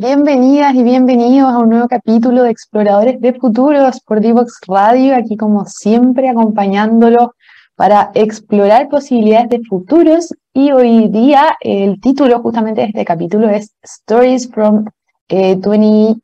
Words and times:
Bienvenidas 0.00 0.76
y 0.76 0.84
bienvenidos 0.84 1.52
a 1.52 1.58
un 1.58 1.70
nuevo 1.70 1.88
capítulo 1.88 2.44
de 2.44 2.50
Exploradores 2.50 3.20
de 3.20 3.32
Futuros 3.32 4.00
por 4.06 4.20
Divox 4.20 4.60
Radio, 4.68 5.16
aquí 5.16 5.36
como 5.36 5.66
siempre 5.66 6.28
acompañándolo 6.28 7.34
para 7.74 8.12
explorar 8.14 8.88
posibilidades 8.88 9.48
de 9.48 9.60
futuros. 9.68 10.32
Y 10.52 10.70
hoy 10.70 11.08
día 11.08 11.56
el 11.60 12.00
título 12.00 12.40
justamente 12.40 12.82
de 12.82 12.86
este 12.88 13.04
capítulo 13.04 13.48
es 13.48 13.74
Stories 13.82 14.48
from 14.48 14.84
2050 15.28 16.22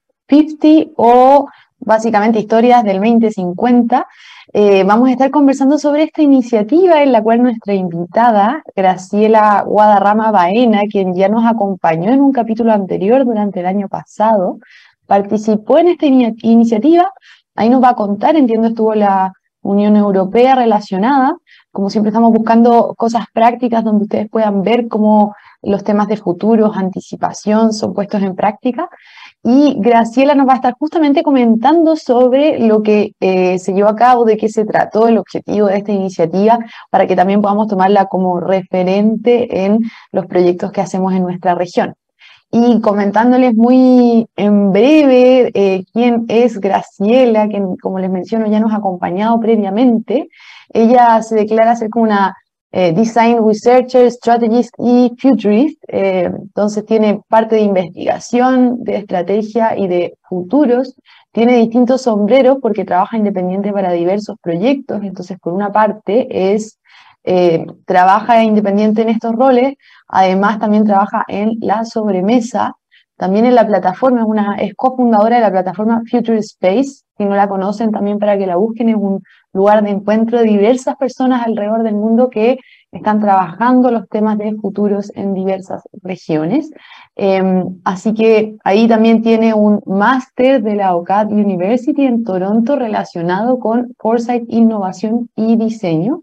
eh, 0.68 0.93
o 0.95 1.48
básicamente 1.85 2.38
historias 2.38 2.82
del 2.85 3.01
2050 3.01 4.07
eh, 4.52 4.85
vamos 4.85 5.09
a 5.09 5.13
estar 5.13 5.30
conversando 5.30 5.79
sobre 5.79 6.04
esta 6.04 6.23
iniciativa 6.23 7.02
en 7.02 7.10
la 7.10 7.23
cual 7.23 7.43
nuestra 7.43 7.74
invitada, 7.74 8.63
Graciela 8.76 9.65
Guadarrama 9.66 10.30
Baena, 10.30 10.82
quien 10.91 11.15
ya 11.15 11.29
nos 11.29 11.45
acompañó 11.45 12.13
en 12.13 12.21
un 12.21 12.32
capítulo 12.32 12.73
anterior 12.73 13.24
durante 13.24 13.60
el 13.60 13.66
año 13.66 13.88
pasado, 13.88 14.59
participó 15.07 15.79
en 15.79 15.88
esta 15.88 16.07
iniciativa. 16.07 17.13
Ahí 17.57 17.68
nos 17.68 17.82
va 17.82 17.91
a 17.91 17.96
contar, 17.96 18.37
entiendo 18.37 18.69
estuvo 18.69 18.95
la 18.95 19.32
Unión 19.63 19.96
Europea 19.96 20.54
relacionada. 20.54 21.37
Como 21.74 21.90
siempre 21.90 22.10
estamos 22.10 22.32
buscando 22.32 22.94
cosas 22.96 23.24
prácticas 23.32 23.82
donde 23.82 24.04
ustedes 24.04 24.30
puedan 24.30 24.62
ver 24.62 24.86
cómo 24.86 25.34
los 25.60 25.82
temas 25.82 26.06
de 26.06 26.16
futuros, 26.16 26.76
anticipación 26.76 27.72
son 27.72 27.92
puestos 27.94 28.22
en 28.22 28.36
práctica. 28.36 28.88
Y 29.42 29.74
Graciela 29.80 30.36
nos 30.36 30.46
va 30.46 30.52
a 30.52 30.56
estar 30.56 30.74
justamente 30.78 31.24
comentando 31.24 31.96
sobre 31.96 32.60
lo 32.60 32.80
que 32.80 33.14
eh, 33.18 33.58
se 33.58 33.72
llevó 33.74 33.88
a 33.88 33.96
cabo, 33.96 34.24
de 34.24 34.36
qué 34.36 34.48
se 34.48 34.64
trató, 34.64 35.08
el 35.08 35.18
objetivo 35.18 35.66
de 35.66 35.78
esta 35.78 35.90
iniciativa, 35.90 36.60
para 36.90 37.08
que 37.08 37.16
también 37.16 37.42
podamos 37.42 37.66
tomarla 37.66 38.06
como 38.06 38.38
referente 38.38 39.64
en 39.64 39.80
los 40.12 40.26
proyectos 40.26 40.70
que 40.70 40.80
hacemos 40.80 41.12
en 41.12 41.24
nuestra 41.24 41.56
región. 41.56 41.96
Y 42.57 42.80
comentándoles 42.80 43.57
muy 43.57 44.29
en 44.37 44.71
breve 44.71 45.51
eh, 45.55 45.85
quién 45.93 46.24
es 46.29 46.60
Graciela, 46.60 47.49
que 47.49 47.60
como 47.83 47.99
les 47.99 48.09
menciono 48.09 48.47
ya 48.47 48.60
nos 48.60 48.73
ha 48.73 48.77
acompañado 48.77 49.41
previamente. 49.41 50.29
Ella 50.73 51.21
se 51.23 51.35
declara 51.35 51.75
ser 51.75 51.91
como 51.91 52.05
una 52.05 52.37
eh, 52.71 52.93
design 52.93 53.45
Researcher, 53.45 54.09
Strategist 54.09 54.73
y 54.79 55.10
Futurist. 55.19 55.82
Eh, 55.88 56.30
entonces 56.32 56.87
tiene 56.87 57.23
parte 57.29 57.57
de 57.57 57.63
investigación, 57.63 58.85
de 58.85 58.99
estrategia 58.99 59.77
y 59.77 59.88
de 59.88 60.16
futuros. 60.23 60.95
Tiene 61.32 61.57
distintos 61.57 62.02
sombreros 62.02 62.59
porque 62.63 62.85
trabaja 62.85 63.16
independiente 63.16 63.73
para 63.73 63.91
diversos 63.91 64.37
proyectos. 64.41 65.03
Entonces, 65.03 65.41
por 65.41 65.55
una 65.55 65.72
parte, 65.72 66.54
es 66.54 66.78
eh, 67.24 67.66
trabaja 67.86 68.42
independiente 68.42 69.02
en 69.02 69.08
estos 69.08 69.34
roles. 69.34 69.74
Además, 70.08 70.58
también 70.58 70.84
trabaja 70.84 71.24
en 71.28 71.56
la 71.60 71.84
sobremesa. 71.84 72.76
También 73.16 73.46
en 73.46 73.54
la 73.54 73.66
plataforma, 73.66 74.20
es, 74.20 74.26
una, 74.26 74.56
es 74.56 74.74
cofundadora 74.74 75.36
de 75.36 75.42
la 75.42 75.50
plataforma 75.50 76.02
Future 76.10 76.38
Space. 76.38 77.04
Si 77.16 77.24
no 77.24 77.36
la 77.36 77.48
conocen, 77.48 77.92
también 77.92 78.18
para 78.18 78.36
que 78.36 78.46
la 78.46 78.56
busquen, 78.56 78.88
es 78.88 78.96
un 78.96 79.22
lugar 79.52 79.84
de 79.84 79.90
encuentro 79.90 80.38
de 80.38 80.44
diversas 80.44 80.96
personas 80.96 81.46
alrededor 81.46 81.84
del 81.84 81.94
mundo 81.94 82.28
que 82.28 82.58
están 82.90 83.20
trabajando 83.20 83.90
los 83.90 84.08
temas 84.08 84.36
de 84.38 84.54
futuros 84.56 85.12
en 85.14 85.32
diversas 85.32 85.82
regiones. 86.02 86.70
Em, 87.16 87.80
así 87.84 88.14
que 88.14 88.56
ahí 88.64 88.88
también 88.88 89.22
tiene 89.22 89.54
un 89.54 89.80
máster 89.86 90.62
de 90.62 90.74
la 90.74 90.94
OCAD 90.94 91.30
University 91.30 92.04
en 92.04 92.24
Toronto 92.24 92.76
relacionado 92.76 93.58
con 93.58 93.94
Foresight, 93.98 94.44
Innovación 94.48 95.30
y 95.36 95.56
Diseño. 95.56 96.22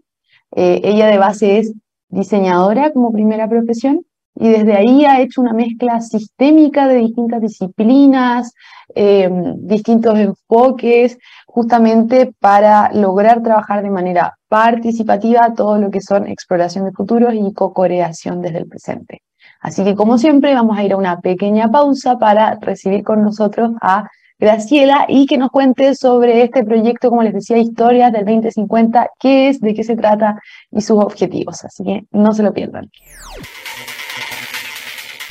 Eh, 0.54 0.80
ella 0.84 1.06
de 1.06 1.18
base 1.18 1.58
es 1.58 1.72
diseñadora 2.08 2.92
como 2.92 3.12
primera 3.12 3.48
profesión 3.48 4.04
y 4.34 4.48
desde 4.48 4.74
ahí 4.74 5.04
ha 5.04 5.20
hecho 5.20 5.40
una 5.40 5.52
mezcla 5.52 6.00
sistémica 6.00 6.88
de 6.88 6.96
distintas 6.96 7.40
disciplinas, 7.40 8.54
em, 8.94 9.54
distintos 9.58 10.18
enfoques, 10.18 11.18
justamente 11.46 12.32
para 12.40 12.92
lograr 12.92 13.42
trabajar 13.42 13.82
de 13.82 13.90
manera 13.90 14.38
participativa 14.48 15.52
todo 15.54 15.78
lo 15.78 15.90
que 15.90 16.00
son 16.00 16.26
exploración 16.26 16.86
de 16.86 16.92
futuros 16.92 17.34
y 17.34 17.52
co-creación 17.52 18.40
desde 18.40 18.58
el 18.58 18.68
presente. 18.68 19.22
Así 19.60 19.84
que 19.84 19.94
como 19.94 20.18
siempre 20.18 20.54
vamos 20.54 20.78
a 20.78 20.84
ir 20.84 20.92
a 20.92 20.96
una 20.96 21.20
pequeña 21.20 21.70
pausa 21.70 22.18
para 22.18 22.58
recibir 22.60 23.04
con 23.04 23.22
nosotros 23.22 23.72
a 23.80 24.08
Graciela 24.42 25.06
y 25.08 25.26
que 25.26 25.38
nos 25.38 25.50
cuente 25.52 25.94
sobre 25.94 26.42
este 26.42 26.64
proyecto, 26.64 27.10
como 27.10 27.22
les 27.22 27.32
decía, 27.32 27.58
Historias 27.58 28.12
del 28.12 28.24
2050, 28.24 29.10
qué 29.20 29.48
es, 29.48 29.60
de 29.60 29.72
qué 29.72 29.84
se 29.84 29.94
trata 29.94 30.34
y 30.72 30.80
sus 30.80 30.98
objetivos. 30.98 31.64
Así 31.64 31.84
que 31.84 32.06
no 32.10 32.32
se 32.32 32.42
lo 32.42 32.52
pierdan. 32.52 32.90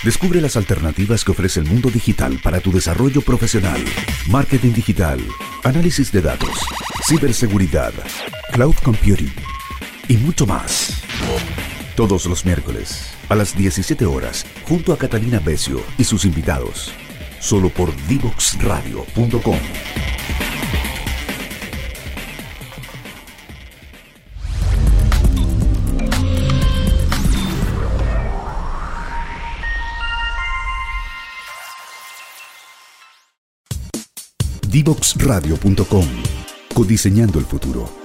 Descubre 0.06 0.40
las 0.40 0.56
alternativas 0.56 1.26
que 1.26 1.32
ofrece 1.32 1.60
el 1.60 1.66
mundo 1.66 1.90
digital 1.90 2.40
para 2.42 2.62
tu 2.62 2.72
desarrollo 2.72 3.20
profesional. 3.20 3.82
Marketing 4.30 4.72
digital, 4.72 5.20
análisis 5.66 6.10
de 6.14 6.22
datos, 6.22 6.66
ciberseguridad, 7.06 7.92
cloud 8.54 8.76
computing 8.82 9.34
y 10.08 10.16
mucho 10.16 10.48
más. 10.48 11.04
Todos 11.98 12.28
los 12.28 12.46
miércoles 12.46 13.14
a 13.28 13.36
las 13.36 13.58
17 13.58 14.06
horas 14.06 14.46
junto 14.64 14.94
a 14.94 14.98
Catalina 14.98 15.42
Becio 15.44 15.82
y 15.98 16.06
sus 16.06 16.24
invitados. 16.24 16.94
Solo 17.42 17.70
por 17.70 17.94
divoxradio.com. 18.08 19.58
Divoxradio.com. 34.70 36.06
Codiseñando 36.74 37.40
el 37.40 37.46
futuro. 37.46 38.01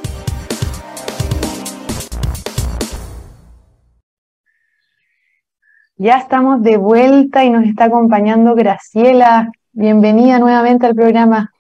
Ya 5.99 6.19
estamos 6.19 6.63
de 6.63 6.77
vuelta 6.77 7.43
y 7.43 7.49
nos 7.49 7.65
está 7.65 7.85
acompañando 7.85 8.55
Graciela. 8.55 9.51
Bienvenida 9.73 10.39
nuevamente 10.39 10.85
al 10.85 10.95
programa. 10.95 11.51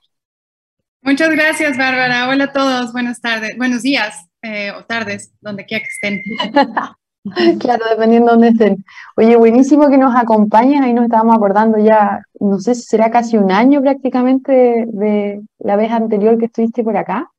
Muchas 1.01 1.31
gracias, 1.31 1.79
Bárbara. 1.79 2.29
Hola 2.29 2.45
a 2.45 2.53
todos. 2.53 2.93
Buenas 2.93 3.23
tardes, 3.23 3.57
buenos 3.57 3.81
días 3.81 4.29
eh, 4.43 4.73
o 4.73 4.85
tardes, 4.85 5.33
donde 5.41 5.65
quiera 5.65 5.83
que 5.83 5.89
estén. 5.89 6.23
claro, 7.61 7.87
dependiendo 7.89 8.27
de 8.27 8.33
dónde 8.33 8.49
estén. 8.49 8.85
Oye, 9.17 9.37
buenísimo 9.37 9.89
que 9.89 9.97
nos 9.97 10.15
acompañes, 10.15 10.83
ahí 10.83 10.93
nos 10.93 11.05
estábamos 11.05 11.37
acordando 11.37 11.79
ya, 11.79 12.21
no 12.39 12.59
sé 12.59 12.75
si 12.75 12.83
será 12.83 13.11
casi 13.11 13.39
un 13.39 13.51
año 13.51 13.81
prácticamente 13.81 14.85
de, 14.87 15.41
la 15.61 15.77
vez 15.77 15.91
anterior 15.91 16.39
que 16.39 16.45
estuviste 16.45 16.85
por 16.85 16.99
acá. 16.99 17.31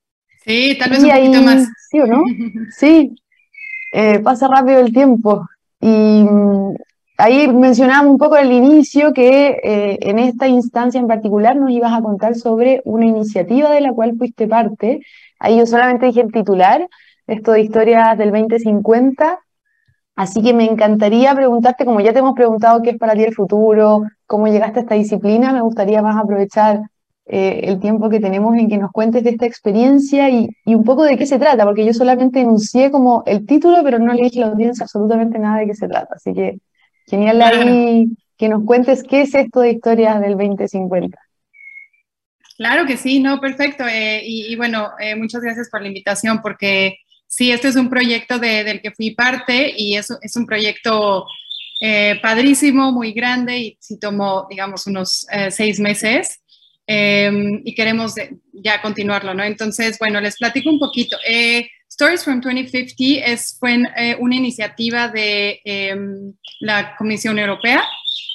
Sí, 0.43 0.75
tal 0.79 0.89
vez 0.89 1.03
un 1.03 1.11
poquito 1.11 1.41
más. 1.43 1.67
¿Sí 1.91 1.99
o 1.99 2.07
no? 2.07 2.23
sí, 2.75 3.13
eh, 3.93 4.17
pasa 4.17 4.47
rápido 4.47 4.79
el 4.79 4.91
tiempo. 4.91 5.47
Y 5.79 6.23
mm, 6.23 6.73
ahí 7.17 7.47
mencionábamos 7.47 8.11
un 8.11 8.17
poco 8.17 8.35
al 8.35 8.51
inicio 8.51 9.13
que 9.13 9.59
eh, 9.63 9.97
en 10.01 10.19
esta 10.19 10.47
instancia 10.47 10.99
en 10.99 11.07
particular 11.07 11.55
nos 11.55 11.71
ibas 11.71 11.93
a 11.93 12.01
contar 12.01 12.35
sobre 12.35 12.81
una 12.85 13.05
iniciativa 13.05 13.71
de 13.71 13.81
la 13.81 13.93
cual 13.93 14.15
fuiste 14.17 14.47
parte. 14.47 15.01
Ahí 15.39 15.57
yo 15.57 15.65
solamente 15.65 16.07
dije 16.07 16.21
el 16.21 16.31
titular, 16.31 16.87
esto 17.27 17.51
de 17.51 17.61
historias 17.61 18.17
del 18.17 18.31
2050, 18.31 19.39
Así 20.17 20.41
que 20.41 20.51
me 20.51 20.65
encantaría 20.65 21.35
preguntarte, 21.35 21.85
como 21.85 22.01
ya 22.01 22.11
te 22.11 22.19
hemos 22.19 22.33
preguntado 22.33 22.81
qué 22.81 22.89
es 22.89 22.97
para 22.97 23.13
ti 23.13 23.23
el 23.23 23.35
futuro, 23.35 24.01
cómo 24.25 24.47
llegaste 24.47 24.79
a 24.79 24.81
esta 24.81 24.95
disciplina, 24.95 25.53
me 25.53 25.61
gustaría 25.61 26.01
más 26.01 26.17
aprovechar 26.17 26.81
eh, 27.27 27.61
el 27.65 27.79
tiempo 27.79 28.09
que 28.09 28.19
tenemos 28.19 28.55
en 28.55 28.67
que 28.67 28.79
nos 28.79 28.91
cuentes 28.91 29.23
de 29.23 29.29
esta 29.29 29.45
experiencia 29.45 30.27
y, 30.31 30.49
un 30.65 30.83
poco 30.83 31.03
de 31.03 31.17
qué 31.17 31.27
se 31.27 31.37
trata, 31.37 31.65
porque 31.65 31.85
yo 31.85 31.93
solamente 31.93 32.41
enuncié 32.41 32.89
como 32.89 33.21
el 33.27 33.45
título, 33.45 33.77
pero 33.83 33.99
no 33.99 34.11
le 34.11 34.23
dije 34.23 34.41
a 34.41 34.47
la 34.47 34.53
audiencia 34.53 34.85
absolutamente 34.85 35.37
nada 35.37 35.59
de 35.59 35.67
qué 35.67 35.75
se 35.75 35.87
trata. 35.87 36.15
Así 36.15 36.33
que 36.33 36.57
genial 37.07 37.41
ahí 37.41 38.07
que 38.37 38.49
nos 38.49 38.63
cuentes 38.65 39.03
qué 39.03 39.21
es 39.21 39.33
esto 39.33 39.61
de 39.61 39.71
historias 39.71 40.21
del 40.21 40.37
2050. 40.37 41.17
Claro 42.57 42.85
que 42.85 42.97
sí, 42.97 43.19
no, 43.19 43.39
perfecto. 43.39 43.85
Eh, 43.87 44.21
y, 44.23 44.55
bueno, 44.55 44.89
eh, 44.99 45.15
muchas 45.15 45.41
gracias 45.41 45.69
por 45.69 45.81
la 45.81 45.87
invitación, 45.87 46.41
porque 46.41 46.97
Sí, 47.29 47.51
este 47.51 47.67
es 47.67 47.75
un 47.75 47.89
proyecto 47.89 48.39
del 48.39 48.81
que 48.81 48.91
fui 48.91 49.11
parte 49.11 49.73
y 49.75 49.97
es, 49.97 50.09
es 50.21 50.35
un 50.37 50.45
proyecto 50.45 51.25
eh, 51.81 52.17
padrísimo, 52.21 52.93
muy 52.93 53.11
grande 53.11 53.57
y 53.57 53.77
sí 53.81 53.99
tomó, 53.99 54.47
digamos, 54.49 54.87
unos 54.87 55.27
seis 55.49 55.77
meses 55.77 56.39
y 56.87 57.75
queremos 57.75 58.13
ya 58.53 58.81
continuarlo, 58.81 59.33
¿no? 59.33 59.43
Entonces, 59.43 59.99
bueno, 59.99 60.21
les 60.21 60.37
platico 60.37 60.69
un 60.69 60.79
poquito. 60.79 61.17
Eh, 61.27 61.67
Stories 61.99 62.23
from 62.23 62.41
2050 62.41 63.25
es, 63.25 63.57
fue 63.59 63.81
una 64.19 64.35
iniciativa 64.35 65.07
de 65.07 65.59
em, 65.65 66.33
la 66.59 66.95
Comisión 66.95 67.39
Europea, 67.39 67.83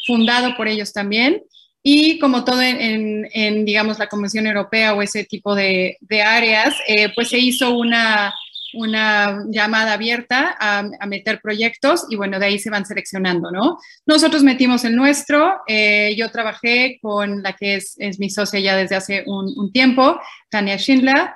fundado 0.04 0.56
por 0.56 0.66
ellos 0.66 0.92
también. 0.92 1.42
Y 1.80 2.18
como 2.18 2.44
todo 2.44 2.60
en, 2.60 3.28
en, 3.32 3.64
digamos, 3.64 4.00
la 4.00 4.08
Comisión 4.08 4.48
Europea 4.48 4.94
o 4.94 5.02
ese 5.02 5.24
tipo 5.24 5.54
de, 5.54 5.96
de 6.00 6.22
áreas, 6.22 6.74
pues 7.14 7.28
se 7.28 7.38
hizo 7.38 7.70
una 7.70 8.34
una 8.74 9.44
llamada 9.48 9.92
abierta 9.92 10.56
a, 10.58 11.06
meter 11.06 11.40
proyectos 11.40 12.06
y 12.08 12.16
bueno, 12.16 12.38
de 12.38 12.46
ahí 12.46 12.58
se 12.58 12.70
van 12.70 12.86
seleccionando, 12.86 13.50
¿no? 13.50 13.78
Nosotros 14.06 14.42
metimos 14.42 14.84
el 14.84 14.96
nuestro, 14.96 15.60
eh, 15.66 16.14
yo 16.16 16.30
trabajé 16.30 16.98
con 17.00 17.42
la 17.42 17.52
que 17.52 17.76
es, 17.76 17.94
es, 17.98 18.18
mi 18.18 18.30
socia 18.30 18.60
ya 18.60 18.76
desde 18.76 18.96
hace 18.96 19.24
un, 19.26 19.52
un 19.56 19.72
tiempo, 19.72 20.18
Tania 20.50 20.78
Schindler, 20.78 21.30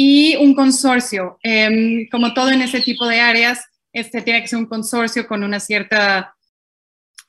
y 0.00 0.36
un 0.36 0.54
consorcio. 0.54 1.38
Em, 1.42 2.08
como 2.08 2.32
todo 2.34 2.50
en 2.50 2.62
ese 2.62 2.80
tipo 2.80 3.06
de 3.06 3.20
áreas, 3.20 3.64
este 3.92 4.22
tiene 4.22 4.42
que 4.42 4.48
ser 4.48 4.60
un 4.60 4.66
consorcio 4.66 5.26
con 5.26 5.42
una 5.42 5.60
cierta 5.60 6.34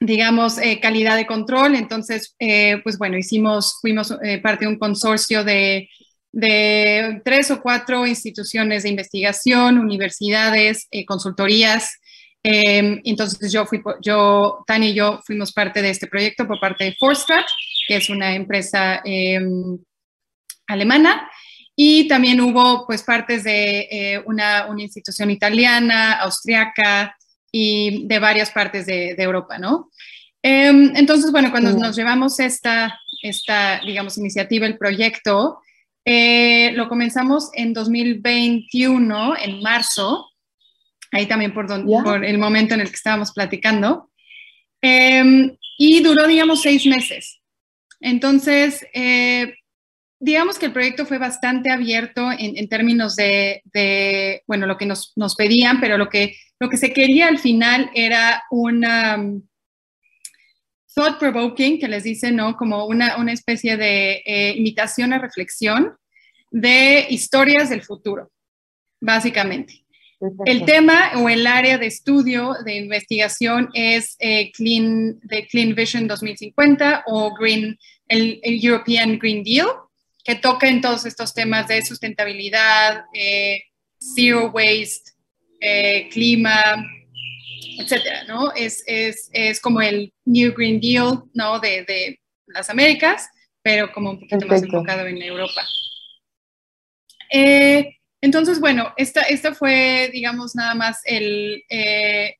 digamos, 0.02 0.58
eh, 0.60 0.80
calidad 0.80 1.18
de 1.18 1.28
control. 1.28 1.76
Entonces, 1.76 2.34
eh, 2.40 2.80
pues 2.84 2.98
bueno, 2.98 3.18
hicimos, 3.18 3.80
fuimos 3.82 4.16
parte 4.42 4.64
de 4.64 4.72
un 4.72 4.80
consorcio 4.80 5.44
de 5.44 5.90
de 6.32 7.22
tres 7.26 7.50
o 7.52 7.62
cuatro 7.62 8.06
instituciones 8.06 8.84
de 8.84 8.90
investigación, 8.90 9.80
universidades, 9.80 10.88
eh, 10.92 11.06
consultorías. 11.06 12.00
Em, 12.44 13.02
entonces 13.04 13.52
yo 13.52 13.66
fui, 13.66 13.82
yo, 14.02 14.64
Tania 14.66 14.90
y 14.90 14.94
yo 14.94 15.20
fuimos 15.26 15.52
parte 15.52 15.82
de 15.82 15.90
este 15.90 16.08
proyecto 16.08 16.48
por 16.48 16.60
parte 16.60 16.86
de 16.86 16.96
Forstrat, 16.98 17.46
que 17.88 17.98
es 17.98 18.10
una 18.10 18.36
empresa 18.36 19.02
em, 19.04 19.78
alemana. 20.68 21.30
Y 21.82 22.10
también 22.10 22.42
hubo 22.42 22.86
pues 22.86 23.04
partes 23.04 23.46
de 23.46 23.88
eh, 23.90 24.22
una, 24.26 24.66
una, 24.66 24.82
institución 24.82 25.32
italiana, 25.32 26.20
austriaca 26.20 27.16
y 27.54 28.06
de 28.06 28.20
varias 28.20 28.52
partes 28.52 28.86
de, 28.86 29.16
de 29.16 29.24
Europa, 29.24 29.58
¿no? 29.58 29.90
Em, 30.44 30.92
entonces, 30.98 31.32
bueno, 31.32 31.52
cuando 31.52 31.72
nos 31.72 31.96
llevamos 31.96 32.42
esta, 32.42 33.00
esta, 33.22 33.80
digamos, 33.80 34.18
iniciativa, 34.18 34.68
el 34.68 34.78
proyecto, 34.78 35.62
eh, 36.04 36.74
lo 36.74 36.90
comenzamos 36.90 37.50
en 37.54 37.72
2021, 37.72 39.38
en 39.38 39.62
marzo, 39.62 40.32
ahí 41.14 41.28
también 41.28 41.54
por, 41.54 41.66
por 42.04 42.26
el 42.26 42.38
momento 42.40 42.74
en 42.74 42.82
el 42.82 42.90
que 42.90 42.96
estábamos 42.96 43.32
platicando, 43.32 44.12
em, 44.82 45.56
y 45.78 46.04
duró, 46.04 46.28
digamos, 46.28 46.62
seis 46.62 46.86
meses. 46.86 47.40
Entonces, 48.02 48.86
eh, 48.94 49.54
digamos 50.20 50.60
que 50.60 50.68
el 50.68 50.74
proyecto 50.74 51.06
fue 51.06 51.18
bastante 51.18 51.72
abierto 51.72 52.30
en, 52.38 52.68
términos 52.68 53.16
de, 53.16 53.62
de, 53.74 54.44
bueno, 54.48 54.68
lo 54.68 54.78
que 54.78 54.86
nos, 54.86 55.14
nos, 55.16 55.36
pedían, 55.36 55.80
pero 55.80 55.98
lo 55.98 56.10
que, 56.10 56.36
lo 56.60 56.70
que 56.70 56.78
se 56.78 56.94
quería 56.94 57.28
al 57.28 57.40
final 57.40 57.90
era 57.94 58.44
una 58.52 59.18
thought 60.94 61.18
provoking, 61.18 61.80
que 61.80 61.88
les 61.88 62.04
dice, 62.04 62.32
¿no? 62.32 62.58
Como 62.58 62.86
una, 62.86 63.18
una 63.18 63.32
especie 63.32 63.78
de 63.78 64.22
eh, 64.26 64.54
invitación 64.58 65.14
a 65.14 65.20
reflexión 65.20 65.96
de 66.52 67.08
historias 67.10 67.70
del 67.70 67.84
futuro, 67.84 68.32
básicamente. 69.00 69.86
El 70.46 70.66
tema 70.66 71.12
o 71.16 71.30
el 71.30 71.48
área 71.48 71.78
de 71.78 71.86
estudio, 71.86 72.56
de 72.66 72.76
investigación 72.76 73.70
es 73.74 74.18
eh, 74.20 74.52
Clean, 74.52 75.18
de 75.22 75.48
Clean 75.48 75.74
Vision 75.74 76.08
2050 76.08 77.04
o 77.08 77.34
Green, 77.36 77.78
el, 78.10 78.42
European 78.44 79.18
Green 79.18 79.44
Deal, 79.44 79.68
que 80.30 80.36
toca 80.36 80.68
en 80.68 80.80
todos 80.80 81.08
estos 81.08 81.34
temas 81.34 81.68
de 81.68 81.84
sustentabilidad, 81.84 83.04
eh, 83.16 83.64
zero 84.00 84.52
waste, 84.52 85.12
clima, 86.12 86.86
etcétera, 87.80 88.26
¿no? 88.26 88.54
Es, 88.54 88.84
es, 88.86 89.32
es, 89.34 89.60
como 89.60 89.82
el 89.82 90.14
New 90.26 90.54
Green 90.56 90.80
Deal, 90.80 91.24
¿no? 91.34 91.60
De, 91.60 91.84
de 91.84 92.20
las 92.46 92.70
Américas, 92.70 93.28
pero 93.64 93.92
como 93.92 94.12
un 94.12 94.20
poquito 94.20 94.46
más 94.46 94.62
enfocado 94.62 95.08
en 95.08 95.20
Europa. 95.20 95.68
Eh, 97.32 97.98
entonces, 98.22 98.60
bueno, 98.60 98.94
esta, 98.98 99.22
esta 99.24 99.56
fue, 99.56 100.12
digamos, 100.14 100.56
nada 100.56 100.76
más 100.76 101.02
el, 101.06 101.64
eh, 101.70 102.36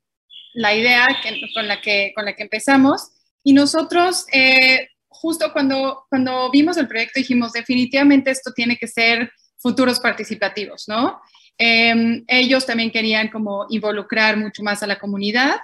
la 0.54 0.76
idea 0.76 1.08
con, 1.56 1.68
la 1.68 1.82
que, 1.82 2.12
con 2.14 2.26
la 2.26 2.36
que 2.36 2.44
empezamos. 2.44 3.10
Y 3.44 3.54
nosotros, 3.54 4.28
eh, 4.32 4.90
justo 5.22 5.52
cuando, 5.52 6.06
cuando 6.10 6.50
vimos 6.52 6.78
el 6.78 6.88
proyecto, 6.88 7.20
dijimos, 7.20 7.52
definitivamente 7.52 8.32
esto 8.32 8.52
tiene 8.54 8.78
que 8.78 8.88
ser 8.88 9.32
futuros 9.58 10.00
participativos, 10.00 10.88
¿no? 10.88 11.20
Em, 11.58 12.24
ellos 12.28 12.66
también 12.66 12.90
querían 12.90 13.28
como 13.28 13.66
involucrar 13.70 14.38
mucho 14.38 14.64
más 14.64 14.82
a 14.82 14.88
la 14.88 14.98
comunidad. 14.98 15.58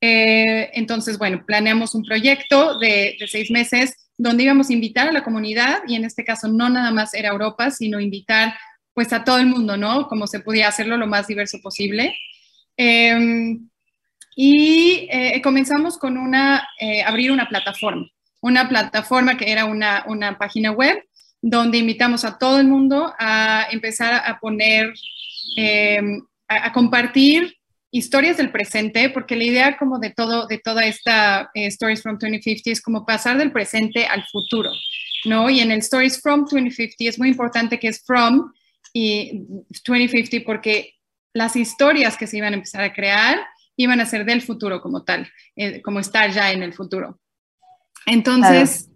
Eh, 0.00 0.70
entonces, 0.74 1.16
bueno, 1.16 1.44
planeamos 1.46 1.94
un 1.94 2.04
proyecto 2.04 2.78
de, 2.78 3.16
seis 3.28 3.50
meses 3.50 3.94
donde 4.16 4.42
íbamos 4.42 4.68
a 4.68 4.72
invitar 4.72 5.08
a 5.08 5.12
la 5.12 5.22
comunidad 5.22 5.82
y 5.86 5.94
en 5.94 6.04
este 6.04 6.24
caso 6.24 6.48
no 6.48 6.68
nada 6.68 6.90
más 6.90 7.14
era 7.14 7.28
Europa, 7.28 7.70
sino 7.70 8.00
invitar 8.00 8.54
pues 8.94 9.12
a 9.12 9.22
todo 9.22 9.38
el 9.38 9.46
mundo, 9.46 9.76
¿no? 9.76 10.08
Como 10.08 10.26
se 10.26 10.40
podía 10.40 10.66
hacerlo 10.66 10.96
lo 10.96 11.06
más 11.06 11.28
diverso 11.28 11.58
posible. 11.62 12.16
Em, 12.76 13.68
y 14.34 15.08
eh, 15.10 15.40
comenzamos 15.42 15.98
con 15.98 16.18
una, 16.18 16.68
eh, 16.80 17.02
abrir 17.02 17.30
una 17.30 17.48
plataforma, 17.48 18.08
una 18.40 18.68
plataforma 18.68 19.36
que 19.36 19.50
era 19.50 19.64
una, 19.64 20.04
una 20.06 20.38
página 20.38 20.70
web 20.70 21.02
donde 21.40 21.78
invitamos 21.78 22.24
a 22.24 22.38
todo 22.38 22.58
el 22.58 22.66
mundo 22.66 23.12
a 23.18 23.68
empezar 23.70 24.14
a 24.14 24.38
poner 24.40 24.92
eh, 25.56 26.00
a, 26.48 26.72
compartir 26.72 27.56
historias 27.90 28.36
del 28.36 28.50
presente, 28.50 29.08
porque 29.10 29.36
la 29.36 29.44
idea 29.44 29.76
como 29.76 29.98
de 29.98 30.10
todo, 30.10 30.46
de 30.46 30.58
toda 30.58 30.84
esta 30.84 31.50
eh, 31.54 31.66
Stories 31.66 32.02
from 32.02 32.18
2050 32.18 32.70
es 32.70 32.82
como 32.82 33.06
pasar 33.06 33.38
del 33.38 33.52
presente 33.52 34.06
al 34.06 34.24
futuro, 34.26 34.70
¿no? 35.24 35.48
Y 35.48 35.60
en 35.60 35.70
el 35.70 35.78
Stories 35.78 36.20
from 36.20 36.40
2050 36.40 37.04
es 37.04 37.18
muy 37.18 37.28
importante 37.28 37.78
que 37.78 37.88
es 37.88 38.02
from 38.04 38.52
y 38.92 39.46
2050 39.84 40.44
porque 40.44 40.94
las 41.32 41.56
historias 41.56 42.16
que 42.16 42.26
se 42.26 42.38
iban 42.38 42.52
a 42.52 42.56
empezar 42.56 42.82
a 42.82 42.92
crear 42.92 43.38
iban 43.76 44.00
a 44.00 44.06
ser 44.06 44.24
del 44.24 44.42
futuro 44.42 44.80
como 44.80 45.04
tal, 45.04 45.30
eh, 45.56 45.80
como 45.82 46.00
estar 46.00 46.30
ya 46.32 46.52
en 46.52 46.62
el 46.62 46.74
futuro. 46.74 47.20
Entonces, 48.08 48.88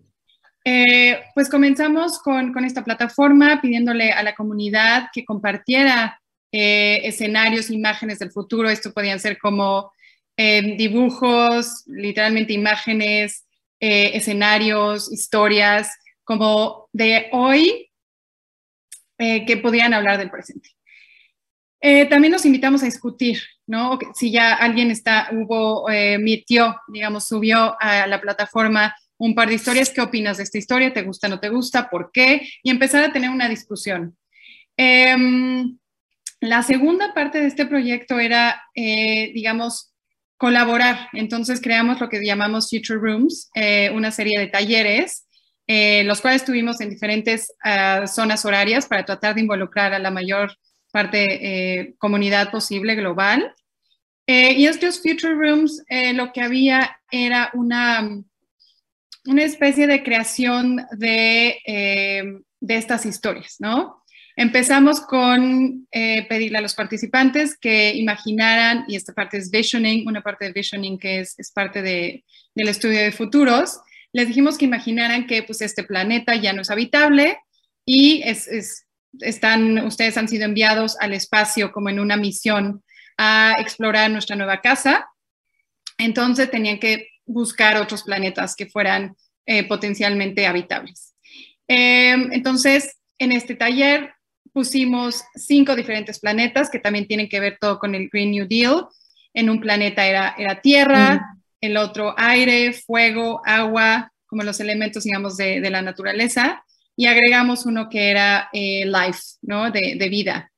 pues 1.34 1.48
comenzamos 1.50 2.18
con, 2.20 2.64
esta 2.64 2.84
plataforma 2.84 3.60
pidiéndole 3.60 4.12
a 4.12 4.22
la 4.22 4.34
comunidad 4.34 5.08
que 5.12 5.24
compartiera 5.24 6.20
eh, 6.54 7.00
escenarios, 7.04 7.70
imágenes 7.70 8.18
del 8.18 8.30
futuro. 8.30 8.68
Esto 8.68 8.92
podían 8.92 9.18
ser 9.18 9.38
como 9.38 9.90
eh, 10.36 10.76
dibujos, 10.76 11.84
literalmente 11.86 12.52
imágenes, 12.52 13.46
eh, 13.80 14.10
escenarios, 14.14 15.10
historias, 15.10 15.90
como 16.24 16.88
de 16.92 17.28
hoy, 17.32 17.88
que 19.18 19.56
podían 19.56 19.94
hablar 19.94 20.18
del 20.18 20.30
presente. 20.30 20.70
también 22.10 22.32
nos 22.32 22.44
invitamos 22.44 22.82
a 22.82 22.86
discutir, 22.86 23.40
¿no? 23.68 23.96
Si 24.14 24.32
ya 24.32 24.52
alguien 24.54 24.90
está, 24.90 25.28
hubo, 25.30 25.86
metió, 26.18 26.74
digamos, 26.88 27.28
subió 27.28 27.76
a 27.80 28.08
la 28.08 28.20
plataforma 28.20 28.96
un 29.22 29.36
par 29.36 29.48
de 29.48 29.54
historias, 29.54 29.90
¿qué 29.90 30.00
opinas 30.00 30.38
de 30.38 30.42
esta 30.42 30.58
historia? 30.58 30.92
¿Te 30.92 31.02
gusta, 31.02 31.28
no 31.28 31.38
te 31.38 31.48
gusta? 31.48 31.88
¿Por 31.88 32.10
qué? 32.12 32.48
Y 32.64 32.70
empezar 32.70 33.04
a 33.04 33.12
tener 33.12 33.30
una 33.30 33.48
discusión. 33.48 34.16
Em, 34.76 35.78
la 36.40 36.64
segunda 36.64 37.14
parte 37.14 37.40
de 37.40 37.46
este 37.46 37.66
proyecto 37.66 38.18
era, 38.18 38.60
eh, 38.74 39.30
digamos, 39.32 39.94
colaborar. 40.36 41.08
Entonces 41.12 41.60
creamos 41.60 42.00
lo 42.00 42.08
que 42.08 42.20
llamamos 42.20 42.68
Future 42.68 42.98
Rooms, 42.98 43.48
eh, 43.54 43.92
una 43.94 44.10
serie 44.10 44.40
de 44.40 44.48
talleres, 44.48 45.24
eh, 45.68 46.02
los 46.02 46.20
cuales 46.20 46.44
tuvimos 46.44 46.80
en 46.80 46.90
diferentes 46.90 47.54
ah, 47.62 48.08
zonas 48.08 48.44
horarias 48.44 48.86
para 48.86 49.04
tratar 49.04 49.36
de 49.36 49.42
involucrar 49.42 49.94
a 49.94 50.00
la 50.00 50.10
mayor 50.10 50.56
parte 50.90 51.94
comunidad 51.98 52.50
posible 52.50 52.96
global. 52.96 53.54
y 54.26 54.66
estos 54.66 55.00
Future 55.00 55.34
Rooms, 55.34 55.82
lo 56.14 56.32
que 56.32 56.42
había 56.42 57.00
era 57.10 57.50
una, 57.54 58.22
una 59.26 59.44
especie 59.44 59.86
de 59.86 60.02
creación 60.02 60.84
de, 60.92 61.58
de 62.60 62.76
estas 62.76 63.06
historias, 63.06 63.56
¿no? 63.58 64.02
Empezamos 64.34 65.00
con 65.02 65.86
eh, 65.90 66.26
pedirle 66.26 66.58
a 66.58 66.62
los 66.62 66.74
participantes 66.74 67.56
que 67.58 67.94
imaginaran, 67.94 68.84
y 68.88 68.96
esta 68.96 69.12
parte 69.12 69.36
es 69.36 69.50
visioning, 69.50 70.06
una 70.06 70.22
parte 70.22 70.46
de 70.46 70.52
visioning 70.52 70.98
que 70.98 71.20
es, 71.20 71.52
parte 71.54 71.82
del 71.82 72.22
estudio 72.68 73.00
de 73.00 73.12
futuros, 73.12 73.80
les 74.12 74.28
dijimos 74.28 74.56
que 74.56 74.64
imaginaran 74.64 75.26
que 75.26 75.42
pues, 75.42 75.60
este 75.60 75.84
planeta 75.84 76.34
ya 76.36 76.52
no 76.52 76.62
es 76.62 76.70
habitable 76.70 77.38
y 77.84 78.22
están, 79.20 79.84
ustedes 79.86 80.16
han 80.16 80.28
sido 80.28 80.44
enviados 80.44 80.96
al 81.00 81.12
espacio 81.12 81.70
como 81.72 81.90
en 81.90 82.00
una 82.00 82.16
misión 82.16 82.82
a 83.18 83.54
explorar 83.58 84.10
nuestra 84.10 84.36
nueva 84.36 84.60
casa. 84.60 85.08
Entonces 85.98 86.50
tenían 86.50 86.78
que 86.78 87.08
buscar 87.26 87.76
otros 87.76 88.02
planetas 88.02 88.56
que 88.56 88.66
fueran 88.66 89.16
eh, 89.46 89.66
potencialmente 89.66 90.46
habitables. 90.46 91.14
Eh, 91.68 92.14
entonces, 92.32 92.96
en 93.18 93.32
este 93.32 93.54
taller 93.54 94.14
pusimos 94.52 95.24
cinco 95.34 95.74
diferentes 95.74 96.18
planetas 96.18 96.68
que 96.68 96.78
también 96.78 97.06
tienen 97.06 97.28
que 97.28 97.40
ver 97.40 97.56
todo 97.60 97.78
con 97.78 97.94
el 97.94 98.08
Green 98.08 98.30
New 98.30 98.46
Deal. 98.46 98.86
En 99.34 99.48
un 99.48 99.60
planeta 99.60 100.06
era, 100.06 100.34
era 100.36 100.60
tierra, 100.60 101.14
mm. 101.14 101.42
el 101.62 101.76
otro 101.76 102.14
aire, 102.18 102.72
fuego, 102.72 103.40
agua, 103.44 104.12
como 104.26 104.42
los 104.42 104.60
elementos, 104.60 105.04
digamos, 105.04 105.36
de, 105.36 105.60
de 105.60 105.70
la 105.70 105.82
naturaleza. 105.82 106.64
Y 106.96 107.06
agregamos 107.06 107.64
uno 107.64 107.88
que 107.88 108.10
era 108.10 108.50
eh, 108.52 108.84
life, 108.84 109.22
¿no? 109.40 109.70
De, 109.70 109.94
de 109.96 110.08
vida. 110.08 110.52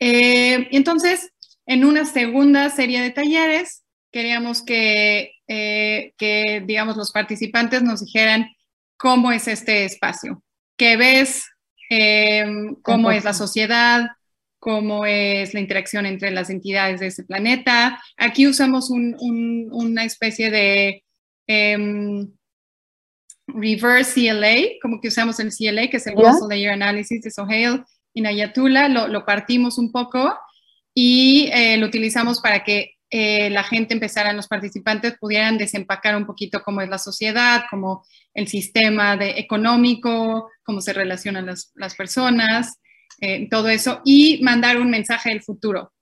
Eh, 0.00 0.68
entonces, 0.70 1.30
en 1.66 1.84
una 1.84 2.04
segunda 2.06 2.70
serie 2.70 3.02
de 3.02 3.10
talleres, 3.10 3.84
queríamos 4.10 4.62
que, 4.62 5.32
eh, 5.46 6.12
que, 6.16 6.62
digamos, 6.66 6.96
los 6.96 7.12
participantes 7.12 7.82
nos 7.82 8.04
dijeran 8.04 8.48
cómo 8.96 9.32
es 9.32 9.48
este 9.48 9.84
espacio, 9.84 10.42
qué 10.76 10.96
ves, 10.96 11.44
em, 11.90 12.74
cómo 12.82 13.10
es 13.10 13.24
la 13.24 13.34
sociedad, 13.34 14.08
cómo 14.58 15.06
es 15.06 15.54
la 15.54 15.60
interacción 15.60 16.04
entre 16.06 16.30
las 16.30 16.50
entidades 16.50 17.00
de 17.00 17.06
ese 17.06 17.24
planeta. 17.24 18.02
Aquí 18.16 18.46
usamos 18.46 18.90
una 18.90 20.04
especie 20.04 20.50
de 20.50 21.04
em, 21.46 22.28
reverse 23.46 24.12
CLA, 24.14 24.78
como 24.82 25.00
que 25.00 25.08
usamos 25.08 25.40
el 25.40 25.52
CLA, 25.52 25.88
que 25.88 25.96
es 25.96 26.06
el 26.06 26.16
yeah. 26.16 26.34
Layer 26.48 26.72
Analysis 26.72 27.22
de 27.22 27.30
Sohail 27.30 27.84
y 28.12 28.20
Nayatula, 28.20 28.88
lo, 28.88 29.08
lo 29.08 29.24
partimos 29.24 29.78
un 29.78 29.90
poco 29.90 30.36
y 30.94 31.48
eh, 31.52 31.76
lo 31.78 31.86
utilizamos 31.86 32.40
para 32.40 32.64
que 32.64 32.97
eh, 33.10 33.50
la 33.50 33.62
gente 33.62 33.94
empezara, 33.94 34.32
los 34.32 34.48
participantes 34.48 35.16
pudieran 35.18 35.58
desempacar 35.58 36.16
un 36.16 36.26
poquito 36.26 36.62
cómo 36.62 36.80
es 36.80 36.88
la 36.88 36.98
sociedad, 36.98 37.64
cómo 37.70 38.04
el 38.34 38.48
sistema 38.48 39.16
de, 39.16 39.38
económico, 39.38 40.50
cómo 40.62 40.80
se 40.80 40.92
relacionan 40.92 41.46
las, 41.46 41.72
las 41.74 41.94
personas, 41.94 42.78
eh, 43.20 43.48
todo 43.50 43.68
eso, 43.68 44.00
y 44.04 44.40
mandar 44.42 44.78
un 44.78 44.90
mensaje 44.90 45.30
del 45.30 45.42
futuro. 45.42 45.92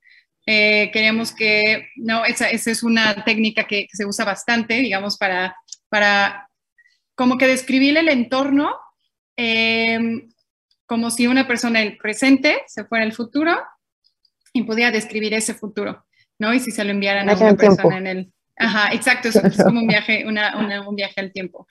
Eh, 0.45 0.91
queremos 0.93 1.33
que, 1.33 1.89
no, 1.97 2.23
esa, 2.23 2.49
esa 2.49 2.71
es 2.71 2.83
una 2.83 3.23
técnica 3.25 3.65
que, 3.65 3.87
se 3.91 4.05
usa 4.05 4.23
bastante, 4.23 4.75
digamos, 4.75 5.17
para, 5.17 5.55
para 5.89 6.49
como 7.15 7.37
que 7.37 7.47
describir 7.47 7.97
el 7.97 8.07
entorno 8.07 8.75
eh, 9.35 9.99
como 10.85 11.11
si 11.11 11.27
una 11.27 11.47
persona 11.47 11.79
del 11.79 11.97
presente 11.97 12.63
se 12.67 12.85
fuera 12.85 13.03
al 13.03 13.13
futuro 13.13 13.57
y 14.53 14.63
pudiera 14.63 14.89
describir 14.89 15.33
ese 15.33 15.53
futuro, 15.53 16.06
¿no? 16.39 16.53
Y 16.53 16.59
si 16.59 16.71
se 16.71 16.83
lo 16.83 16.91
enviaran 16.91 17.29
a 17.29 17.35
una 17.35 17.55
persona 17.55 17.97
en 17.97 18.07
el... 18.07 18.33
Ajá, 18.57 18.93
exacto, 18.93 19.29
es, 19.29 19.35
es 19.35 19.63
como 19.63 19.81
un 19.81 19.87
viaje, 19.87 20.25
una, 20.25 20.57
una, 20.57 20.87
un 20.87 20.95
viaje 20.95 21.21
al 21.21 21.31
tiempo. 21.31 21.67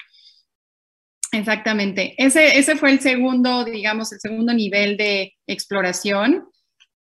Exactamente. 1.32 2.14
Ese, 2.16 2.58
ese 2.58 2.76
fue 2.76 2.92
el 2.92 3.00
segundo, 3.00 3.64
digamos, 3.64 4.12
el 4.12 4.20
segundo 4.20 4.54
nivel 4.54 4.96
de 4.96 5.34
exploración. 5.46 6.48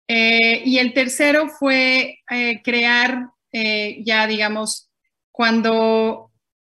Eh, 0.09 0.63
y 0.65 0.79
el 0.79 0.93
tercero 0.93 1.49
fue 1.49 2.19
eh, 2.31 2.63
crear 2.63 3.29
eh, 3.53 4.03
ya, 4.05 4.27
digamos, 4.27 4.91
cuando, 5.31 6.31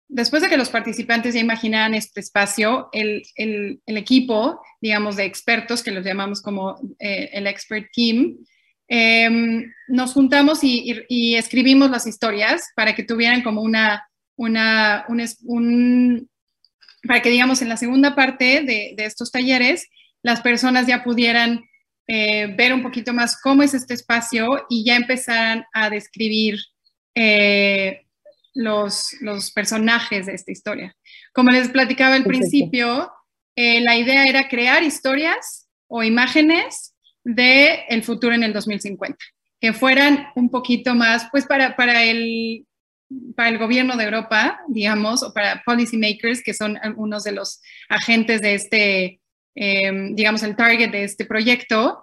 después 0.06 0.42
de 0.42 0.48
que 0.48 0.56
los 0.56 0.70
participantes 0.70 1.34
ya 1.34 1.40
imaginaran 1.40 1.94
este 1.94 2.20
espacio, 2.20 2.88
el, 2.92 3.22
el, 3.36 3.80
el 3.86 3.96
equipo, 3.96 4.60
digamos, 4.80 5.16
de 5.16 5.24
expertos, 5.24 5.82
que 5.82 5.90
los 5.90 6.04
llamamos 6.04 6.42
como 6.42 6.78
el 6.98 7.46
expert 7.46 7.88
team, 7.92 8.38
em, 8.88 9.72
nos 9.88 10.12
juntamos 10.12 10.64
y, 10.64 10.90
y, 10.90 11.04
y, 11.08 11.34
escribimos 11.36 11.90
las 11.90 12.06
historias 12.06 12.68
para 12.74 12.94
que 12.94 13.04
tuvieran 13.04 13.42
como 13.42 13.62
una, 13.62 14.08
una 14.36 15.04
un, 15.08 15.22
un 15.44 16.30
para 17.06 17.22
que, 17.22 17.30
digamos, 17.30 17.62
en 17.62 17.68
la 17.68 17.76
segunda 17.76 18.14
parte 18.14 18.62
de, 18.62 18.94
de 18.96 19.04
estos 19.04 19.30
talleres, 19.30 19.86
las 20.22 20.40
personas 20.40 20.86
ya 20.86 21.04
pudieran 21.04 21.64
eh, 22.10 22.46
ver 22.56 22.72
un 22.72 22.82
poquito 22.82 23.12
más 23.12 23.38
cómo 23.38 23.62
es 23.62 23.74
este 23.74 23.92
espacio 23.92 24.46
y 24.70 24.82
ya 24.82 24.96
empezaran 24.96 25.66
a 25.74 25.90
describir 25.90 26.58
eh, 27.14 28.06
los, 28.54 29.14
los, 29.20 29.50
personajes 29.52 30.24
de 30.24 30.32
esta 30.32 30.50
historia. 30.50 30.96
Como 31.34 31.50
les 31.50 31.68
platicaba 31.68 32.14
al 32.14 32.24
principio, 32.24 33.12
eh, 33.56 33.82
la 33.82 33.96
idea 33.96 34.24
era 34.24 34.48
crear 34.48 34.82
historias 34.82 35.68
o 35.86 36.02
imágenes 36.02 36.94
del 37.28 37.80
el 37.88 38.02
futuro 38.02 38.34
en 38.34 38.42
el 38.42 38.52
2050, 38.52 39.18
que 39.60 39.72
fueran 39.72 40.28
un 40.34 40.50
poquito 40.50 40.94
más, 40.94 41.28
pues 41.30 41.46
para, 41.46 41.76
para 41.76 42.04
el 42.04 42.64
para 43.36 43.48
el 43.48 43.58
gobierno 43.58 43.96
de 43.96 44.04
Europa, 44.04 44.60
digamos, 44.68 45.22
o 45.22 45.32
para 45.32 45.62
policymakers, 45.64 46.42
que 46.42 46.52
son 46.52 46.76
algunos 46.82 47.24
de 47.24 47.32
los 47.32 47.60
agentes 47.88 48.42
de 48.42 48.54
este, 48.54 49.20
eh, 49.54 50.10
digamos, 50.12 50.42
el 50.42 50.56
target 50.56 50.90
de 50.90 51.04
este 51.04 51.24
proyecto, 51.24 52.02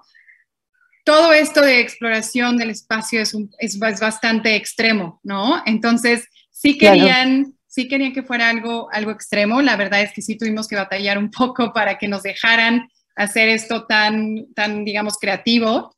todo 1.03 1.31
esto 1.33 1.61
de 1.61 1.79
exploración 1.79 2.57
del 2.57 2.71
espacio 2.71 3.21
es, 3.21 3.35
un, 3.35 3.51
es, 3.59 3.79
es 3.79 3.99
bastante 3.99 4.55
extremo, 4.55 5.19
¿no? 5.21 5.61
Entonces, 5.67 6.27
sí 6.49 6.79
querían, 6.79 7.43
claro. 7.43 7.57
sí 7.67 7.87
querían 7.87 8.11
que 8.13 8.23
fuera 8.23 8.49
algo, 8.49 8.89
algo 8.91 9.11
extremo. 9.11 9.61
La 9.61 9.75
verdad 9.75 10.01
es 10.01 10.11
que 10.13 10.23
sí 10.23 10.35
tuvimos 10.35 10.67
que 10.67 10.75
batallar 10.75 11.19
un 11.19 11.29
poco 11.29 11.71
para 11.73 11.99
que 11.99 12.07
nos 12.07 12.23
dejaran 12.23 12.89
hacer 13.15 13.49
esto 13.49 13.85
tan, 13.85 14.53
tan 14.53 14.85
digamos, 14.85 15.17
creativo. 15.17 15.95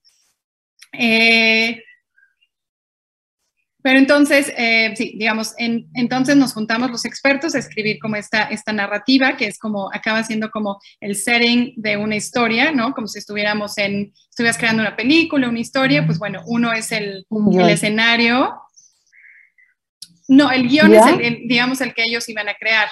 Eh, 0.93 1.81
pero 3.87 3.99
entonces, 3.99 4.51
eh, 4.57 4.93
sí, 4.97 5.15
digamos, 5.17 5.53
en, 5.57 5.87
entonces 5.93 6.35
nos 6.35 6.53
juntamos 6.53 6.91
los 6.91 7.05
expertos 7.05 7.55
a 7.55 7.59
escribir 7.59 7.99
como 7.99 8.17
esta, 8.17 8.43
esta 8.43 8.73
narrativa, 8.73 9.37
que 9.37 9.47
es 9.47 9.57
como, 9.57 9.89
acaba 9.93 10.23
siendo 10.23 10.51
como 10.51 10.77
el 10.99 11.15
setting 11.15 11.73
de 11.77 11.95
una 11.95 12.17
historia, 12.17 12.71
¿no? 12.73 12.93
Como 12.93 13.07
si 13.07 13.19
estuviéramos 13.19 13.77
en, 13.77 14.11
estuvieras 14.29 14.57
creando 14.57 14.81
una 14.81 14.97
película, 14.97 15.47
una 15.47 15.59
historia, 15.59 16.05
pues 16.05 16.19
bueno, 16.19 16.41
uno 16.47 16.73
es 16.73 16.91
el, 16.91 17.25
el 17.31 17.69
escenario. 17.69 18.61
No, 20.27 20.51
el 20.51 20.67
guion 20.67 20.91
¿Ya? 20.91 20.99
es, 20.99 21.05
el, 21.05 21.21
el, 21.21 21.47
digamos, 21.47 21.79
el 21.79 21.93
que 21.93 22.03
ellos 22.03 22.27
iban 22.27 22.49
a 22.49 22.55
crear. 22.55 22.89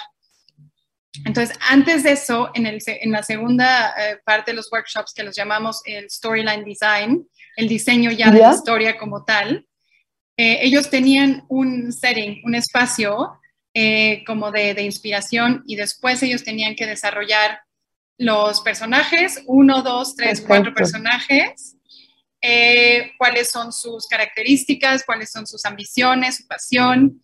Entonces, 1.26 1.58
antes 1.70 2.04
de 2.04 2.12
eso, 2.12 2.50
en, 2.54 2.66
el, 2.66 2.80
en 2.86 3.12
la 3.12 3.24
segunda 3.24 3.94
eh, 3.98 4.18
parte 4.26 4.52
de 4.52 4.58
los 4.58 4.72
workshops 4.72 5.14
que 5.14 5.24
los 5.24 5.36
llamamos 5.36 5.82
el 5.86 6.10
storyline 6.10 6.64
design, 6.64 7.28
el 7.56 7.68
diseño 7.68 8.12
ya 8.12 8.28
¿Ya? 8.28 8.32
de 8.32 8.40
la 8.40 8.54
historia 8.54 8.98
como 8.98 9.24
tal, 9.24 9.68
eh, 10.38 10.60
ellos 10.62 10.90
tenían 10.90 11.46
un 11.48 11.94
setting, 11.94 12.42
un 12.44 12.56
espacio 12.56 13.40
eh, 13.74 14.24
como 14.26 14.52
de, 14.52 14.74
de, 14.74 14.84
inspiración 14.84 15.64
y 15.66 15.76
después 15.76 16.22
ellos 16.24 16.44
tenían 16.44 16.76
que 16.76 16.86
desarrollar 16.86 17.60
los 18.18 18.62
personajes, 18.62 19.42
uno, 19.46 19.82
dos, 19.82 20.16
tres, 20.16 20.42
Perfecto. 20.42 20.48
cuatro 20.48 20.74
personajes, 20.74 21.76
cuáles 23.18 23.50
son 23.50 23.74
sus 23.74 24.08
características, 24.08 25.04
cuáles 25.04 25.32
son 25.32 25.48
sus 25.48 25.66
ambiciones, 25.66 26.38
su 26.38 26.48
pasión. 26.48 27.22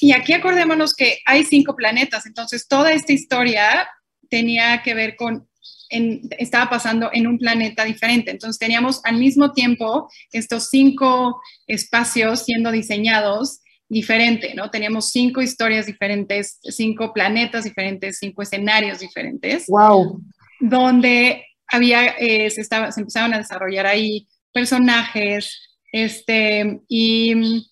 Y 0.00 0.12
aquí 0.12 0.32
acordémonos 0.32 0.94
que 0.94 1.18
hay 1.24 1.44
cinco 1.44 1.74
planetas, 1.74 2.26
entonces 2.26 2.68
toda 2.68 2.92
esta 2.92 3.12
historia 3.12 3.88
tenía 4.28 4.82
que 4.82 4.94
ver 4.94 5.16
con 5.16 5.48
en, 5.88 6.22
estaba 6.38 6.68
pasando 6.68 7.10
en 7.12 7.26
un 7.26 7.38
planeta 7.38 7.84
diferente. 7.84 8.30
Entonces 8.30 8.58
teníamos 8.58 9.00
al 9.04 9.18
mismo 9.18 9.52
tiempo 9.52 10.10
estos 10.32 10.68
cinco 10.68 11.40
espacios 11.66 12.44
siendo 12.44 12.72
diseñados 12.72 13.60
diferente, 13.88 14.54
¿no? 14.54 14.70
Teníamos 14.70 15.10
cinco 15.10 15.40
historias 15.40 15.86
diferentes, 15.86 16.58
cinco 16.62 17.12
planetas 17.12 17.64
diferentes, 17.64 18.18
cinco 18.18 18.42
escenarios 18.42 18.98
diferentes. 18.98 19.66
¡Wow! 19.68 20.20
Donde 20.60 21.44
había, 21.68 22.08
eh, 22.18 22.50
se, 22.50 22.60
estaba, 22.60 22.90
se 22.90 23.00
empezaron 23.00 23.34
a 23.34 23.38
desarrollar 23.38 23.86
ahí 23.86 24.26
personajes 24.52 25.60
este, 25.92 26.80
y, 26.88 27.64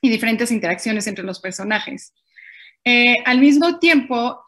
y 0.00 0.08
diferentes 0.08 0.50
interacciones 0.50 1.06
entre 1.06 1.24
los 1.24 1.40
personajes. 1.40 2.12
Eh, 2.84 3.16
al 3.24 3.40
mismo 3.40 3.78
tiempo, 3.78 4.40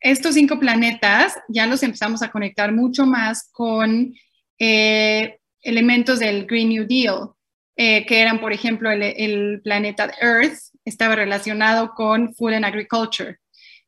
estos 0.00 0.34
cinco 0.34 0.58
planetas 0.58 1.38
ya 1.48 1.66
los 1.66 1.82
empezamos 1.82 2.22
a 2.22 2.30
conectar 2.30 2.72
mucho 2.72 3.06
más 3.06 3.48
con 3.52 4.14
eh, 4.58 5.38
elementos 5.60 6.18
del 6.18 6.46
Green 6.46 6.70
New 6.70 6.86
Deal, 6.86 7.30
eh, 7.76 8.04
que 8.06 8.20
eran, 8.20 8.40
por 8.40 8.52
ejemplo, 8.52 8.90
el, 8.90 9.60
planeta 9.62 10.10
Earth 10.20 10.58
estaba 10.84 11.14
relacionado 11.14 11.94
con 11.94 12.34
Food 12.34 12.54
and 12.54 12.64
Agriculture. 12.64 13.36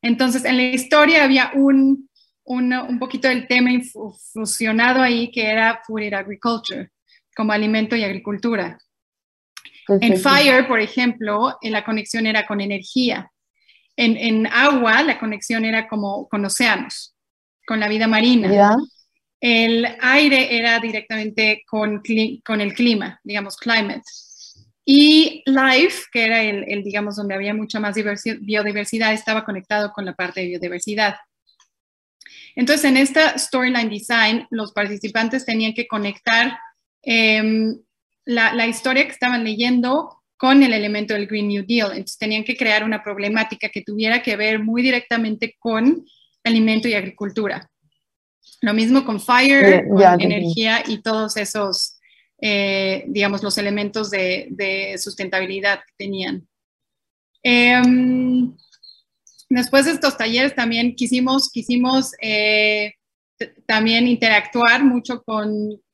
Entonces, 0.01 0.45
en 0.45 0.57
la 0.57 0.63
historia 0.63 1.23
había 1.23 1.51
un, 1.53 2.09
un, 2.43 2.73
un 2.73 2.99
poquito 2.99 3.27
del 3.27 3.47
tema 3.47 3.71
fusionado 4.33 5.01
ahí 5.01 5.31
que 5.31 5.45
era 5.45 5.81
Food 5.85 6.03
and 6.03 6.13
Agriculture, 6.13 6.89
como 7.35 7.51
alimento 7.51 7.95
y 7.95 8.03
agricultura. 8.03 8.77
Perfecto. 9.87 10.15
En 10.15 10.21
Fire, 10.21 10.67
por 10.67 10.79
ejemplo, 10.79 11.57
la 11.61 11.83
conexión 11.83 12.25
era 12.25 12.45
con 12.45 12.61
energía 12.61 13.31
en, 13.97 14.17
en, 14.17 14.47
agua 14.47 15.03
la 15.03 15.19
conexión 15.19 15.65
era 15.65 15.87
como 15.87 16.27
con 16.27 16.43
océanos, 16.45 17.15
con 17.65 17.79
la 17.79 17.87
vida 17.87 18.07
marina. 18.07 18.49
Yeah. 18.49 18.77
El 19.39 19.87
aire 20.01 20.57
era 20.57 20.79
directamente 20.79 21.63
con, 21.67 22.01
con 22.43 22.61
el 22.61 22.73
clima, 22.73 23.19
digamos, 23.23 23.57
climate. 23.57 24.03
Y 24.83 25.43
life, 25.45 26.03
que 26.11 26.25
era 26.25 26.43
el, 26.43 26.63
el 26.67 26.83
digamos, 26.83 27.15
donde 27.15 27.35
había 27.35 27.53
mucha 27.53 27.79
más 27.79 27.95
biodiversidad, 27.95 29.13
estaba 29.13 29.43
conectado 29.43 29.91
con 29.93 30.05
la 30.05 30.13
parte 30.13 30.41
de 30.41 30.47
biodiversidad. 30.47 31.15
Entonces, 32.55 32.85
en 32.85 32.97
esta 32.97 33.37
storyline 33.37 33.89
design, 33.89 34.47
los 34.51 34.71
participantes 34.73 35.45
tenían 35.45 35.73
que 35.73 35.87
conectar 35.87 36.57
eh, 37.03 37.73
la, 38.25 38.53
la, 38.53 38.67
historia 38.67 39.05
que 39.05 39.11
estaban 39.11 39.43
leyendo 39.43 40.21
con 40.37 40.63
el 40.63 40.73
elemento 40.73 41.13
del 41.13 41.27
Green 41.27 41.47
New 41.47 41.65
Deal. 41.65 41.91
Entonces 41.91 42.17
tenían 42.17 42.43
que 42.43 42.57
crear 42.57 42.83
una 42.83 43.03
problemática 43.03 43.69
que 43.69 43.81
tuviera 43.81 44.21
que 44.21 44.35
ver 44.35 44.59
muy 44.59 44.81
directamente 44.81 45.55
con 45.59 46.05
alimento 46.43 46.87
y 46.87 46.93
agricultura. 46.93 47.69
Lo 48.61 48.73
mismo 48.73 49.05
con 49.05 49.19
fire, 49.19 49.85
con 49.87 50.21
energía 50.21 50.83
y 50.87 51.01
todos 51.01 51.37
esos, 51.37 51.97
eh, 52.41 53.03
digamos, 53.07 53.43
los 53.43 53.57
elementos 53.57 54.09
de, 54.11 54.95
sustentabilidad 54.97 55.79
que 55.79 55.93
tenían. 55.97 56.47
Em, 57.43 58.55
después 59.49 59.85
de 59.85 59.91
estos 59.91 60.17
talleres 60.17 60.55
también 60.55 60.95
quisimos, 60.95 61.49
quisimos 61.51 62.11
eh, 62.21 62.93
también 63.65 64.07
interactuar 64.07 64.83
mucho 64.83 65.23
con 65.23 65.51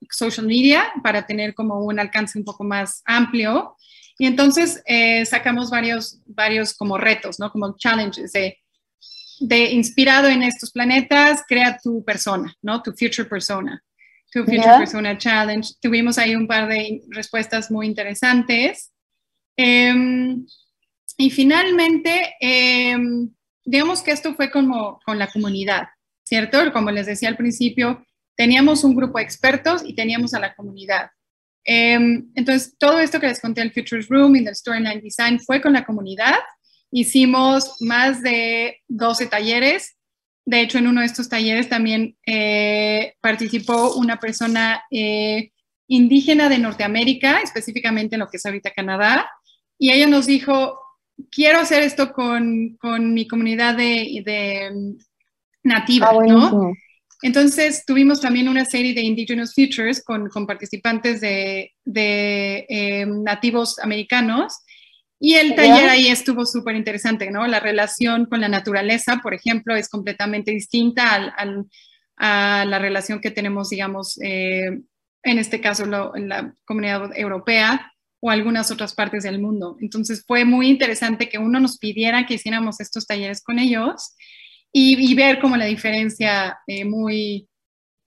social 0.10 0.45
media 0.45 0.91
para 1.03 1.25
tener 1.25 1.53
como 1.53 1.79
un 1.79 2.00
alcance 2.00 2.38
un 2.38 2.45
poco 2.45 2.63
más 2.63 3.01
amplio. 3.05 3.75
Y 4.17 4.27
entonces 4.27 4.81
eh, 4.86 5.25
sacamos 5.25 5.69
varios, 5.69 6.21
varios 6.25 6.74
como 6.75 6.98
retos, 6.98 7.39
¿no? 7.39 7.51
Como 7.51 7.75
challenges 7.77 8.31
de, 8.33 8.60
de 9.39 9.71
inspirado 9.71 10.27
en 10.27 10.43
estos 10.43 10.71
planetas, 10.71 11.43
crea 11.48 11.79
tu 11.81 12.03
persona, 12.03 12.53
¿no? 12.62 12.81
Tu 12.83 12.91
future 12.91 13.27
persona. 13.27 13.83
Tu 14.31 14.45
Future 14.45 14.77
Persona 14.77 15.17
Challenge. 15.17 15.74
Tuvimos 15.81 16.17
ahí 16.17 16.36
un 16.36 16.48
par 16.48 16.69
de 16.69 17.01
respuestas 17.10 17.69
muy 17.69 17.86
interesantes. 17.86 18.91
Em, 19.57 20.45
y 21.17 21.29
finalmente, 21.29 22.36
em, 22.39 23.29
digamos 23.65 24.01
que 24.01 24.12
esto 24.12 24.33
fue 24.33 24.50
como 24.50 25.00
con 25.05 25.19
la 25.19 25.27
comunidad, 25.27 25.89
¿cierto? 26.31 26.71
Como 26.71 26.91
les 26.91 27.07
decía 27.07 27.27
al 27.27 27.35
principio, 27.35 28.05
teníamos 28.38 28.85
un 28.85 28.95
grupo 28.95 29.17
de 29.17 29.25
expertos 29.25 29.81
y 29.85 29.95
teníamos 29.95 30.33
a 30.33 30.39
la 30.39 30.55
comunidad. 30.55 31.09
Em, 31.65 32.31
entonces, 32.35 32.75
todo 32.79 33.00
esto 33.00 33.19
que 33.19 33.27
les 33.27 33.41
conté, 33.41 33.61
el 33.61 33.73
Futures 33.73 34.07
Room 34.07 34.38
y 34.38 34.47
el 34.47 34.55
Storyline 34.55 35.01
Design, 35.01 35.41
fue 35.41 35.59
con 35.59 35.73
la 35.73 35.83
comunidad. 35.83 36.39
Hicimos 36.89 37.81
más 37.81 38.23
de 38.23 38.77
12 38.88 39.27
talleres 39.27 39.97
de 40.45 40.61
hecho, 40.61 40.77
en 40.79 40.88
uno 40.88 41.01
de 41.01 41.05
estos 41.05 41.29
talleres 41.29 41.69
también 41.69 42.17
eh, 42.25 43.13
participó 43.21 43.93
una 43.95 44.19
persona 44.19 44.83
eh, 44.89 45.51
indígena 45.88 46.50
de 46.50 46.57
Norteamérica, 46.57 47.41
específicamente 47.41 48.15
en 48.15 48.21
lo 48.21 48.27
que 48.27 48.38
es 48.38 48.45
ahorita 48.45 48.71
Canadá, 48.71 49.29
y 49.77 49.91
ella 49.91 50.07
nos 50.07 50.25
dijo, 50.25 50.79
quiero 51.29 51.59
hacer 51.59 51.83
esto 51.83 52.11
con, 52.11 52.77
con 52.77 53.13
mi 53.13 53.27
comunidad 53.27 53.75
de, 53.75 54.21
de 54.25 54.95
mm, 55.63 55.70
nativa, 55.70 56.10
ah, 56.12 56.25
¿no? 56.25 56.74
Entonces 57.24 57.84
tuvimos 57.86 58.20
también 58.20 58.50
una 58.50 58.65
serie 58.65 58.94
de 58.94 59.01
Indigenous 59.01 59.53
Futures 59.53 60.03
con, 60.03 60.27
con 60.30 60.48
participantes 60.48 61.22
de, 61.22 61.72
de 61.86 62.65
eh, 62.68 63.06
nativos 63.06 63.77
americanos 63.80 64.58
y 65.24 65.36
el 65.36 65.53
taller 65.53 65.88
ahí 65.88 66.08
estuvo 66.08 66.48
súper 66.48 66.75
interesante, 66.75 67.30
¿no? 67.30 67.46
La 67.46 67.60
relación 67.60 68.25
con 68.25 68.41
la 68.41 68.50
naturaleza, 68.50 69.20
por 69.22 69.36
ejemplo, 69.36 69.75
es 69.75 69.88
completamente 69.88 70.50
distinta 70.50 71.13
al, 71.13 71.68
a 72.18 72.66
la 72.66 72.79
relación 72.79 73.22
que 73.22 73.29
tenemos, 73.29 73.70
digamos, 73.70 74.20
eh, 74.24 74.81
en 75.22 75.38
este 75.38 75.62
caso 75.62 75.83
en 76.16 76.27
la 76.27 76.55
comunidad 76.66 77.16
europea 77.16 77.94
o 78.20 78.31
algunas 78.31 78.72
otras 78.72 78.96
partes 78.96 79.22
del 79.22 79.40
mundo. 79.40 79.77
Entonces 79.79 80.24
fue 80.25 80.44
muy 80.44 80.68
interesante 80.70 81.29
que 81.29 81.38
uno 81.38 81.59
nos 81.59 81.77
pidiera 81.77 82.25
que 82.25 82.33
hiciéramos 82.33 82.79
estos 82.79 83.05
talleres 83.05 83.44
con 83.44 83.59
ellos 83.59 84.16
y, 84.74 85.14
ver 85.16 85.40
como 85.40 85.57
la 85.57 85.66
diferencia 85.66 86.60
eh, 86.66 86.86
muy, 86.86 87.48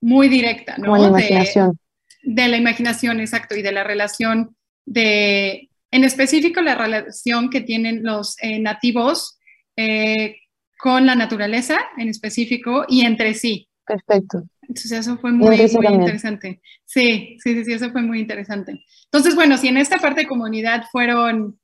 muy 0.00 0.28
directa, 0.28 0.76
¿no? 0.78 0.94
de 0.94 1.00
la 1.00 1.08
imaginación. 1.08 1.78
de 2.22 2.48
la 2.48 2.56
imaginación, 2.56 3.20
exacto, 3.20 3.54
y 3.54 3.62
de 3.62 3.72
la 3.72 3.84
relación 3.84 4.56
de 4.86 5.68
en 5.94 6.02
específico 6.02 6.60
la 6.60 6.74
relación 6.74 7.50
que 7.50 7.60
tienen 7.60 8.02
los 8.02 8.36
eh, 8.42 8.58
nativos 8.58 9.38
eh, 9.76 10.36
con 10.76 11.06
la 11.06 11.14
naturaleza 11.14 11.78
en 11.96 12.08
específico 12.08 12.84
y 12.88 13.02
entre 13.02 13.32
sí. 13.34 13.68
Perfecto. 13.86 14.42
Entonces 14.62 14.90
eso 14.90 15.18
fue 15.18 15.30
muy, 15.30 15.54
interesante. 15.54 16.60
Sí, 16.84 17.36
sí, 17.38 17.64
sí, 17.64 17.72
eso 17.72 17.92
fue 17.92 18.02
muy 18.02 18.18
interesante. 18.18 18.82
Entonces, 19.04 19.36
bueno, 19.36 19.56
si 19.56 19.68
en 19.68 19.76
esta 19.76 19.98
parte 19.98 20.22
de 20.22 20.26
comunidad 20.26 20.84
fueron, 20.90 21.60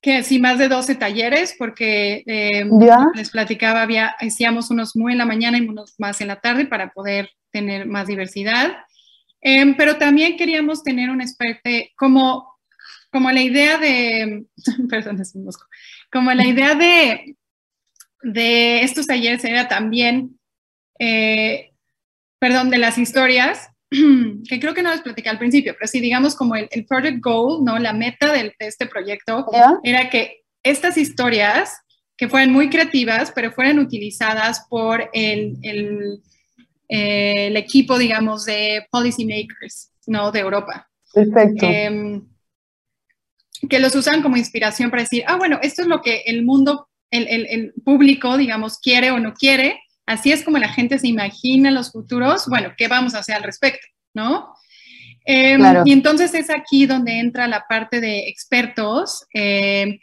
que 0.00 0.22
sí, 0.22 0.38
más 0.38 0.58
de 0.58 0.68
12 0.68 0.94
talleres, 0.94 1.54
porque 1.58 2.22
eh, 2.26 2.64
les 3.14 3.30
platicaba, 3.30 3.82
había, 3.82 4.14
hacíamos 4.20 4.70
unos 4.70 4.94
muy 4.94 5.12
en 5.12 5.18
la 5.18 5.26
mañana 5.26 5.58
y 5.58 5.66
unos 5.66 5.94
más 5.98 6.20
en 6.20 6.28
la 6.28 6.40
tarde 6.40 6.66
para 6.66 6.90
poder 6.92 7.30
tener 7.50 7.86
más 7.86 8.06
diversidad. 8.06 8.76
pero 9.76 9.96
también 9.96 10.36
queríamos 10.36 10.82
tener 10.82 11.10
un 11.10 11.20
experto 11.20 11.70
como 11.96 12.58
como 13.10 13.30
la 13.30 13.40
idea 13.40 13.78
de, 13.78 14.44
perdón, 14.88 15.20
es 15.20 15.34
un 15.34 15.44
mosco, 15.44 15.66
como 16.12 16.32
la 16.32 16.46
idea 16.46 16.74
de, 16.74 17.36
de 18.22 18.82
estos 18.82 19.06
talleres 19.06 19.44
era 19.44 19.68
también, 19.68 20.38
eh, 20.98 21.72
perdón, 22.38 22.70
de 22.70 22.78
las 22.78 22.98
historias, 22.98 23.70
que 24.48 24.60
creo 24.60 24.74
que 24.74 24.82
no 24.82 24.90
les 24.90 25.00
platicé 25.00 25.28
al 25.28 25.38
principio, 25.38 25.74
pero 25.74 25.88
sí, 25.88 26.00
digamos 26.00 26.34
como 26.34 26.54
el, 26.56 26.86
project 26.86 27.22
goal, 27.22 27.64
¿no? 27.64 27.78
La 27.78 27.92
meta 27.92 28.32
de, 28.32 28.54
este 28.58 28.86
proyecto 28.86 29.46
era 29.82 30.10
que 30.10 30.42
estas 30.62 30.96
historias, 30.98 31.78
que 32.16 32.28
fueran 32.28 32.52
muy 32.52 32.68
creativas, 32.68 33.32
pero 33.34 33.52
fueran 33.52 33.78
utilizadas 33.78 34.66
por 34.68 35.08
el, 35.12 35.56
el, 35.62 36.20
eh, 36.88 37.46
el 37.46 37.56
equipo, 37.56 37.98
digamos, 37.98 38.44
de 38.44 38.86
policy 38.90 39.24
makers, 39.24 39.92
¿no? 40.06 40.32
De 40.32 40.40
Europa. 40.40 40.88
Perfecto. 41.12 41.66
Em, 41.66 42.22
que 43.68 43.78
los 43.78 43.94
usan 43.94 44.22
como 44.22 44.36
inspiración 44.36 44.90
para 44.90 45.02
decir, 45.02 45.24
ah, 45.26 45.36
bueno, 45.36 45.58
esto 45.62 45.82
es 45.82 45.88
lo 45.88 46.00
que 46.00 46.22
el 46.26 46.44
mundo, 46.44 46.88
el, 47.10 47.72
público, 47.84 48.36
digamos, 48.36 48.78
quiere 48.78 49.10
o 49.10 49.18
no 49.18 49.34
quiere, 49.34 49.80
así 50.08 50.32
es 50.32 50.42
como 50.42 50.58
la 50.58 50.68
gente 50.68 50.98
se 50.98 51.06
imagina 51.06 51.70
los 51.70 51.92
futuros, 51.92 52.46
bueno, 52.48 52.72
¿qué 52.76 52.88
vamos 52.88 53.14
a 53.14 53.20
hacer 53.20 53.36
al 53.36 53.42
respecto? 53.42 53.86
¿No? 54.14 54.54
Em, 55.24 55.62
y 55.84 55.92
entonces 55.92 56.34
es 56.34 56.50
aquí 56.50 56.86
donde 56.86 57.18
entra 57.18 57.46
la 57.46 57.64
parte 57.68 58.00
de 58.00 58.28
expertos. 58.28 59.26
Em, 59.32 59.98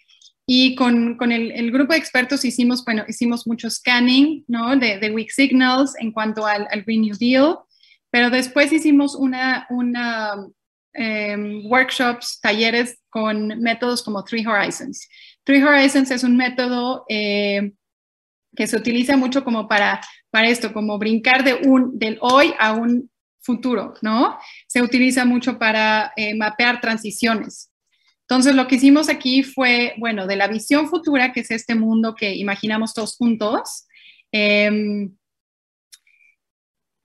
y 0.47 0.75
con, 0.75 1.17
el, 1.31 1.71
grupo 1.71 1.93
de 1.93 1.99
expertos 1.99 2.45
hicimos, 2.45 2.85
bueno, 2.85 3.03
hicimos 3.07 3.47
mucho 3.47 3.69
scanning, 3.69 4.45
¿no? 4.47 4.75
De, 4.75 4.99
de 4.99 5.11
Weak 5.11 5.31
Signals 5.31 5.93
en 5.99 6.11
cuanto 6.11 6.45
al, 6.45 6.67
al, 6.69 6.83
Green 6.83 7.01
New 7.01 7.15
Deal, 7.19 7.57
pero 8.11 8.29
después 8.29 8.71
hicimos 8.71 9.15
una, 9.15 9.65
una 9.71 10.35
Em, 10.97 11.65
workshops, 11.65 12.39
talleres 12.39 12.97
con 13.09 13.47
métodos 13.59 14.01
como 14.01 14.23
Three 14.23 14.47
Horizons. 14.47 15.09
Three 15.43 15.61
Horizons 15.61 16.09
es 16.09 16.23
un 16.23 16.37
método 16.37 17.03
que 18.55 18.67
se 18.67 18.77
utiliza 18.77 19.17
mucho 19.17 19.43
como 19.43 19.67
para, 19.67 20.01
para 20.29 20.49
esto, 20.49 20.73
como 20.73 20.97
brincar 20.97 21.43
de 21.43 21.53
un, 21.53 21.97
del 21.97 22.17
hoy 22.21 22.53
a 22.59 22.73
un 22.73 23.09
futuro, 23.39 23.93
¿no? 24.01 24.37
Se 24.67 24.81
utiliza 24.81 25.25
mucho 25.25 25.59
para 25.59 26.11
eh, 26.15 26.35
mapear 26.35 26.81
transiciones. 26.81 27.71
Entonces, 28.21 28.55
lo 28.55 28.67
que 28.67 28.75
hicimos 28.75 29.07
aquí 29.07 29.43
fue, 29.43 29.93
bueno, 29.97 30.25
de 30.25 30.35
la 30.35 30.47
visión 30.47 30.89
futura, 30.89 31.31
que 31.31 31.41
es 31.41 31.51
este 31.51 31.75
mundo 31.75 32.15
que 32.15 32.33
imaginamos 32.35 32.93
todos 32.93 33.15
juntos, 33.17 33.85
eh, 34.31 35.07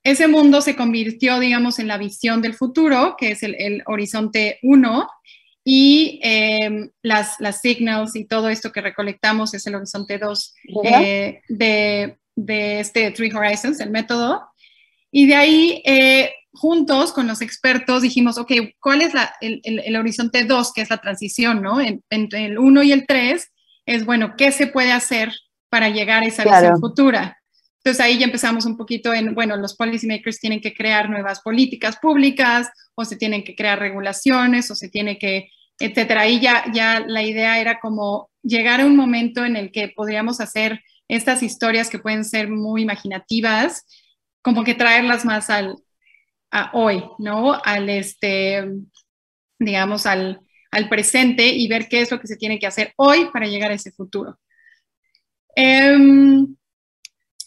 ese 0.03 0.29
mundo 0.29 0.63
se 0.63 0.77
convirtió, 0.77 1.39
digamos, 1.39 1.79
en 1.79 1.89
la 1.89 1.99
visión 1.99 2.41
del 2.41 2.55
futuro, 2.55 3.17
que 3.19 3.33
es 3.33 3.43
el, 3.43 3.83
horizonte 3.87 4.59
1, 4.63 5.09
y 5.65 6.21
em, 6.23 6.91
las, 7.03 7.37
las 7.39 7.61
signals 7.61 8.17
y 8.17 8.25
todo 8.25 8.49
esto 8.49 8.73
que 8.73 8.81
recolectamos 8.81 9.53
es 9.55 9.67
el 9.67 9.75
horizonte 9.75 10.19
2 10.19 10.55
eh, 10.85 11.41
de, 11.49 12.17
este 12.81 13.11
Three 13.11 13.33
Horizons, 13.33 13.81
el 13.81 13.91
método. 13.91 14.49
Y 15.11 15.27
de 15.27 15.35
ahí, 15.35 15.83
eh, 15.85 16.33
juntos 16.53 17.13
con 17.13 17.27
los 17.27 17.43
expertos, 17.43 18.03
dijimos, 18.03 18.39
ok, 18.39 18.53
¿cuál 18.81 19.03
es 19.03 19.13
el, 19.41 19.97
horizonte 19.97 20.45
2, 20.45 20.73
que 20.73 20.83
es 20.83 20.91
la 20.91 20.99
transición, 20.99 21.63
¿no? 21.63 21.79
entre 21.81 22.45
el 22.47 22.59
1 22.59 22.83
y 22.85 22.93
el 22.93 23.07
3, 23.07 23.53
es, 23.87 24.07
bueno, 24.07 24.35
¿qué 24.37 24.53
se 24.53 24.67
puede 24.67 24.93
hacer 24.93 25.33
para 25.69 25.91
llegar 25.91 26.23
a 26.23 26.27
esa 26.27 26.45
visión 26.45 26.81
futura? 26.81 27.40
Entonces 27.83 28.05
ahí 28.05 28.19
ya 28.19 28.27
empezamos 28.27 28.67
un 28.67 28.77
poquito 28.77 29.15
en, 29.15 29.35
bueno, 29.35 29.57
los 29.57 29.75
policymakers 29.75 30.39
tienen 30.39 30.61
que 30.61 30.75
crear 30.75 31.09
nuevas 31.09 31.41
políticas 31.41 31.97
públicas 31.97 32.69
o 32.95 33.05
se 33.07 33.17
tienen 33.17 33.43
que 33.43 33.55
crear 33.55 33.79
regulaciones 33.79 34.71
o 34.71 34.75
se 34.75 34.91
tiene 34.91 35.19
que, 35.19 35.49
etcétera. 35.79 36.23
Ahí 36.23 36.41
ya, 36.41 36.65
ya 36.75 37.01
la 37.01 37.23
idea 37.23 37.59
era 37.59 37.81
como 37.81 38.31
llegar 38.43 38.83
a 38.83 38.87
un 38.87 38.97
momento 38.97 39.47
en 39.47 39.57
el 39.57 39.73
que 39.73 39.89
podríamos 39.89 40.41
hacer 40.41 40.83
estas 41.09 41.43
historias 41.43 41.89
que 41.89 41.99
pueden 41.99 42.25
ser 42.25 42.49
muy 42.49 42.83
imaginativas, 42.83 43.87
como 44.43 44.63
que 44.63 44.75
traerlas 44.75 45.25
más 45.25 45.49
al, 45.49 45.77
a 46.51 46.71
hoy, 46.75 47.03
¿no? 47.19 47.55
Al 47.65 47.89
este, 47.89 48.63
digamos, 49.59 50.05
al, 50.05 50.41
al 50.71 50.89
presente 50.91 51.47
y 51.47 51.67
ver 51.67 51.89
qué 51.89 52.03
es 52.03 52.11
lo 52.11 52.21
que 52.21 52.27
se 52.27 52.37
tiene 52.37 52.59
que 52.59 52.67
hacer 52.67 52.93
hoy 52.97 53.31
para 53.33 53.47
llegar 53.47 53.71
a 53.71 53.75
ese 53.75 53.91
futuro. 53.91 54.39
Um, 55.57 56.57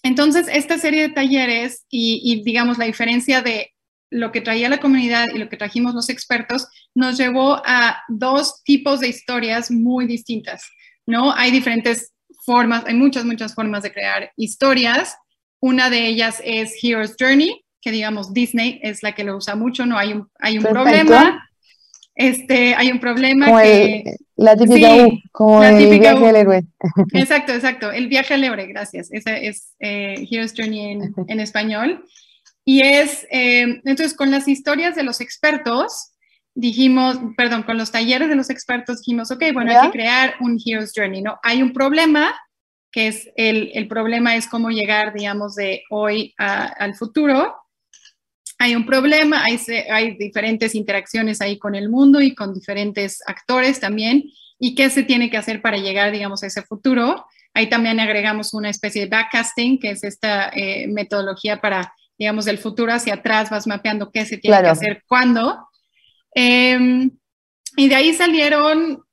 entonces, 0.03 0.47
esta 0.51 0.77
serie 0.77 1.03
de 1.03 1.13
talleres 1.13 1.85
y, 1.89 2.43
digamos, 2.43 2.77
la 2.77 2.85
diferencia 2.85 3.41
de 3.41 3.71
lo 4.11 4.31
que 4.31 4.41
traía 4.41 4.69
la 4.69 4.81
comunidad 4.81 5.27
y 5.33 5.39
lo 5.39 5.49
que 5.49 5.57
trajimos 5.57 5.95
los 5.95 6.09
expertos 6.09 6.67
nos 6.93 7.17
llevó 7.17 7.61
a 7.65 8.03
dos 8.09 8.61
tipos 8.63 8.99
de 8.99 9.07
historias 9.07 9.71
muy 9.71 10.05
distintas, 10.05 10.69
¿no? 11.07 11.33
Hay 11.33 11.51
diferentes 11.51 12.13
formas, 12.45 12.83
hay 12.85 12.93
muchas, 12.95 13.23
muchas 13.23 13.55
formas 13.55 13.81
de 13.81 13.93
crear 13.93 14.31
historias. 14.35 15.15
Una 15.61 15.89
de 15.89 16.05
ellas 16.05 16.41
es 16.43 16.75
Hero's 16.83 17.15
Journey, 17.17 17.63
que 17.81 17.91
digamos 17.91 18.33
Disney 18.33 18.81
es 18.83 19.01
la 19.03 19.15
que 19.15 19.23
lo 19.23 19.37
usa 19.37 19.55
mucho, 19.55 19.85
no 19.85 19.97
hay 19.97 20.13
un, 20.13 20.29
hay 20.37 20.57
un 20.57 20.65
problema. 20.65 21.49
Este, 22.15 22.75
hay 22.75 22.91
un 22.91 22.99
problema 22.99 23.47
como 23.47 23.59
que... 23.59 24.17
la 24.35 24.55
típica 24.55 24.95
U, 24.95 25.19
como 25.31 25.63
el 25.63 25.99
viaje 25.99 26.25
del 26.25 26.35
héroe. 26.35 26.63
Exacto, 27.13 27.53
exacto. 27.53 27.91
El 27.91 28.07
viaje 28.07 28.35
al 28.35 28.43
héroe, 28.43 28.67
gracias. 28.67 29.11
Ese 29.11 29.47
es 29.47 29.73
eh, 29.79 30.27
Hero's 30.29 30.53
Journey 30.55 30.91
en, 30.91 31.13
en, 31.27 31.39
español. 31.39 32.05
Y 32.65 32.81
es, 32.81 33.25
eh, 33.31 33.81
entonces, 33.83 34.13
con 34.13 34.29
las 34.31 34.47
historias 34.47 34.95
de 34.95 35.03
los 35.03 35.21
expertos, 35.21 36.13
dijimos, 36.55 37.17
perdón, 37.35 37.63
con 37.63 37.77
los 37.77 37.91
talleres 37.91 38.29
de 38.29 38.35
los 38.35 38.49
expertos 38.49 38.99
dijimos, 38.99 39.31
ok, 39.31 39.45
bueno, 39.53 39.71
hay 39.71 39.87
que 39.87 39.97
crear 39.97 40.35
un 40.39 40.59
Hero's 40.63 40.91
Journey, 40.95 41.21
¿no? 41.21 41.39
Hay 41.41 41.61
un 41.61 41.73
problema, 41.73 42.33
que 42.91 43.07
es 43.07 43.29
el, 43.35 43.71
el 43.73 43.87
problema 43.87 44.35
es 44.35 44.47
cómo 44.47 44.69
llegar, 44.69 45.13
digamos, 45.13 45.55
de 45.55 45.81
hoy 45.89 46.33
a, 46.37 46.65
al 46.65 46.93
futuro. 46.93 47.55
Hay 48.63 48.77
un 48.77 48.85
problema, 48.85 49.43
hay, 49.43 49.59
hay 49.91 50.15
diferentes 50.15 50.73
interacciones 50.73 51.41
ahí 51.41 51.59
con 51.59 51.75
el 51.75 51.89
mundo 51.89 52.21
y 52.21 52.33
con 52.33 52.53
diferentes 52.53 53.21
actores 53.27 53.81
también. 53.81 54.23
¿Y 54.57 54.73
qué 54.73 54.89
se 54.89 55.03
tiene 55.03 55.29
que 55.29 55.35
hacer 55.35 55.61
para 55.61 55.75
llegar, 55.75 56.13
digamos, 56.13 56.43
a 56.43 56.47
ese 56.47 56.61
futuro? 56.61 57.25
Ahí 57.53 57.67
también 57.67 57.99
agregamos 57.99 58.53
una 58.53 58.69
especie 58.69 59.01
de 59.01 59.09
backcasting, 59.09 59.79
que 59.79 59.89
es 59.89 60.05
esta 60.05 60.47
eh, 60.47 60.87
metodología 60.87 61.59
para, 61.59 61.93
digamos, 62.17 62.45
del 62.45 62.57
futuro 62.57 62.93
hacia 62.93 63.15
atrás, 63.15 63.49
vas 63.49 63.67
mapeando 63.67 64.11
qué 64.11 64.25
se 64.25 64.37
tiene 64.37 64.61
que 64.61 64.69
hacer, 64.69 65.03
cuándo. 65.09 65.67
Em, 66.33 67.11
y 67.75 67.89
de 67.89 67.95
ahí 67.95 68.13
salieron 68.13 69.03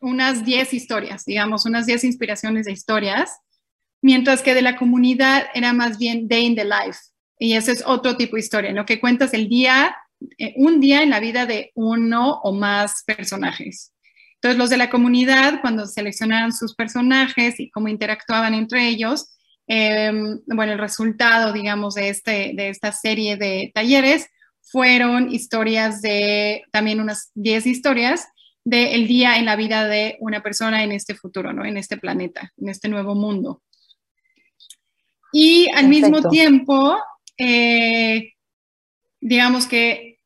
unas 0.00 0.44
10 0.44 0.74
historias, 0.74 1.24
digamos, 1.24 1.64
unas 1.64 1.86
10 1.86 2.04
inspiraciones 2.04 2.66
de 2.66 2.72
historias, 2.72 3.40
mientras 4.02 4.42
que 4.42 4.52
de 4.52 4.60
la 4.60 4.76
comunidad 4.76 5.46
era 5.54 5.72
más 5.72 5.96
bien 5.96 6.28
day 6.28 6.44
in 6.44 6.56
the 6.56 6.64
life. 6.66 6.98
Y 7.38 7.54
ese 7.54 7.72
es 7.72 7.84
otro 7.86 8.16
tipo 8.16 8.36
de 8.36 8.40
historia, 8.40 8.72
¿no? 8.72 8.84
Que 8.84 9.00
cuentas 9.00 9.32
el 9.34 9.48
día, 9.48 9.96
eh, 10.38 10.54
un 10.56 10.80
día 10.80 11.02
en 11.02 11.10
la 11.10 11.20
vida 11.20 11.46
de 11.46 11.72
uno 11.74 12.40
o 12.42 12.52
más 12.52 13.04
personajes. 13.04 13.92
Entonces, 14.34 14.58
los 14.58 14.70
de 14.70 14.76
la 14.76 14.90
comunidad, 14.90 15.60
cuando 15.60 15.86
seleccionaban 15.86 16.52
sus 16.52 16.74
personajes 16.74 17.58
y 17.58 17.70
cómo 17.70 17.88
interactuaban 17.88 18.54
entre 18.54 18.88
ellos, 18.88 19.34
em, 19.66 20.40
bueno, 20.46 20.72
el 20.72 20.78
resultado, 20.78 21.52
digamos, 21.52 21.94
de, 21.94 22.08
este, 22.08 22.52
de 22.54 22.68
esta 22.68 22.92
serie 22.92 23.36
de 23.36 23.70
talleres 23.74 24.28
fueron 24.60 25.32
historias 25.32 26.02
de, 26.02 26.64
también 26.70 27.00
unas 27.00 27.30
10 27.34 27.66
historias 27.66 28.28
del 28.64 29.06
día 29.06 29.38
en 29.38 29.46
la 29.46 29.56
vida 29.56 29.88
de 29.88 30.16
una 30.20 30.42
persona 30.42 30.82
en 30.82 30.92
este 30.92 31.14
futuro, 31.14 31.52
¿no? 31.52 31.64
En 31.64 31.76
este 31.76 31.96
planeta, 31.96 32.52
en 32.58 32.68
este 32.68 32.88
nuevo 32.88 33.14
mundo. 33.14 33.62
Y 35.32 35.68
al 35.74 35.88
mismo 35.88 36.28
tiempo, 36.28 36.98
eh, 37.38 38.32
digamos 39.20 39.66
que 39.66 40.18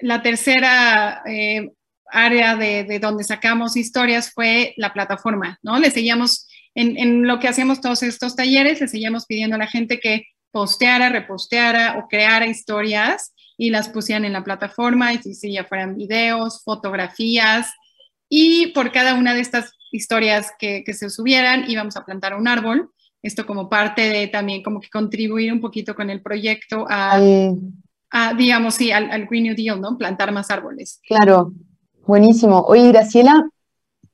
la 0.00 0.22
tercera 0.22 1.22
eh, 1.26 1.70
área 2.06 2.56
de, 2.56 2.98
donde 3.00 3.24
sacamos 3.24 3.76
historias 3.76 4.32
fue 4.32 4.74
la 4.76 4.92
plataforma, 4.92 5.58
¿no? 5.62 5.78
Le 5.78 5.90
seguíamos, 5.90 6.48
en, 6.74 7.26
lo 7.26 7.38
que 7.38 7.48
hacíamos 7.48 7.80
todos 7.80 8.02
estos 8.02 8.36
talleres, 8.36 8.80
le 8.80 8.88
seguíamos 8.88 9.26
pidiendo 9.26 9.56
a 9.56 9.58
la 9.58 9.66
gente 9.66 10.00
que 10.00 10.24
posteara, 10.50 11.08
reposteara 11.08 11.98
o 11.98 12.08
creara 12.08 12.46
historias 12.46 13.34
y 13.56 13.70
las 13.70 13.88
pusieran 13.88 14.24
en 14.24 14.32
la 14.32 14.44
plataforma, 14.44 15.12
y 15.12 15.18
si, 15.18 15.52
ya 15.52 15.64
fueran 15.64 15.96
videos, 15.96 16.62
fotografías, 16.64 17.72
y 18.28 18.68
por 18.68 18.90
cada 18.90 19.14
una 19.14 19.34
de 19.34 19.40
estas 19.40 19.72
historias 19.92 20.52
que, 20.58 20.84
se 20.92 21.10
subieran 21.10 21.70
íbamos 21.70 21.96
a 21.96 22.04
plantar 22.04 22.34
un 22.34 22.48
árbol. 22.48 22.90
Esto 23.24 23.46
como 23.46 23.70
parte 23.70 24.02
de 24.02 24.28
también 24.28 24.62
como 24.62 24.80
que 24.80 24.90
contribuir 24.90 25.50
un 25.50 25.60
poquito 25.60 25.94
con 25.94 26.10
el 26.10 26.20
proyecto 26.20 26.84
a, 26.88 27.18
a 28.10 28.34
digamos, 28.34 28.74
sí, 28.74 28.92
al, 28.92 29.10
al, 29.10 29.24
Green 29.24 29.44
New 29.44 29.54
Deal, 29.56 29.80
¿no? 29.80 29.96
Plantar 29.96 30.30
más 30.30 30.50
árboles. 30.50 31.00
Claro, 31.08 31.52
buenísimo. 32.06 32.60
Oye, 32.68 32.92
Graciela, 32.92 33.48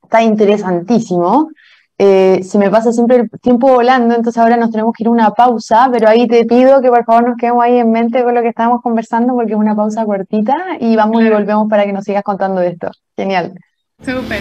está 0.04 0.22
interesantísimo. 0.22 1.50
Eh, 1.98 2.44
se 2.44 2.56
me 2.56 2.70
pasa 2.70 2.92
siempre 2.92 3.16
el 3.16 3.30
tiempo 3.42 3.68
volando, 3.68 4.14
entonces 4.14 4.40
ahora 4.40 4.56
nos 4.56 4.70
tenemos 4.70 4.94
que 4.96 5.02
ir 5.02 5.08
a 5.08 5.10
una 5.10 5.30
pausa, 5.32 5.90
pero 5.92 6.08
ahí 6.08 6.28
te 6.28 6.46
pido 6.46 6.80
que 6.80 6.88
por 6.88 7.04
favor 7.04 7.30
nos 7.30 7.36
quedemos 7.36 7.64
ahí 7.64 7.78
en 7.78 7.90
mente 7.90 8.22
con 8.22 8.32
lo 8.32 8.42
que 8.42 8.48
estábamos 8.48 8.80
conversando 8.80 9.34
porque 9.34 9.54
es 9.54 9.58
una 9.58 9.74
pausa 9.74 10.06
cortita 10.06 10.56
y 10.78 10.94
vamos 10.94 11.20
y 11.22 11.28
volvemos 11.28 11.68
para 11.68 11.84
que 11.84 11.92
nos 11.92 12.04
sigas 12.04 12.22
contando 12.22 12.60
de 12.60 12.68
esto. 12.68 12.92
Genial. 13.16 13.54
Súper. 13.98 14.40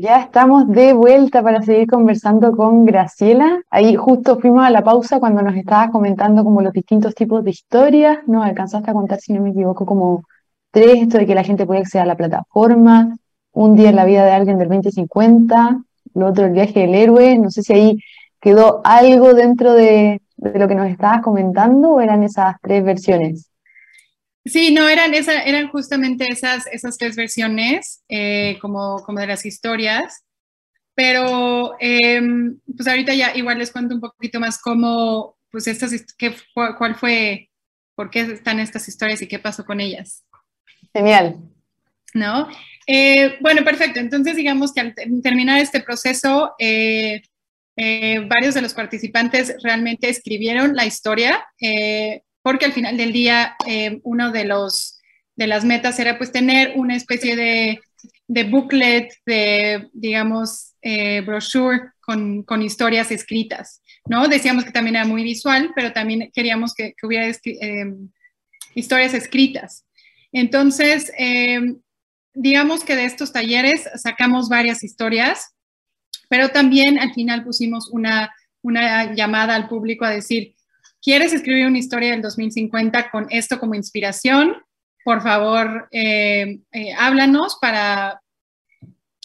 Ya 0.00 0.20
estamos 0.20 0.68
de 0.68 0.92
vuelta 0.92 1.42
para 1.42 1.60
seguir 1.60 1.88
conversando 1.88 2.52
con 2.52 2.84
Graciela. 2.84 3.62
Ahí 3.68 3.96
justo 3.96 4.38
fuimos 4.38 4.64
a 4.64 4.70
la 4.70 4.84
pausa 4.84 5.18
cuando 5.18 5.42
nos 5.42 5.56
estabas 5.56 5.90
comentando 5.90 6.44
como 6.44 6.62
los 6.62 6.72
distintos 6.72 7.16
tipos 7.16 7.42
de 7.42 7.50
historias. 7.50 8.18
Nos 8.28 8.46
alcanzaste 8.46 8.92
a 8.92 8.94
contar, 8.94 9.18
si 9.18 9.32
no 9.32 9.42
me 9.42 9.50
equivoco, 9.50 9.84
como 9.84 10.22
tres, 10.70 11.02
esto 11.02 11.18
de 11.18 11.26
que 11.26 11.34
la 11.34 11.42
gente 11.42 11.66
puede 11.66 11.80
acceder 11.80 12.04
a 12.04 12.06
la 12.06 12.16
plataforma, 12.16 13.16
un 13.50 13.74
día 13.74 13.88
en 13.90 13.96
la 13.96 14.04
vida 14.04 14.24
de 14.24 14.30
alguien 14.30 14.58
del 14.58 14.68
2050, 14.68 15.82
lo 16.14 16.26
otro 16.28 16.44
el 16.46 16.52
viaje 16.52 16.78
del 16.78 16.94
héroe. 16.94 17.36
No 17.36 17.50
sé 17.50 17.64
si 17.64 17.72
ahí 17.72 17.98
quedó 18.40 18.80
algo 18.84 19.34
dentro 19.34 19.72
de, 19.72 20.22
de 20.36 20.58
lo 20.60 20.68
que 20.68 20.76
nos 20.76 20.88
estabas 20.88 21.22
comentando 21.22 21.94
o 21.94 22.00
eran 22.00 22.22
esas 22.22 22.54
tres 22.62 22.84
versiones. 22.84 23.50
Sí, 24.48 24.72
no, 24.72 24.88
eran, 24.88 25.14
esa, 25.14 25.42
eran 25.42 25.68
justamente 25.68 26.26
esas, 26.28 26.66
esas 26.68 26.96
tres 26.96 27.16
versiones, 27.16 28.02
eh, 28.08 28.58
como, 28.60 29.02
como 29.04 29.20
de 29.20 29.26
las 29.26 29.44
historias. 29.44 30.24
Pero, 30.94 31.76
em, 31.80 32.58
pues 32.76 32.88
ahorita 32.88 33.14
ya 33.14 33.36
igual 33.36 33.58
les 33.58 33.70
cuento 33.70 33.94
un 33.94 34.00
poquito 34.00 34.40
más 34.40 34.58
cómo, 34.60 35.36
pues 35.50 35.66
estas, 35.66 35.92
qué, 36.16 36.34
cuál 36.54 36.96
fue, 36.96 37.50
por 37.94 38.10
qué 38.10 38.20
están 38.20 38.58
estas 38.58 38.88
historias 38.88 39.22
y 39.22 39.28
qué 39.28 39.38
pasó 39.38 39.64
con 39.64 39.80
ellas. 39.80 40.24
Genial. 40.92 41.36
¿No? 42.14 42.48
Eh, 42.86 43.36
bueno, 43.40 43.64
perfecto. 43.64 44.00
Entonces, 44.00 44.34
digamos 44.34 44.72
que 44.72 44.80
al 44.80 44.94
terminar 45.22 45.60
este 45.60 45.80
proceso, 45.80 46.54
eh, 46.58 47.22
varios 47.76 48.54
de 48.54 48.62
los 48.62 48.74
participantes 48.74 49.54
realmente 49.62 50.08
escribieron 50.08 50.74
la 50.74 50.86
historia 50.86 51.46
porque 52.48 52.64
al 52.64 52.72
final 52.72 52.96
del 52.96 53.12
día 53.12 53.56
eh, 53.66 54.00
uno 54.04 54.32
de 54.32 54.46
los 54.46 55.02
de 55.36 55.46
las 55.46 55.66
metas 55.66 55.98
era 55.98 56.16
pues 56.16 56.32
tener 56.32 56.72
una 56.76 56.96
especie 56.96 57.36
de, 57.36 57.78
de 58.26 58.44
booklet, 58.44 59.12
de 59.26 59.90
digamos 59.92 60.72
eh, 60.80 61.20
brochure 61.20 61.90
con, 62.00 62.44
con, 62.44 62.62
historias 62.62 63.10
escritas, 63.10 63.82
¿no? 64.06 64.28
Decíamos 64.28 64.64
que 64.64 64.70
también 64.70 64.96
era 64.96 65.04
muy 65.04 65.24
visual, 65.24 65.72
pero 65.76 65.92
también 65.92 66.30
queríamos 66.32 66.72
que, 66.72 66.94
hubiera 67.02 67.28
eh, 67.28 67.94
historias 68.74 69.12
escritas. 69.12 69.84
Entonces, 70.32 71.12
digamos 72.32 72.82
que 72.82 72.96
de 72.96 73.04
estos 73.04 73.30
talleres 73.30 73.86
sacamos 73.96 74.48
varias 74.48 74.82
historias, 74.82 75.54
pero 76.30 76.48
también 76.48 76.98
al 76.98 77.12
final 77.12 77.44
pusimos 77.44 77.90
una, 77.90 78.34
una 78.62 79.12
llamada 79.12 79.54
al 79.54 79.68
público 79.68 80.06
a 80.06 80.10
decir, 80.10 80.54
¿Quieres 81.02 81.32
escribir 81.32 81.66
una 81.66 81.78
historia 81.78 82.10
del 82.10 82.22
2050 82.22 83.10
con 83.10 83.26
esto 83.30 83.58
como 83.58 83.74
inspiración? 83.74 84.56
Por 85.04 85.22
favor, 85.22 85.88
eh, 85.92 86.58
eh, 86.72 86.92
háblanos 86.98 87.56
para, 87.60 88.20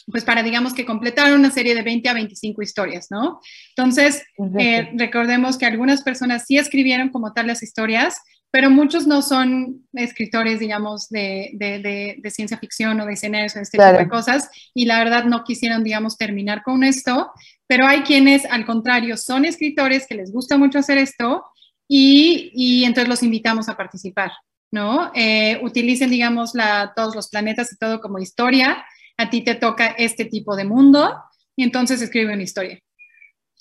pues 0.06 0.24
para, 0.24 0.42
digamos, 0.42 0.72
que 0.72 0.86
completar 0.86 1.34
una 1.34 1.50
serie 1.50 1.74
de 1.74 1.82
20 1.82 2.08
a 2.08 2.14
25 2.14 2.62
historias, 2.62 3.08
¿no? 3.10 3.40
Entonces, 3.76 4.22
eh, 4.58 4.90
recordemos 4.94 5.58
que 5.58 5.66
algunas 5.66 6.02
personas 6.02 6.44
sí 6.46 6.58
escribieron 6.58 7.08
como 7.08 7.32
tal 7.32 7.48
las 7.48 7.62
historias, 7.62 8.16
pero 8.52 8.70
muchos 8.70 9.08
no 9.08 9.20
son 9.20 9.84
escritores, 9.94 10.60
digamos, 10.60 11.08
de, 11.08 11.50
de, 11.54 12.16
de, 12.22 12.30
ciencia 12.30 12.56
ficción 12.56 13.00
o 13.00 13.04
de 13.06 13.14
escenarios 13.14 13.56
o 13.56 13.60
este 13.60 13.78
tipo 13.78 13.98
de 13.98 14.08
cosas, 14.08 14.48
y 14.74 14.84
la 14.84 15.00
verdad 15.00 15.24
no 15.24 15.42
quisieron, 15.42 15.82
digamos, 15.82 16.16
terminar 16.16 16.62
con 16.62 16.84
esto, 16.84 17.32
pero 17.66 17.84
hay 17.84 18.02
quienes, 18.02 18.44
al 18.46 18.64
contrario, 18.64 19.16
son 19.16 19.44
escritores 19.44 20.06
que 20.06 20.14
les 20.14 20.32
gusta 20.32 20.56
mucho 20.56 20.78
hacer 20.78 20.98
esto 20.98 21.44
y, 21.88 22.84
entonces 22.84 23.08
los 23.08 23.22
invitamos 23.22 23.68
a 23.68 23.76
participar, 23.76 24.32
¿no? 24.70 25.10
Eh, 25.14 25.60
utilicen, 25.62 26.10
digamos, 26.10 26.52
todos 26.96 27.14
los 27.14 27.28
planetas 27.28 27.72
y 27.72 27.76
todo 27.76 28.00
como 28.00 28.18
historia. 28.18 28.84
A 29.16 29.30
ti 29.30 29.42
te 29.42 29.54
toca 29.54 29.88
este 29.88 30.24
tipo 30.24 30.56
de 30.56 30.64
mundo 30.64 31.14
y 31.56 31.62
entonces 31.62 32.00
escribe 32.02 32.32
una 32.32 32.42
historia. 32.42 32.80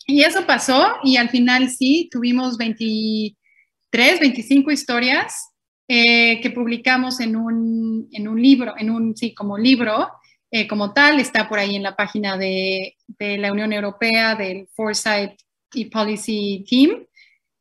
Y 0.06 0.22
eso 0.24 0.46
pasó 0.46 0.98
y 1.04 1.18
al 1.18 1.30
final 1.30 1.70
sí, 1.70 2.10
tuvimos 2.12 2.58
23, 2.58 4.20
25 4.20 4.72
historias 4.72 5.50
eh, 5.88 6.42
que 6.42 6.50
publicamos 6.50 7.20
en 7.20 7.36
un, 7.36 8.08
en 8.12 8.28
un, 8.28 8.42
libro, 8.42 8.74
en 8.78 8.90
un, 8.90 9.16
sí, 9.16 9.34
como 9.34 9.58
libro, 9.58 10.10
eh, 10.52 10.68
como 10.68 10.94
tal, 10.94 11.20
está 11.20 11.48
por 11.48 11.60
ahí 11.60 11.76
en 11.76 11.84
la 11.84 11.96
página 11.96 12.38
de, 12.38 12.96
de 13.08 13.38
la 13.38 13.52
Unión 13.52 13.72
Europea, 13.74 14.36
del 14.36 14.68
Foresight 14.76 15.32
y 15.74 15.86
Policy 15.86 16.66
Team. 16.70 17.06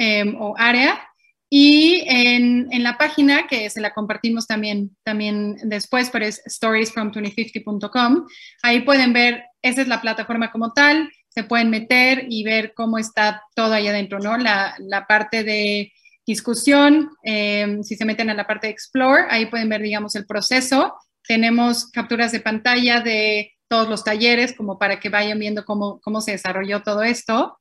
Em, 0.05 0.35
o 0.37 0.57
área. 0.59 1.01
Y 1.49 2.03
en, 2.09 2.67
en, 2.73 2.83
la 2.83 2.99
página, 2.99 3.47
que 3.47 3.71
se 3.71 3.81
la 3.81 3.95
compartimos 3.95 4.49
también, 4.49 4.97
también 5.05 5.55
después, 5.63 6.11
pero 6.11 6.25
es 6.25 6.43
storiesfrom2050.com, 6.45 8.27
ahí 8.65 8.81
pueden 8.81 9.13
ver, 9.13 9.45
esa 9.63 9.83
es 9.83 9.87
la 9.87 10.01
plataforma 10.01 10.51
como 10.51 10.73
tal, 10.73 11.09
se 11.29 11.45
pueden 11.45 11.71
meter 11.71 12.27
y 12.29 12.43
ver 12.43 12.73
cómo 12.75 12.99
está 12.99 13.43
todo 13.55 13.75
ahí 13.75 13.87
adentro, 13.87 14.19
¿no? 14.19 14.37
La, 14.39 14.75
la 14.81 15.07
parte 15.07 15.45
de 15.45 15.93
discusión, 16.27 17.11
em, 17.23 17.85
si 17.85 17.95
se 17.95 18.05
meten 18.05 18.29
a 18.29 18.35
la 18.35 18.49
parte 18.49 18.67
de 18.67 18.73
Explore, 18.73 19.27
ahí 19.31 19.47
pueden 19.47 19.69
ver, 19.69 19.83
digamos, 19.83 20.17
el 20.17 20.27
proceso. 20.27 20.97
Tenemos 21.29 21.93
capturas 21.93 22.33
de 22.33 22.41
pantalla 22.41 23.03
de 23.03 23.53
todos 23.69 23.89
los 23.89 24.03
talleres, 24.03 24.53
como 24.53 24.81
para 24.81 24.99
que 24.99 25.11
vayan 25.11 25.39
viendo 25.39 25.65
cómo, 25.65 26.01
cómo 26.01 26.21
se 26.21 26.33
desarrolló 26.33 26.83
todo 26.83 27.05
esto. 27.05 27.61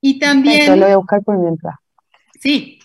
Y 0.00 0.18
también... 0.18 0.78
lo 0.78 0.86
voy 0.86 0.92
a 0.92 0.96
buscar 0.96 1.22
por 1.22 1.38
mientras. 1.38 1.74
Sí. 2.40 2.78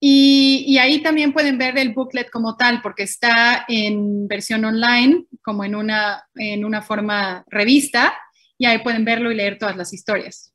Y, 0.00 0.64
y, 0.66 0.78
ahí 0.78 1.02
también 1.02 1.32
pueden 1.32 1.56
ver 1.56 1.78
el 1.78 1.94
booklet 1.94 2.28
como 2.30 2.56
tal, 2.56 2.82
porque 2.82 3.04
está 3.04 3.64
en 3.68 4.28
versión 4.28 4.64
online, 4.64 5.24
como 5.42 5.64
en 5.64 5.74
una, 5.74 6.24
en 6.34 6.64
una 6.64 6.82
forma 6.82 7.44
revista, 7.48 8.14
y 8.58 8.66
ahí 8.66 8.78
pueden 8.82 9.04
verlo 9.04 9.32
y 9.32 9.34
leer 9.34 9.58
todas 9.58 9.76
las 9.76 9.94
historias. 9.94 10.52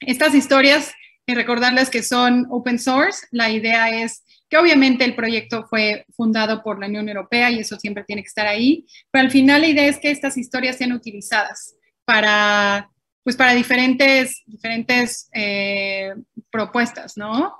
Estas 0.00 0.34
historias, 0.34 0.92
y 1.26 1.34
recordarles 1.34 1.90
que 1.90 2.02
son 2.02 2.46
open 2.50 2.78
source, 2.78 3.26
la 3.32 3.50
idea 3.50 3.88
es 4.02 4.22
que 4.48 4.58
obviamente 4.58 5.04
el 5.04 5.16
proyecto 5.16 5.66
fue 5.68 6.04
fundado 6.14 6.62
por 6.62 6.78
la 6.78 6.86
Unión 6.86 7.08
Europea 7.08 7.50
y 7.50 7.58
eso 7.58 7.76
siempre 7.78 8.04
tiene 8.04 8.22
que 8.22 8.28
estar 8.28 8.46
ahí, 8.46 8.86
pero 9.10 9.24
al 9.24 9.30
final 9.30 9.62
la 9.62 9.68
idea 9.68 9.86
es 9.86 9.98
que 9.98 10.10
estas 10.10 10.36
historias 10.36 10.76
sean 10.76 10.92
utilizadas 10.92 11.74
para 12.04 12.90
pues 13.26 13.36
para 13.36 13.54
diferentes, 13.54 14.44
diferentes 14.46 15.28
eh, 15.32 16.14
propuestas, 16.48 17.16
¿no? 17.16 17.56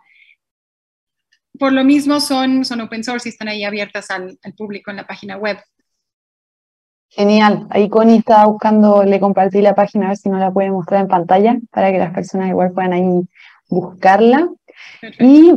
Por 1.59 1.73
lo 1.73 1.83
mismo 1.83 2.21
son, 2.21 2.65
son 2.65 2.83
open 2.83 3.03
source 3.03 3.29
y 3.29 3.33
están 3.33 3.49
ahí 3.49 3.65
abiertas 3.65 4.09
al, 4.13 4.39
público 4.57 4.93
en 4.93 4.99
la 4.99 5.09
página 5.09 5.37
web. 5.37 5.59
Genial. 7.09 7.67
Ahí 7.71 7.89
Connie 7.89 8.19
estaba 8.19 8.47
buscando, 8.47 9.03
le 9.03 9.19
compartí 9.19 9.61
la 9.61 9.75
página 9.75 10.07
a 10.07 10.09
ver 10.11 10.19
si 10.19 10.29
no 10.29 10.39
la 10.39 10.53
puede 10.53 10.71
mostrar 10.71 11.01
en 11.01 11.09
pantalla 11.09 11.59
para 11.73 11.91
que 11.91 11.99
las 11.99 12.15
personas 12.15 12.49
igual 12.49 12.71
puedan 12.71 12.93
ahí 12.93 13.29
buscarla. 13.69 14.49
Y 15.19 15.53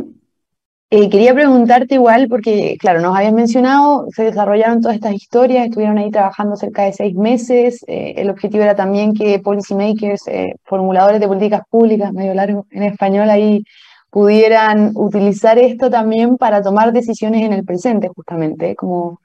eh, 0.92 1.08
quería 1.08 1.32
preguntarte 1.32 1.94
igual, 1.94 2.26
porque 2.28 2.76
claro, 2.76 3.00
nos 3.00 3.16
habían 3.16 3.36
mencionado, 3.36 4.08
se 4.12 4.24
desarrollaron 4.24 4.80
todas 4.80 4.96
estas 4.96 5.14
historias, 5.14 5.66
estuvieron 5.66 5.98
ahí 5.98 6.10
trabajando 6.10 6.56
cerca 6.56 6.82
de 6.82 6.92
seis 6.92 7.14
meses, 7.14 7.84
eh, 7.86 8.14
el 8.16 8.28
objetivo 8.28 8.64
era 8.64 8.74
también 8.74 9.14
que 9.14 9.38
policymakers, 9.38 10.26
eh, 10.26 10.56
formuladores 10.64 11.20
de 11.20 11.28
políticas 11.28 11.62
públicas, 11.70 12.12
medio 12.12 12.34
largo 12.34 12.66
en 12.72 12.82
español, 12.82 13.30
ahí 13.30 13.64
pudieran 14.10 14.90
utilizar 14.96 15.60
esto 15.60 15.90
también 15.90 16.36
para 16.36 16.60
tomar 16.60 16.92
decisiones 16.92 17.42
en 17.42 17.52
el 17.52 17.64
presente, 17.64 18.08
justamente, 18.08 18.74
como 18.74 19.20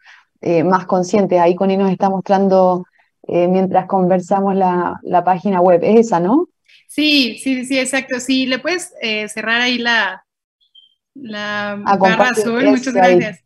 más 0.66 0.86
conscientes. 0.86 1.40
Ahí 1.40 1.56
Connie 1.56 1.76
nos 1.76 1.90
está 1.90 2.08
mostrando 2.08 2.86
mientras 3.28 3.88
conversamos 3.88 4.54
la, 4.56 5.00
la, 5.02 5.24
página 5.24 5.60
web, 5.60 5.80
es 5.84 6.02
esa, 6.02 6.20
¿no? 6.20 6.50
Sí, 6.88 7.40
sí, 7.44 7.66
sí, 7.66 7.80
exacto. 7.80 8.20
Sí, 8.20 8.46
le 8.46 8.60
puedes 8.60 8.94
cerrar 9.34 9.62
ahí 9.62 9.80
la, 9.80 10.25
la 11.16 11.82
barra 11.84 12.30
azul, 12.30 12.66
muchas 12.66 12.94
gracias. 12.94 13.40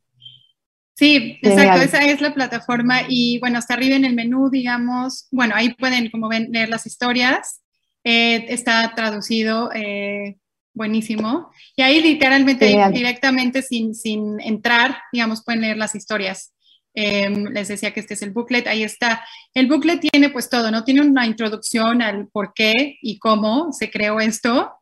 Sí, 0.96 1.40
exacto, 1.42 1.82
esa 1.82 2.04
es 2.04 2.20
la 2.20 2.34
plataforma 2.34 3.04
y 3.08 3.40
bueno, 3.40 3.58
hasta 3.58 3.74
arriba 3.74 3.96
en 3.96 4.04
el 4.04 4.16
menú, 4.16 4.50
digamos, 4.50 5.30
bueno, 5.32 5.56
ahí 5.56 5.74
pueden, 5.76 6.10
como 6.10 6.28
ven, 6.28 6.50
leer 6.52 6.68
las 6.68 6.86
historias, 6.86 7.62
eh, 8.04 8.48
está 8.50 8.94
traducido, 8.96 9.72
eh, 9.74 10.36
buenísimo, 10.74 11.52
y 11.78 11.84
ahí 11.84 12.02
literalmente, 12.02 12.78
directamente 12.92 13.62
sin, 13.62 13.96
sin 13.96 14.42
entrar, 14.42 14.98
digamos, 15.14 15.42
pueden 15.44 15.62
leer 15.62 15.78
las 15.78 15.96
historias. 15.96 16.54
Em, 16.94 17.46
les 17.54 17.70
decía 17.70 17.94
que 17.94 18.02
este 18.02 18.16
es 18.16 18.22
el 18.22 18.32
booklet, 18.32 18.68
ahí 18.68 18.84
está. 18.84 19.24
El 19.54 19.68
booklet 19.68 20.02
tiene 20.02 20.30
pues 20.30 20.50
todo, 20.50 20.70
¿no? 20.70 20.84
Tiene 20.84 21.02
una 21.02 21.26
introducción 21.26 22.02
al 22.02 22.28
por 22.28 22.54
qué 22.54 22.98
y 23.02 23.20
cómo 23.20 23.72
se 23.72 23.90
creó 23.90 24.20
esto, 24.20 24.74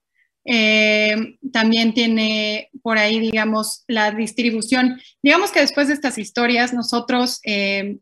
eh, 0.50 1.38
también 1.52 1.94
tiene 1.94 2.70
por 2.82 2.98
ahí, 2.98 3.20
digamos, 3.20 3.84
la 3.88 4.12
distribución. 4.12 5.00
Digamos 5.22 5.52
que 5.52 5.60
después 5.60 5.90
de 5.90 5.94
estas 5.94 6.18
historias, 6.18 6.74
nosotros, 6.74 7.42
eh, 7.44 7.98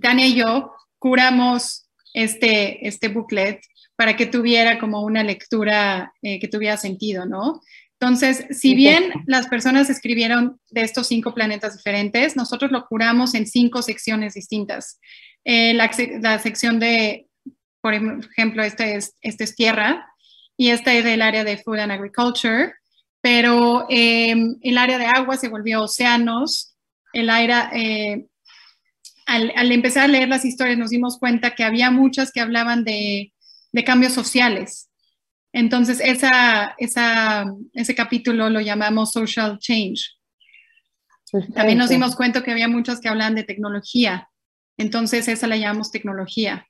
Tania 0.00 0.26
y 0.26 0.36
yo, 0.36 0.72
curamos 0.98 1.90
este, 2.14 2.88
este 2.88 3.08
booklet 3.08 3.60
para 3.94 4.16
que 4.16 4.24
tuviera 4.24 4.78
como 4.78 5.02
una 5.02 5.22
lectura 5.22 6.14
eh, 6.22 6.40
que 6.40 6.48
tuviera 6.48 6.78
sentido, 6.78 7.26
¿no? 7.26 7.60
Entonces, 8.00 8.46
si 8.50 8.74
bien 8.74 9.12
las 9.26 9.48
personas 9.48 9.90
escribieron 9.90 10.60
de 10.70 10.82
estos 10.82 11.08
cinco 11.08 11.34
planetas 11.34 11.76
diferentes, 11.76 12.36
nosotros 12.36 12.70
lo 12.70 12.86
curamos 12.86 13.34
en 13.34 13.46
cinco 13.46 13.82
secciones 13.82 14.34
distintas. 14.34 14.98
Eh, 15.44 15.74
la, 15.74 15.90
la, 16.22 16.38
sección 16.38 16.78
de, 16.78 17.26
por 17.82 17.92
ejemplo, 17.92 18.62
este 18.62 18.94
es, 18.94 19.14
este 19.20 19.44
es 19.44 19.56
tierra 19.56 20.06
y 20.58 20.70
este 20.70 20.98
es 20.98 21.06
el 21.06 21.22
área 21.22 21.44
de 21.44 21.56
Food 21.56 21.78
and 21.78 21.92
Agriculture, 21.92 22.74
pero 23.22 23.86
em, 23.88 24.56
el 24.60 24.76
área 24.76 24.98
de 24.98 25.06
agua 25.06 25.36
se 25.36 25.48
volvió 25.48 25.84
océanos, 25.84 26.74
el 27.12 27.30
aire, 27.30 27.54
eh, 27.72 28.26
al, 29.24 29.52
al, 29.56 29.72
empezar 29.72 30.04
a 30.04 30.08
leer 30.08 30.28
las 30.28 30.44
historias 30.44 30.76
nos 30.76 30.90
dimos 30.90 31.18
cuenta 31.18 31.54
que 31.54 31.62
había 31.62 31.90
muchas 31.90 32.32
que 32.32 32.40
hablaban 32.40 32.84
de, 32.84 33.32
de 33.72 33.84
cambios 33.84 34.12
sociales. 34.12 34.90
Entonces, 35.52 36.00
esa, 36.00 36.74
esa, 36.78 37.46
ese 37.72 37.94
capítulo 37.94 38.50
lo 38.50 38.60
llamamos 38.60 39.12
Social 39.12 39.58
Change. 39.58 40.18
También 41.54 41.78
nos 41.78 41.90
dimos 41.90 42.16
cuenta 42.16 42.42
que 42.42 42.50
había 42.50 42.68
muchas 42.68 43.00
que 43.00 43.08
hablaban 43.08 43.34
de 43.34 43.44
tecnología. 43.44 44.28
Entonces, 44.76 45.28
esa 45.28 45.46
la 45.46 45.56
llamamos 45.56 45.92
tecnología. 45.92 46.67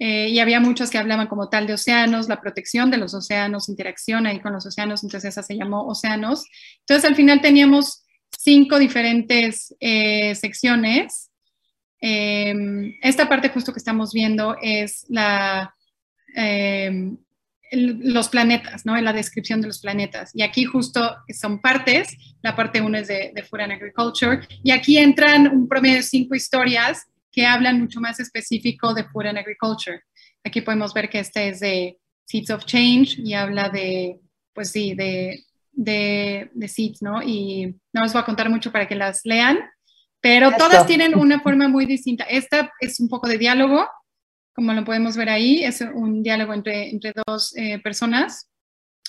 Eh, 0.00 0.28
y 0.28 0.38
había 0.38 0.60
muchas 0.60 0.90
que 0.90 0.98
hablaban 0.98 1.26
como 1.26 1.48
tal 1.48 1.66
de 1.66 1.72
océanos, 1.72 2.28
la 2.28 2.40
protección 2.40 2.88
de 2.90 2.98
los 2.98 3.14
océanos, 3.14 3.68
interacción 3.68 4.26
ahí 4.26 4.38
con 4.38 4.52
los 4.52 4.64
océanos, 4.64 5.02
entonces 5.02 5.30
esa 5.30 5.42
se 5.42 5.56
llamó 5.56 5.86
océanos. 5.88 6.44
Entonces 6.80 7.04
al 7.04 7.16
final 7.16 7.40
teníamos 7.40 8.04
cinco 8.30 8.78
diferentes 8.78 9.74
eh, 9.80 10.36
secciones. 10.36 11.30
Em, 12.00 12.94
esta 13.02 13.28
parte 13.28 13.48
justo 13.48 13.72
que 13.72 13.80
estamos 13.80 14.12
viendo 14.12 14.56
es 14.62 15.04
la, 15.08 15.74
em, 16.36 17.18
los 17.72 18.28
planetas, 18.28 18.86
¿no? 18.86 18.96
La 19.00 19.12
descripción 19.12 19.60
de 19.60 19.66
los 19.66 19.80
planetas. 19.80 20.30
Y 20.32 20.42
aquí 20.42 20.64
justo 20.64 21.16
son 21.36 21.60
partes. 21.60 22.16
La 22.40 22.54
parte 22.54 22.80
uno 22.80 22.98
es 22.98 23.08
de, 23.08 23.32
de 23.34 23.62
Agriculture. 23.74 24.46
Y 24.62 24.70
aquí 24.70 24.96
entran 24.96 25.48
un 25.48 25.68
promedio 25.68 25.96
de 25.96 26.02
cinco 26.04 26.36
historias 26.36 27.08
que 27.38 27.46
hablan 27.46 27.78
mucho 27.78 28.00
más 28.00 28.18
específico 28.18 28.92
de 28.94 29.04
Food 29.04 29.26
and 29.26 29.38
Agriculture. 29.38 30.02
Aquí 30.42 30.60
podemos 30.60 30.92
ver 30.92 31.08
que 31.08 31.20
este 31.20 31.50
es 31.50 31.60
de 31.60 31.96
Seeds 32.26 32.50
of 32.50 32.64
Change 32.64 33.20
y 33.20 33.32
habla 33.34 33.68
de, 33.68 34.18
pues 34.52 34.72
sí, 34.72 34.94
de, 34.96 35.44
de, 35.70 36.50
de 36.52 36.66
seeds, 36.66 37.00
¿no? 37.00 37.22
Y 37.22 37.76
no 37.92 38.02
les 38.02 38.12
voy 38.12 38.22
a 38.22 38.24
contar 38.24 38.50
mucho 38.50 38.72
para 38.72 38.88
que 38.88 38.96
las 38.96 39.20
lean, 39.22 39.56
pero 40.20 40.50
todas 40.58 40.84
tienen 40.88 41.16
una 41.16 41.38
forma 41.38 41.68
muy 41.68 41.86
distinta. 41.86 42.24
Esta 42.24 42.72
es 42.80 42.98
un 42.98 43.08
poco 43.08 43.28
de 43.28 43.38
diálogo, 43.38 43.86
como 44.52 44.72
lo 44.72 44.84
podemos 44.84 45.16
ver 45.16 45.28
ahí, 45.28 45.62
es 45.62 45.80
un 45.80 46.24
diálogo 46.24 46.54
entre, 46.54 46.90
entre 46.90 47.12
dos 47.24 47.56
eh, 47.56 47.78
personas. 47.78 48.50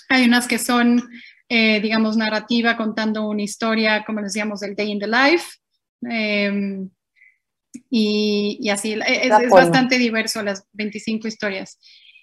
Hay 0.08 0.24
unas 0.24 0.46
que 0.46 0.60
son, 0.60 1.02
eh, 1.48 1.80
digamos, 1.80 2.16
narrativa, 2.16 2.76
contando 2.76 3.28
una 3.28 3.42
historia, 3.42 4.04
como 4.04 4.22
decíamos, 4.22 4.60
del 4.60 4.76
day 4.76 4.92
in 4.92 5.00
the 5.00 5.08
life. 5.08 5.46
Eh, 6.08 6.86
y, 7.90 8.68
así, 8.70 8.96
es, 9.04 9.50
bastante 9.50 9.98
diverso 9.98 10.42
las 10.42 10.64
25 10.72 11.26
historias. 11.26 11.78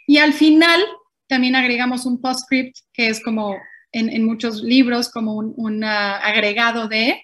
Y 0.08 0.18
al 0.18 0.34
final 0.34 0.82
también 1.28 1.56
agregamos 1.56 2.06
un 2.06 2.22
postscript 2.22 2.78
que 2.94 3.10
es 3.10 3.22
como 3.22 3.58
en, 3.92 4.26
muchos 4.26 4.64
libros, 4.64 5.10
como 5.10 5.36
un, 5.36 5.84
agregado 5.84 6.88
de, 6.88 7.22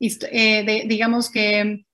eh, 0.00 0.64
de, 0.64 0.84
digamos 0.88 1.30
que 1.30 1.84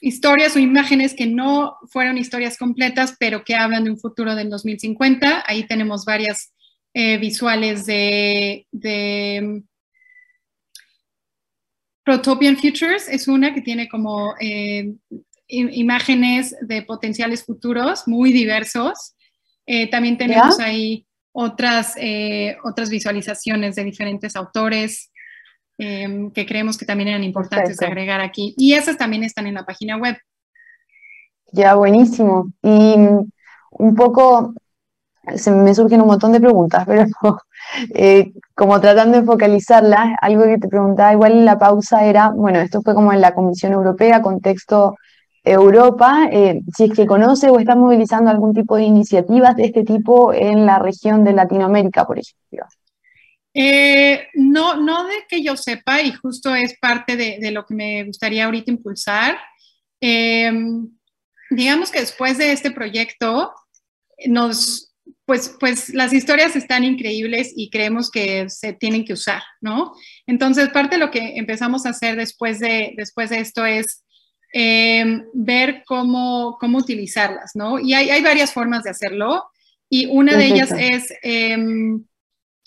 historias 0.00 0.56
o 0.56 0.58
imágenes 0.58 1.14
que 1.14 1.26
no 1.26 1.76
fueron 1.90 2.18
historias 2.18 2.56
completas, 2.56 3.14
pero 3.20 3.44
que 3.44 3.54
hablan 3.54 3.84
de 3.84 3.90
un 3.90 3.98
futuro 3.98 4.34
del 4.34 4.50
2050. 4.50 5.44
Ahí 5.46 5.64
tenemos 5.66 6.04
varias 6.04 6.52
eh, 6.94 7.18
visuales 7.18 7.86
de, 7.86 8.66
de 8.72 9.62
Protopian 12.04 12.56
Futures 12.56 13.08
es 13.08 13.28
una 13.28 13.54
que 13.54 13.60
tiene 13.60 13.88
como 13.88 14.34
eh, 14.40 14.92
imágenes 15.48 16.56
de 16.60 16.82
potenciales 16.82 17.44
futuros 17.44 18.08
muy 18.08 18.32
diversos. 18.32 19.14
Eh, 19.66 19.88
también 19.88 20.18
tenemos 20.18 20.58
ahí 20.58 21.06
otras, 21.32 21.94
eh, 21.96 22.56
otras 22.64 22.90
visualizaciones 22.90 23.76
de 23.76 23.84
diferentes 23.84 24.36
autores 24.36 25.08
que 25.78 26.46
creemos 26.46 26.78
que 26.78 26.86
también 26.86 27.08
eran 27.08 27.24
importantes 27.24 27.76
de 27.76 27.86
agregar 27.86 28.20
aquí. 28.20 28.54
Y 28.56 28.74
esas 28.74 28.96
también 28.96 29.24
están 29.24 29.48
en 29.48 29.54
la 29.54 29.64
página 29.64 29.96
web. 29.96 30.16
Ya, 31.50 31.74
buenísimo. 31.74 32.52
Y 32.62 32.94
un 33.70 33.94
poco, 33.96 34.54
se 35.36 35.50
me 35.50 35.74
surgen 35.74 36.00
un 36.00 36.08
montón 36.08 36.32
de 36.32 36.40
preguntas, 36.40 36.84
pero 36.86 37.06
eh, 37.94 38.32
como 38.54 38.80
tratando 38.80 39.20
de 39.20 39.26
focalizarla, 39.26 40.16
algo 40.20 40.44
que 40.44 40.58
te 40.58 40.68
preguntaba 40.68 41.12
igual 41.12 41.32
en 41.32 41.44
la 41.44 41.58
pausa 41.58 42.04
era, 42.04 42.30
bueno, 42.30 42.60
esto 42.60 42.82
fue 42.82 42.94
como 42.94 43.12
en 43.12 43.20
la 43.20 43.34
Comisión 43.34 43.72
Europea, 43.72 44.22
contexto 44.22 44.96
Europa, 45.44 46.28
eh, 46.30 46.60
si 46.76 46.84
es 46.84 46.92
que 46.92 47.06
conoce 47.06 47.50
o 47.50 47.58
está 47.58 47.74
movilizando 47.74 48.30
algún 48.30 48.54
tipo 48.54 48.76
de 48.76 48.84
iniciativas 48.84 49.56
de 49.56 49.64
este 49.64 49.82
tipo 49.82 50.32
en 50.32 50.66
la 50.66 50.78
región 50.78 51.24
de 51.24 51.32
Latinoamérica, 51.32 52.06
por 52.06 52.18
ejemplo. 52.18 52.64
Eh, 53.54 54.28
no, 54.34 54.76
no 54.76 55.04
de 55.04 55.14
que 55.28 55.42
yo 55.42 55.56
sepa, 55.56 56.00
y 56.00 56.12
justo 56.12 56.54
es 56.54 56.78
parte 56.78 57.16
de, 57.16 57.38
de 57.40 57.50
lo 57.50 57.66
que 57.66 57.74
me 57.74 58.04
gustaría 58.04 58.44
ahorita 58.44 58.70
impulsar. 58.70 59.36
digamos 61.50 61.90
que 61.90 62.00
después 62.00 62.38
de 62.38 62.52
este 62.52 62.70
proyecto, 62.70 63.52
nos, 64.28 64.91
pues, 65.24 65.56
pues 65.60 65.90
las 65.90 66.12
historias 66.12 66.56
están 66.56 66.84
increíbles 66.84 67.52
y 67.56 67.70
creemos 67.70 68.10
que 68.10 68.48
se 68.48 68.72
tienen 68.72 69.04
que 69.04 69.12
usar, 69.12 69.42
¿no? 69.60 69.92
Entonces, 70.26 70.68
parte 70.70 70.96
de 70.96 71.04
lo 71.04 71.10
que 71.10 71.36
empezamos 71.36 71.86
a 71.86 71.90
hacer 71.90 72.16
después 72.16 72.58
de, 72.58 72.94
después 72.96 73.30
de 73.30 73.40
esto 73.40 73.64
es 73.64 74.04
em, 74.52 75.24
ver 75.32 75.84
cómo, 75.86 76.56
cómo 76.60 76.78
utilizarlas, 76.78 77.52
¿no? 77.54 77.78
Y 77.78 77.94
hay, 77.94 78.10
hay, 78.10 78.22
varias 78.22 78.52
formas 78.52 78.82
de 78.82 78.90
hacerlo 78.90 79.44
y 79.88 80.06
una 80.06 80.36
de 80.36 80.46
ellas 80.46 80.72
es, 80.76 81.12
em, 81.22 82.04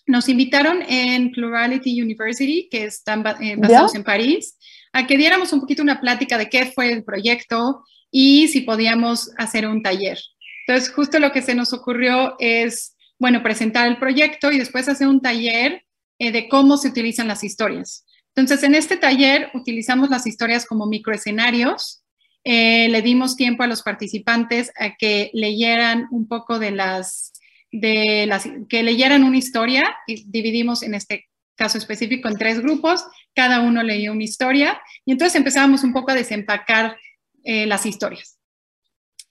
nos 0.05 0.29
invitaron 0.29 0.81
en 0.87 1.31
Plurality 1.31 2.01
University, 2.01 2.69
que 2.69 2.85
están 2.85 3.23
eh, 3.41 3.55
basados 3.57 3.95
en 3.95 4.03
París, 4.03 4.57
a 4.93 5.05
que 5.07 5.17
diéramos 5.17 5.51
un 5.51 5.59
poquito 5.59 5.81
una 5.81 5.99
plática 5.99 6.37
de 6.37 6.49
qué 6.49 6.67
fue 6.67 6.91
el 6.91 7.03
proyecto 7.03 7.83
y 8.11 8.47
si 8.47 8.61
podíamos 8.61 9.31
hacer 9.37 9.67
un 9.67 9.81
taller, 9.83 10.17
entonces, 10.67 10.91
justo 10.93 11.19
lo 11.19 11.31
que 11.31 11.41
se 11.41 11.53
nos 11.53 11.73
ocurrió 11.73 12.35
es, 12.39 12.95
bueno, 13.19 13.43
presentar 13.43 13.87
el 13.87 13.97
proyecto 13.97 14.51
y 14.51 14.57
después 14.57 14.89
hacer 14.89 15.07
un 15.07 15.21
taller 15.21 15.85
eh, 16.17 16.31
de 16.31 16.49
cómo 16.49 16.77
se 16.77 16.87
utilizan 16.87 17.27
las 17.27 17.43
historias. 17.43 18.05
Entonces, 18.35 18.63
en 18.63 18.73
este 18.73 18.97
taller 18.97 19.51
utilizamos 19.53 20.09
las 20.09 20.25
historias 20.25 20.65
como 20.65 20.87
microescenarios. 20.87 22.03
Eh, 22.43 22.89
le 22.89 23.01
dimos 23.01 23.35
tiempo 23.35 23.63
a 23.63 23.67
los 23.67 23.83
participantes 23.83 24.71
a 24.77 24.95
que 24.95 25.29
leyeran 25.33 26.07
un 26.11 26.27
poco 26.27 26.57
de 26.57 26.71
las, 26.71 27.33
de 27.71 28.25
las, 28.27 28.47
que 28.67 28.81
leyeran 28.81 29.23
una 29.23 29.37
historia. 29.37 29.83
Y 30.07 30.25
dividimos 30.29 30.81
en 30.81 30.95
este 30.95 31.27
caso 31.55 31.77
específico 31.77 32.27
en 32.27 32.37
tres 32.37 32.59
grupos. 32.59 33.05
Cada 33.35 33.61
uno 33.61 33.83
leyó 33.83 34.13
una 34.13 34.23
historia 34.23 34.81
y 35.05 35.11
entonces 35.11 35.35
empezábamos 35.35 35.83
un 35.83 35.93
poco 35.93 36.09
a 36.09 36.15
desempacar 36.15 36.97
eh, 37.43 37.67
las 37.67 37.85
historias 37.85 38.34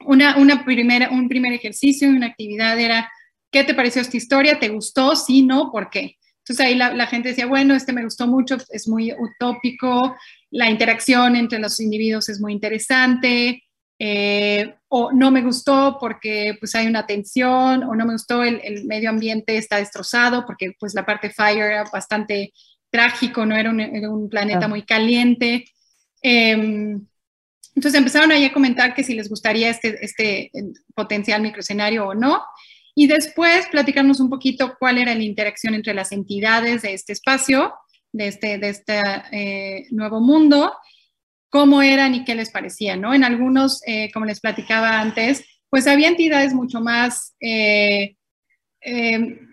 una, 0.01 0.37
una 0.37 0.65
primera, 0.65 1.11
un 1.11 1.29
primer 1.29 1.53
ejercicio, 1.53 2.09
una 2.09 2.27
actividad 2.27 2.79
era, 2.79 3.11
¿qué 3.51 3.65
te 3.65 3.75
pareció 3.75 4.03
esta 4.03 4.17
historia? 4.17 4.59
¿Te 4.59 4.69
gustó? 4.69 5.17
Sí, 5.17 5.43
no, 5.43 5.71
¿por 5.71 5.91
qué? 5.91 6.17
Entonces 6.39 6.67
ahí 6.67 6.75
la, 6.75 7.07
gente 7.07 7.31
decía, 7.31 7.47
bueno, 7.47 7.75
este 7.75 7.95
me 7.95 8.05
gustó 8.05 8.27
mucho, 8.27 8.59
es 8.69 8.87
muy 8.87 9.13
utópico, 9.13 10.15
la 10.51 10.69
interacción 10.69 11.37
entre 11.37 11.59
los 11.59 11.81
individuos 11.81 12.29
es 12.29 12.39
muy 12.39 12.53
interesante, 12.53 13.63
eh, 13.99 14.75
o 14.89 15.11
no 15.13 15.31
me 15.31 15.41
gustó 15.41 15.97
porque 15.99 16.55
pues 16.61 16.75
hay 16.75 16.87
una 16.87 17.07
tensión, 17.07 17.85
o 17.85 17.95
no 17.95 18.05
me 18.05 18.13
gustó 18.13 18.43
el, 18.45 18.61
el, 18.63 18.85
medio 18.85 19.09
ambiente 19.09 19.57
está 19.57 19.79
destrozado 19.79 20.45
porque 20.45 20.73
pues 20.79 20.93
la 20.93 21.07
parte 21.07 21.31
fire 21.31 21.65
era 21.65 21.85
bastante 21.91 22.53
trágico, 22.91 23.47
no 23.47 23.57
era 23.57 23.71
un, 23.71 23.81
era 23.81 24.11
un 24.11 24.29
planeta 24.29 24.69
muy 24.69 24.83
caliente. 24.83 25.65
Eh, 26.23 26.99
entonces 27.75 27.99
empezaron 27.99 28.31
ahí 28.31 28.45
a 28.45 28.53
comentar 28.53 28.95
que 28.95 29.03
si 29.03 29.15
les 29.15 29.29
gustaría 29.29 29.69
este, 29.71 30.05
este 30.05 30.51
potencial 30.95 31.43
microescenario 31.43 32.07
o 32.07 32.15
no. 32.15 32.43
Y 32.95 33.09
después 33.09 33.67
platicarnos 33.67 34.21
un 34.21 34.31
poquito 34.31 34.77
cuál 34.79 34.99
era 34.99 35.15
la 35.15 35.23
interacción 35.25 35.75
entre 35.75 35.95
las 35.95 36.13
entidades 36.13 36.83
de 36.83 36.95
este 36.95 37.13
espacio, 37.13 37.75
de 38.13 38.29
este, 38.29 38.59
de 38.59 38.69
este 38.69 39.01
eh, 39.33 39.87
nuevo 39.91 40.21
mundo, 40.21 40.73
cómo 41.51 41.83
eran 41.83 42.15
y 42.15 42.25
qué 42.25 42.37
les 42.37 42.51
parecía, 42.51 42.97
¿no? 42.97 43.13
En 43.13 43.25
algunos, 43.25 43.81
eh, 43.87 44.13
como 44.13 44.27
les 44.27 44.39
platicaba 44.39 45.01
antes, 45.01 45.45
pues 45.69 45.89
había 45.89 46.07
entidades 46.07 46.55
mucho 46.55 46.81
más 46.81 47.35
eh, 47.41 48.17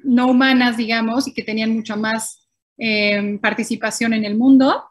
no 0.03 0.28
humanas, 0.28 0.78
digamos, 0.78 1.28
y 1.28 1.34
que 1.34 1.43
tenían 1.43 1.72
mucho 1.72 1.97
más 1.97 2.38
participación 3.41 4.13
en 4.13 4.26
el 4.26 4.36
mundo. 4.36 4.84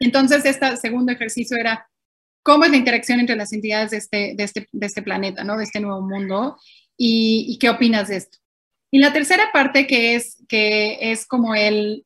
Entonces, 0.00 0.44
este 0.44 0.76
segundo 0.76 1.12
ejercicio 1.12 1.56
era 1.56 1.88
cómo 2.42 2.64
es 2.64 2.70
la 2.70 2.76
interacción 2.76 3.20
entre 3.20 3.36
las 3.36 3.52
entidades 3.52 3.90
de 3.90 3.96
este, 3.96 4.34
de 4.36 4.44
este, 4.44 4.68
de 4.72 4.86
este 4.86 5.02
planeta, 5.02 5.44
¿no? 5.44 5.56
de 5.56 5.64
este 5.64 5.80
nuevo 5.80 6.00
mundo, 6.02 6.56
y, 6.96 7.58
qué 7.60 7.70
opinas 7.70 8.08
de 8.08 8.16
esto. 8.16 8.38
Y 8.90 8.98
la 8.98 9.12
tercera 9.12 9.50
parte 9.52 9.86
que 9.86 10.14
es, 10.14 10.36
que 10.48 10.98
es 11.00 11.26
como 11.26 11.54
el, 11.54 12.04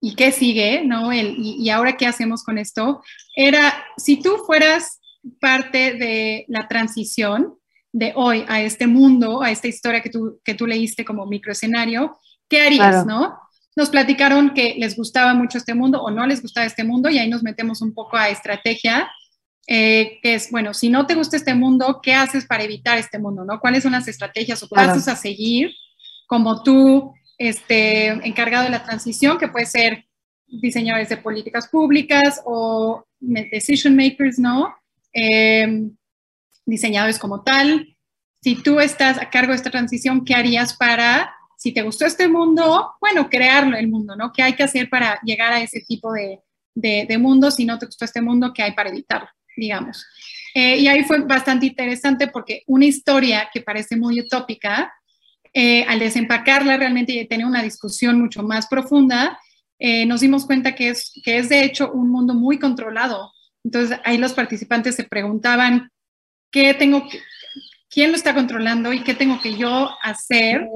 ¿y 0.00 0.14
qué 0.14 0.32
sigue? 0.32 0.82
¿no? 0.84 1.12
El, 1.12 1.34
y, 1.38 1.68
ahora 1.70 1.96
qué 1.96 2.06
hacemos 2.06 2.42
con 2.44 2.58
esto? 2.58 3.02
Era, 3.36 3.84
si 3.96 4.20
tú 4.20 4.36
fueras 4.46 5.00
parte 5.40 5.94
de 5.94 6.44
la 6.48 6.68
transición 6.68 7.58
de 7.92 8.12
hoy 8.16 8.44
a 8.48 8.62
este 8.62 8.86
mundo, 8.86 9.42
a 9.42 9.50
esta 9.50 9.68
historia 9.68 10.00
que 10.00 10.10
tú, 10.10 10.40
que 10.44 10.54
tú 10.54 10.66
leíste 10.66 11.04
como 11.04 11.26
microescenario, 11.26 12.16
¿qué 12.48 12.62
harías, 12.62 13.04
no? 13.06 13.38
Nos 13.76 13.90
platicaron 13.90 14.52
que 14.54 14.74
les 14.78 14.96
gustaba 14.96 15.34
mucho 15.34 15.58
este 15.58 15.74
mundo 15.74 16.02
o 16.02 16.10
no 16.10 16.26
les 16.26 16.42
gustaba 16.42 16.66
este 16.66 16.84
mundo 16.84 17.08
y 17.08 17.18
ahí 17.18 17.28
nos 17.28 17.42
metemos 17.42 17.80
un 17.80 17.94
poco 17.94 18.16
a 18.16 18.28
estrategia, 18.28 19.10
eh, 19.66 20.18
que 20.22 20.34
es, 20.34 20.50
bueno, 20.50 20.74
si 20.74 20.90
no 20.90 21.06
te 21.06 21.14
gusta 21.14 21.36
este 21.36 21.54
mundo, 21.54 22.00
¿qué 22.02 22.14
haces 22.14 22.46
para 22.46 22.64
evitar 22.64 22.98
este 22.98 23.18
mundo, 23.18 23.44
no? 23.44 23.60
¿Cuáles 23.60 23.82
son 23.82 23.92
las 23.92 24.08
estrategias 24.08 24.62
o 24.62 24.68
pasos 24.68 25.08
a 25.08 25.16
seguir 25.16 25.72
como 26.26 26.62
tú, 26.62 27.12
este, 27.38 28.08
encargado 28.08 28.64
de 28.64 28.70
la 28.70 28.84
transición, 28.84 29.38
que 29.38 29.48
puede 29.48 29.66
ser 29.66 30.06
diseñadores 30.46 31.08
de 31.08 31.16
políticas 31.16 31.68
públicas 31.68 32.40
o 32.44 33.04
decision 33.20 33.96
makers, 33.96 34.38
¿no? 34.38 34.74
Eh, 35.12 35.90
diseñadores 36.66 37.18
como 37.18 37.42
tal. 37.42 37.96
Si 38.42 38.56
tú 38.56 38.80
estás 38.80 39.18
a 39.18 39.30
cargo 39.30 39.52
de 39.52 39.56
esta 39.56 39.70
transición, 39.70 40.24
¿qué 40.24 40.34
harías 40.34 40.74
para, 40.74 41.32
si 41.56 41.72
te 41.72 41.82
gustó 41.82 42.06
este 42.06 42.28
mundo, 42.28 42.92
bueno, 43.00 43.30
crearlo 43.30 43.76
el 43.76 43.88
mundo, 43.88 44.16
¿no? 44.16 44.32
¿Qué 44.32 44.42
hay 44.42 44.54
que 44.54 44.64
hacer 44.64 44.90
para 44.90 45.20
llegar 45.22 45.52
a 45.52 45.60
ese 45.60 45.80
tipo 45.80 46.12
de, 46.12 46.40
de, 46.74 47.18
mundo? 47.18 47.50
Si 47.50 47.64
no 47.64 47.78
te 47.78 47.86
gustó 47.86 48.04
este 48.04 48.20
mundo, 48.20 48.52
¿qué 48.52 48.62
hay 48.62 48.72
para 48.72 48.90
evitarlo, 48.90 49.28
digamos? 49.56 50.06
Eh, 50.54 50.78
y 50.78 50.88
ahí 50.88 51.04
fue 51.04 51.20
bastante 51.20 51.66
interesante 51.66 52.28
porque 52.28 52.62
una 52.66 52.84
historia 52.84 53.48
que 53.52 53.60
parece 53.60 53.96
muy 53.96 54.20
utópica, 54.20 54.92
eh, 55.54 55.84
al 55.84 55.98
desempacarla 55.98 56.76
realmente 56.76 57.12
y 57.12 57.26
tener 57.26 57.46
una 57.46 57.62
discusión 57.62 58.20
mucho 58.20 58.42
más 58.42 58.66
profunda, 58.66 59.38
eh, 59.78 60.06
nos 60.06 60.20
dimos 60.20 60.46
cuenta 60.46 60.74
que 60.74 60.90
es, 60.90 61.12
que 61.24 61.38
es 61.38 61.48
de 61.48 61.64
hecho 61.64 61.90
un 61.92 62.10
mundo 62.10 62.34
muy 62.34 62.58
controlado. 62.58 63.32
Entonces 63.64 63.98
ahí 64.04 64.18
los 64.18 64.32
participantes 64.32 64.94
se 64.94 65.04
preguntaban, 65.04 65.90
¿qué 66.50 66.74
tengo 66.74 67.08
que, 67.08 67.20
quién 67.92 68.10
lo 68.10 68.16
está 68.16 68.34
controlando 68.34 68.92
y 68.92 69.02
qué 69.02 69.14
tengo 69.14 69.40
que 69.40 69.56
yo 69.56 69.90
hacer 70.02 70.66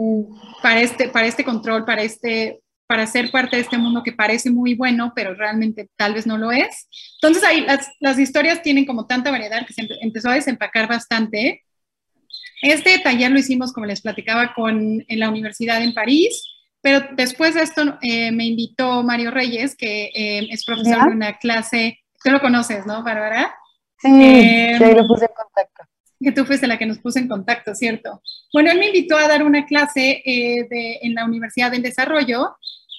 para 0.63 0.81
este, 0.81 1.09
para 1.09 1.27
este 1.27 1.45
control, 1.45 1.85
para, 1.85 2.03
este, 2.03 2.61
para 2.87 3.07
ser 3.07 3.31
parte 3.31 3.57
de 3.57 3.63
este 3.63 3.79
mundo 3.79 4.03
que 4.03 4.13
parece 4.13 4.51
muy 4.51 4.75
bueno, 4.75 5.13
pero 5.15 5.35
realmente 5.35 5.89
tal 5.97 6.15
vez 6.15 6.27
no 6.27 6.39
lo 6.39 6.53
es. 6.53 6.89
Entonces 7.21 7.43
ahí 7.45 7.63
las, 7.63 7.91
las 8.01 8.19
historias 8.19 8.63
tienen 8.63 8.87
como 8.87 9.07
tanta 9.07 9.31
variedad 9.31 9.67
que 9.67 9.73
se 9.73 9.87
empezó 10.01 10.31
a 10.31 10.35
desempacar 10.35 10.89
bastante. 10.89 11.65
Este 12.63 12.99
taller 13.01 13.31
lo 13.31 13.39
hicimos, 13.39 13.73
como 13.73 13.87
les 13.87 14.01
platicaba, 14.01 14.55
con, 14.55 15.05
en 15.07 15.21
la 15.21 15.29
universidad 15.29 15.83
en 15.83 15.95
París, 15.95 16.43
pero 16.81 17.05
después 17.17 17.55
de 17.55 17.63
esto 17.63 17.99
eh, 18.03 18.31
me 18.31 18.47
invitó 18.47 19.03
Mario 19.03 19.31
Reyes, 19.31 19.75
que 19.77 20.11
eh, 20.15 20.47
es 20.51 20.65
profesor 20.65 21.09
de 21.09 21.17
una 21.17 21.37
clase, 21.39 21.99
tú 22.23 22.31
lo 22.31 22.41
conoces, 22.41 22.87
¿no, 22.87 23.03
Bárbara? 23.03 23.55
Sí, 23.99 24.09
eh, 24.11 24.77
sí, 24.79 24.85
lo 24.95 25.07
puse 25.07 25.25
en 25.25 25.33
contacto. 25.35 25.83
Que 26.21 26.33
tú 26.33 26.45
fuiste 26.45 26.67
la 26.67 26.79
que 26.79 26.87
nos 26.87 26.99
puso 26.99 27.19
en 27.19 27.29
contacto, 27.29 27.75
¿cierto? 27.75 28.23
Bueno, 28.53 28.71
él 28.71 28.79
me 28.79 28.87
invitó 28.87 29.17
a 29.17 29.29
dar 29.29 29.43
una 29.43 29.67
clase 29.67 30.23
eh, 30.25 30.67
de, 30.71 30.99
en 31.03 31.15
la 31.15 31.25
Universidad 31.25 31.71
del 31.71 31.83
Desarrollo 31.83 32.57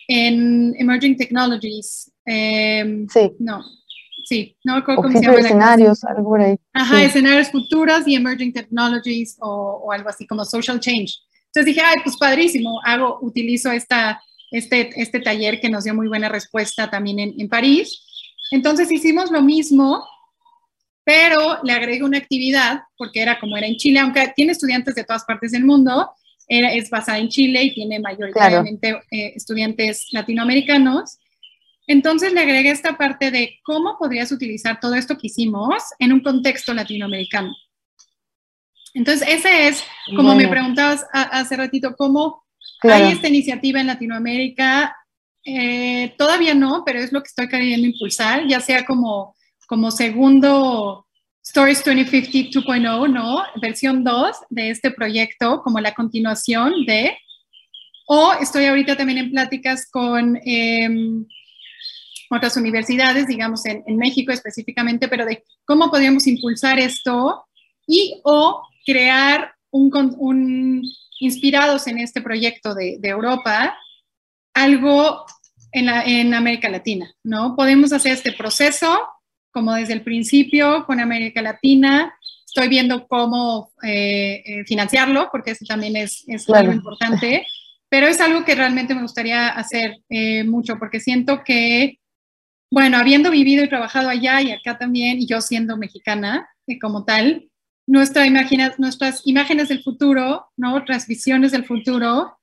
en 0.08 0.74
Emerging 0.78 1.18
Technologies. 1.18 2.12
Em, 2.26 3.08
sí. 3.08 3.32
No, 3.40 3.62
sí, 4.26 4.58
no 4.64 4.84
cómo 4.84 5.12
se 5.12 5.22
llama. 5.22 5.40
escenarios, 5.40 6.04
algo 6.04 6.30
por 6.30 6.42
ahí. 6.42 6.58
Ajá, 6.74 7.04
escenarios 7.04 7.50
futuros 7.50 8.08
y 8.08 8.16
Emerging 8.16 8.54
Technologies 8.54 9.38
o, 9.40 9.84
o, 9.86 9.92
algo 9.92 10.10
así 10.10 10.26
como 10.26 10.44
Social 10.46 10.80
Change. 10.80 11.14
Entonces 11.48 11.66
dije, 11.66 11.82
ay, 11.82 11.96
pues 12.04 12.18
padrísimo, 12.18 12.80
hago, 12.84 13.20
utilizo 13.22 13.72
esta, 13.72 14.22
este, 14.52 14.90
este 15.02 15.20
taller 15.20 15.60
que 15.60 15.70
nos 15.70 15.84
dio 15.84 15.96
muy 15.96 16.08
buena 16.08 16.30
respuesta 16.30 16.90
también 16.90 17.20
en, 17.20 17.34
en 17.38 17.50
París. 17.50 18.04
Entonces 18.52 18.92
hicimos 18.92 19.32
lo 19.32 19.42
mismo, 19.42 20.04
pero 21.04 21.60
le 21.64 21.74
agregué 21.74 22.04
una 22.04 22.18
actividad, 22.18 22.82
porque 22.98 23.22
era 23.22 23.40
como 23.40 23.58
era 23.58 23.68
en 23.68 23.78
Chile, 23.78 24.00
aunque 24.00 24.34
tiene 24.36 24.52
estudiantes 24.52 24.96
de 24.96 25.04
todas 25.04 25.24
partes 25.26 25.52
del 25.52 25.66
mundo, 25.66 26.12
era, 26.48 26.74
es 26.74 26.90
basada 26.90 27.20
en 27.20 27.30
Chile 27.30 27.64
y 27.64 27.74
tiene 27.74 28.00
mayoritariamente 28.00 29.00
eh, 29.12 29.34
estudiantes 29.36 30.08
latinoamericanos. 30.12 31.18
Entonces 31.88 32.34
le 32.34 32.42
agregué 32.42 32.72
esta 32.72 32.98
parte 32.98 33.32
de 33.32 33.60
cómo 33.64 33.98
podrías 33.98 34.32
utilizar 34.32 34.80
todo 34.80 34.96
esto 34.96 35.18
que 35.18 35.28
hicimos 35.28 35.84
en 36.00 36.14
un 36.14 36.22
contexto 36.22 36.74
latinoamericano. 36.74 37.56
Entonces, 38.94 39.28
ese 39.28 39.68
es, 39.68 39.84
como 40.16 40.34
me 40.34 40.48
preguntabas 40.48 41.06
hace 41.14 41.56
ratito, 41.56 41.96
cómo 41.96 42.44
hay 42.82 43.12
esta 43.12 43.28
iniciativa 43.28 43.80
en 43.80 43.88
Latinoamérica. 43.88 44.96
Eh, 45.46 46.16
todavía 46.18 46.56
no, 46.56 46.84
pero 46.86 47.00
es 47.00 47.14
lo 47.14 47.22
que 47.22 47.28
estoy 47.28 47.48
queriendo 47.48 47.88
impulsar, 47.88 48.48
ya 48.48 48.60
sea 48.60 48.86
como 48.86 49.36
como 49.68 49.92
segundo 49.92 51.07
Stories 51.48 51.82
2050 51.86 52.60
2.0, 52.60 53.10
¿no? 53.10 53.42
Versión 53.62 54.04
2 54.04 54.36
de 54.50 54.70
este 54.70 54.92
proyecto, 54.92 55.62
como 55.64 55.80
la 55.80 55.94
continuación 55.94 56.86
de, 56.86 57.18
o 58.06 58.34
estoy 58.34 58.66
ahorita 58.66 58.98
también 58.98 59.20
en 59.20 59.32
pláticas 59.32 59.90
con 59.90 60.38
em, 60.44 61.26
otras 62.30 62.58
universidades, 62.58 63.28
digamos 63.28 63.66
en, 63.66 63.82
México 63.96 64.34
específicamente, 64.34 65.08
pero 65.08 65.26
de 65.26 65.46
cómo 65.64 65.90
podríamos 65.90 66.28
impulsar 66.28 66.80
esto 66.80 67.46
y 67.88 68.20
o 68.26 68.62
crear 68.86 69.54
un, 69.72 70.84
inspirados 71.22 71.88
en 71.88 72.00
este 72.00 72.22
proyecto 72.22 72.76
de, 72.76 73.00
Europa, 73.02 73.74
algo 74.54 75.26
en, 75.72 75.88
en 75.88 76.34
América 76.34 76.68
Latina, 76.68 77.10
¿no? 77.24 77.56
Podemos 77.56 77.94
hacer 77.94 78.12
este 78.12 78.34
proceso 78.34 79.00
como 79.58 79.74
desde 79.74 79.94
el 79.94 80.04
principio 80.04 80.86
con 80.86 81.00
América 81.00 81.42
Latina. 81.42 82.14
Estoy 82.46 82.68
viendo 82.68 83.08
cómo 83.08 83.72
eh, 83.82 84.44
eh, 84.46 84.66
financiarlo, 84.66 85.30
porque 85.32 85.50
eso 85.50 85.66
también 85.68 85.96
es, 85.96 86.24
es 86.28 86.48
algo 86.48 86.72
importante, 86.72 87.44
pero 87.90 88.06
es 88.06 88.22
algo 88.22 88.46
que 88.46 88.54
realmente 88.54 88.94
me 88.94 89.02
gustaría 89.02 89.48
hacer 89.48 89.98
eh, 90.10 90.44
mucho, 90.44 90.78
porque 90.78 91.00
siento 91.00 91.44
que, 91.44 91.98
bueno, 92.70 93.00
habiendo 93.00 93.32
vivido 93.32 93.64
y 93.64 93.68
trabajado 93.68 94.10
allá 94.10 94.42
y 94.42 94.52
acá 94.52 94.78
también, 94.78 95.18
y 95.18 95.26
yo 95.26 95.42
siendo 95.42 95.76
mexicana 95.76 96.48
como 96.80 97.04
tal, 97.04 97.50
nuestra 97.88 98.28
imagina, 98.28 98.76
nuestras 98.78 99.26
imágenes 99.26 99.70
del 99.70 99.82
futuro, 99.82 100.52
¿no? 100.56 100.76
otras 100.76 101.08
visiones 101.08 101.52
del 101.52 101.66
futuro, 101.66 102.38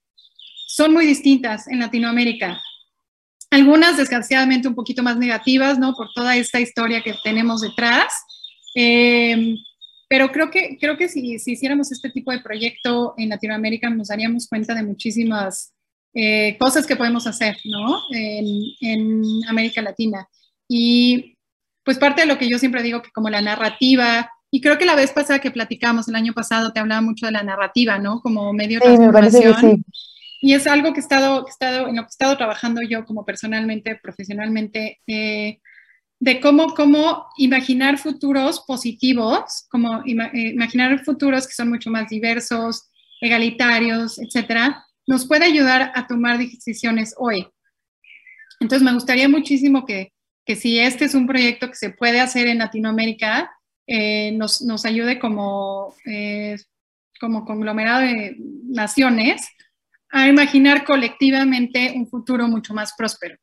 son 0.67 0.93
muy 0.93 1.07
distintas 1.07 1.69
en 1.69 1.79
Latinoamérica 1.79 2.61
algunas 3.55 3.97
desgraciadamente 3.97 4.67
un 4.67 4.75
poquito 4.75 5.03
más 5.03 5.17
negativas, 5.17 5.79
¿no? 5.79 5.95
Por 5.95 6.09
toda 6.13 6.37
esta 6.37 6.61
historia 6.61 7.03
que 7.03 7.15
tenemos 7.23 7.61
detrás. 7.61 8.13
Eh, 8.75 9.55
pero 10.09 10.33
creo 10.33 10.51
que, 10.51 10.77
creo 10.81 10.97
que 10.97 11.09
si, 11.09 11.39
si, 11.39 11.53
hiciéramos 11.53 11.93
este 11.93 12.11
tipo 12.11 12.33
de 12.33 12.41
proyecto 12.41 13.15
en 13.17 13.29
Latinoamérica 13.29 13.89
nos 13.91 14.09
daríamos 14.09 14.49
cuenta 14.49 14.75
de 14.75 14.83
muchísimas 14.83 15.73
eh, 16.15 16.57
cosas 16.59 16.87
que 16.87 16.97
podemos 16.97 17.27
hacer, 17.27 17.57
¿no? 17.65 18.01
En, 18.13 18.47
en, 18.81 19.23
América 19.49 19.83
Latina. 19.83 20.29
Y 20.69 21.37
pues 21.85 21.99
parte 21.99 22.23
de 22.23 22.27
lo 22.27 22.39
que 22.39 22.49
yo 22.49 22.59
siempre 22.59 22.83
digo 22.83 23.03
que 23.03 23.11
como 23.13 23.31
la 23.31 23.41
narrativa, 23.41 24.31
y 24.51 24.61
creo 24.61 24.79
que 24.79 24.85
la 24.85 24.95
vez 24.97 25.13
pasada 25.13 25.41
que 25.41 25.51
platicamos 25.51 26.09
el 26.09 26.17
año 26.17 26.33
pasado 26.33 26.73
te 26.73 26.81
hablaba 26.81 27.01
mucho 27.01 27.27
de 27.27 27.33
la 27.33 27.43
narrativa, 27.43 27.99
¿no? 27.99 28.21
Como 28.21 28.53
medio 28.53 28.81
de 28.81 28.97
sí, 28.97 28.99
Me 28.99 29.13
parece 29.13 29.43
que 29.43 29.55
sí. 29.55 29.85
Y 30.45 30.53
es 30.53 30.67
algo 30.67 30.93
que 30.93 31.01
he 31.01 31.03
estado, 31.03 31.49
estado, 31.49 31.89
en 31.89 31.97
lo 31.97 32.03
que 32.03 32.09
he 32.09 32.11
estado 32.11 32.37
trabajando 32.37 32.83
yo 32.83 33.07
como 33.07 33.25
personalmente, 33.25 33.97
profesionalmente, 33.97 35.01
eh, 35.07 35.59
de 36.21 36.41
cómo, 36.41 36.75
cómo 36.75 37.29
imaginar 37.39 37.97
futuros 37.97 38.61
positivos, 38.61 39.65
como 39.71 40.03
eh, 40.05 40.51
imaginar 40.53 41.03
futuros 41.03 41.47
que 41.47 41.55
son 41.55 41.71
mucho 41.71 41.89
más 41.89 42.11
diversos, 42.11 42.91
egalitarios, 43.23 44.19
etcétera, 44.19 44.85
nos 45.07 45.27
puede 45.27 45.47
ayudar 45.47 45.93
a 45.95 46.07
tomar 46.07 46.37
decisiones 46.37 47.15
hoy. 47.17 47.49
Entonces, 48.61 48.85
me 48.85 48.93
gustaría 48.93 49.31
muchísimo 49.31 49.87
que, 49.87 50.13
que 50.45 50.57
si 50.57 50.79
este 50.79 51.07
es 51.07 51.15
un 51.15 51.27
proyecto 51.27 51.69
que 51.69 51.77
se 51.77 51.89
puede 51.89 52.21
hacer 52.21 52.49
en 52.49 52.59
Latinoamérica, 52.59 53.51
eh, 53.87 54.33
nos, 54.33 54.61
nos, 54.61 54.85
ayude 54.85 55.19
como, 55.19 55.95
como 57.19 57.47
conglomerado 57.47 58.03
de 58.03 58.37
naciones 58.67 59.49
a 60.15 60.29
imaginar 60.29 60.85
colectivamente 60.85 61.93
un 61.97 62.07
futuro 62.07 62.47
mucho 62.47 62.73
más 62.73 62.95
próspero. 62.97 63.35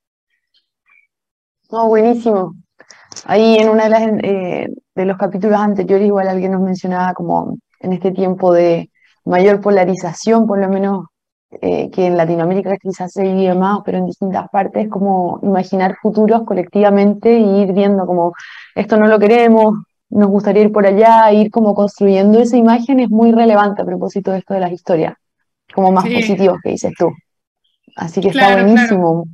Oh, 1.69 1.89
buenísimo. 1.89 2.55
Ahí 3.25 3.57
en 3.57 3.69
uno 3.69 3.83
de, 3.83 4.19
eh, 4.23 4.67
de 4.95 5.05
los 5.05 5.17
capítulos 5.17 5.59
anteriores 5.59 6.07
igual 6.07 6.29
alguien 6.29 6.53
nos 6.53 6.61
mencionaba 6.61 7.13
como 7.13 7.57
en 7.81 7.91
este 7.91 8.11
tiempo 8.11 8.53
de 8.53 8.89
mayor 9.25 9.59
polarización, 9.59 10.47
por 10.47 10.59
lo 10.59 10.69
menos 10.69 11.07
eh, 11.61 11.91
que 11.91 12.07
en 12.07 12.15
Latinoamérica 12.15 12.77
quizás 12.77 13.11
se 13.11 13.23
vive 13.23 13.53
más, 13.53 13.79
pero 13.83 13.97
en 13.97 14.05
distintas 14.05 14.47
partes, 14.49 14.87
como 14.89 15.41
imaginar 15.43 15.97
futuros 16.01 16.43
colectivamente 16.45 17.37
y 17.37 17.63
ir 17.63 17.73
viendo 17.73 18.05
como 18.05 18.31
esto 18.75 18.95
no 18.95 19.07
lo 19.07 19.19
queremos, 19.19 19.73
nos 20.09 20.29
gustaría 20.29 20.63
ir 20.63 20.71
por 20.71 20.85
allá, 20.85 21.33
ir 21.33 21.51
como 21.51 21.75
construyendo 21.75 22.39
esa 22.39 22.55
imagen 22.55 23.01
es 23.01 23.09
muy 23.09 23.33
relevante 23.33 23.81
a 23.81 23.85
propósito 23.85 24.31
de 24.31 24.37
esto 24.37 24.53
de 24.53 24.61
las 24.61 24.71
historias 24.71 25.20
como 25.73 25.91
más 25.91 26.05
positivos 26.05 26.57
que 26.63 26.71
dices 26.71 26.93
tú. 26.97 27.11
Así 27.95 28.21
que 28.21 28.29
está 28.29 28.53
buenísimo. 28.53 29.25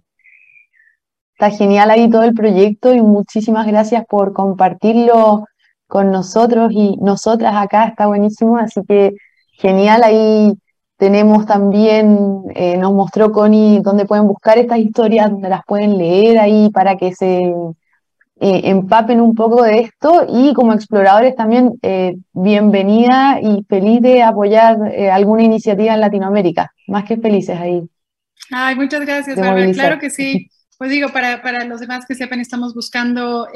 Está 1.33 1.51
genial 1.51 1.91
ahí 1.91 2.09
todo 2.09 2.23
el 2.23 2.33
proyecto 2.33 2.93
y 2.93 3.01
muchísimas 3.01 3.67
gracias 3.67 4.05
por 4.07 4.33
compartirlo 4.33 5.45
con 5.87 6.11
nosotros 6.11 6.71
y 6.73 6.97
nosotras 6.97 7.55
acá, 7.55 7.85
está 7.85 8.07
buenísimo, 8.07 8.57
así 8.57 8.81
que 8.87 9.13
genial, 9.57 10.03
ahí 10.03 10.53
tenemos 10.97 11.45
también, 11.45 12.43
eh, 12.55 12.77
nos 12.77 12.91
mostró 12.93 13.31
Connie 13.31 13.81
dónde 13.81 14.05
pueden 14.05 14.27
buscar 14.27 14.57
estas 14.57 14.79
historias, 14.79 15.29
donde 15.29 15.49
las 15.49 15.61
pueden 15.65 15.97
leer 15.97 16.39
ahí 16.39 16.69
para 16.71 16.97
que 16.97 17.13
se 17.13 17.53
eh, 18.39 18.61
empapen 18.65 19.19
un 19.19 19.35
poco 19.35 19.63
de 19.63 19.79
esto 19.79 20.25
y 20.29 20.53
como 20.53 20.73
exploradores 20.73 21.35
también 21.35 21.73
eh, 21.81 22.15
bienvenida 22.33 23.39
y 23.41 23.63
feliz 23.67 24.01
de 24.01 24.23
apoyar 24.23 24.77
alguna 25.11 25.43
iniciativa 25.43 25.93
en 25.93 26.01
Latinoamérica, 26.01 26.71
más 26.87 27.05
que 27.05 27.17
felices 27.17 27.59
ahí. 27.59 27.81
Ay, 28.51 28.75
muchas 28.75 29.01
gracias, 29.01 29.37
Bárbara. 29.39 29.71
Claro 29.71 29.99
que 29.99 30.09
sí. 30.09 30.49
Pues 30.79 30.91
digo, 30.91 31.09
para, 31.09 31.41
para 31.41 31.65
los 31.65 31.79
demás 31.79 32.05
que 32.07 32.13
sepan, 32.13 32.39
estamos 32.39 32.75
buscando 32.75 33.47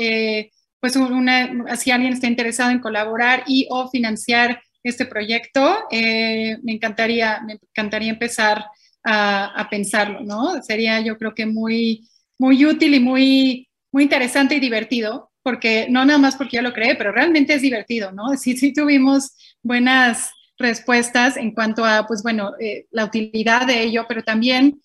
pues 0.80 0.96
una, 0.96 1.78
si 1.78 1.92
alguien 1.92 2.14
está 2.14 2.26
interesado 2.26 2.72
en 2.72 2.80
colaborar 2.80 3.44
y 3.46 3.68
o 3.70 3.88
financiar 3.90 4.60
este 4.84 5.06
proyecto, 5.06 5.78
eh, 5.92 6.58
me, 6.64 6.74
encantaría, 6.74 7.42
me 7.46 7.54
encantaría 7.54 8.12
empezar 8.12 8.66
a, 9.04 9.68
pensarlo, 9.70 10.22
¿no? 10.22 10.62
Sería 10.62 11.00
yo 11.02 11.18
creo 11.18 11.34
que 11.34 11.46
muy, 11.46 12.08
muy 12.38 12.66
útil 12.66 12.96
y 12.96 13.00
muy, 13.00 13.70
muy 13.92 14.04
interesante 14.04 14.56
y 14.56 14.60
divertido, 14.60 15.32
porque 15.44 15.88
no 15.90 16.06
nada 16.06 16.20
más 16.20 16.36
porque 16.36 16.58
yo 16.58 16.62
lo 16.62 16.74
creé, 16.74 16.96
pero 16.96 17.12
realmente 17.12 17.54
es 17.54 17.62
divertido, 17.62 18.12
¿no? 18.12 18.24
Sí, 18.38 18.58
sí 18.58 18.74
tuvimos 18.74 19.36
buenas 19.62 20.32
respuestas 20.58 21.38
en 21.38 21.52
cuanto 21.52 21.86
a, 21.86 22.06
pues 22.08 22.24
bueno, 22.24 22.54
eh, 22.60 22.88
la 22.92 23.06
utilidad 23.06 23.66
de 23.66 23.82
ello, 23.84 24.06
pero 24.08 24.24
también 24.24 24.80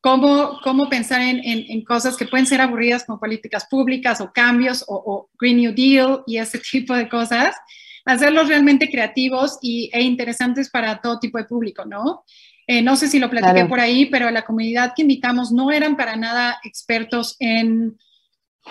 cómo, 0.00 0.60
cómo 0.62 0.88
pensar 0.88 1.20
en, 1.22 1.40
en, 1.42 1.84
cosas 1.84 2.16
que 2.16 2.26
pueden 2.26 2.46
ser 2.46 2.60
aburridas 2.60 3.04
como 3.04 3.18
políticas 3.18 3.66
públicas 3.66 4.20
o 4.20 4.30
cambios 4.32 4.84
o, 4.86 5.28
Green 5.38 5.56
New 5.56 5.74
Deal 5.74 6.22
y 6.26 6.36
ese 6.36 6.58
tipo 6.70 6.94
de 6.94 7.08
cosas, 7.08 7.56
hacerlos 8.04 8.48
realmente 8.48 8.90
creativos 8.90 9.58
y, 9.62 9.90
e 9.92 10.02
interesantes 10.02 10.70
para 10.70 11.00
todo 11.00 11.18
tipo 11.18 11.38
de 11.38 11.44
público, 11.44 11.84
¿no? 11.84 12.24
Eh, 12.68 12.82
no 12.82 12.96
sé 12.96 13.08
si 13.08 13.18
lo 13.18 13.30
platiqué 13.30 13.64
por 13.64 13.80
ahí, 13.80 14.06
pero 14.06 14.30
la 14.30 14.44
comunidad 14.44 14.92
que 14.94 15.02
invitamos 15.02 15.52
no 15.52 15.70
eran 15.70 15.96
para 15.96 16.16
nada 16.16 16.58
expertos 16.64 17.36
en, 17.38 17.96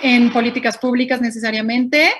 en 0.01 0.31
políticas 0.31 0.77
públicas 0.77 1.21
necesariamente, 1.21 2.11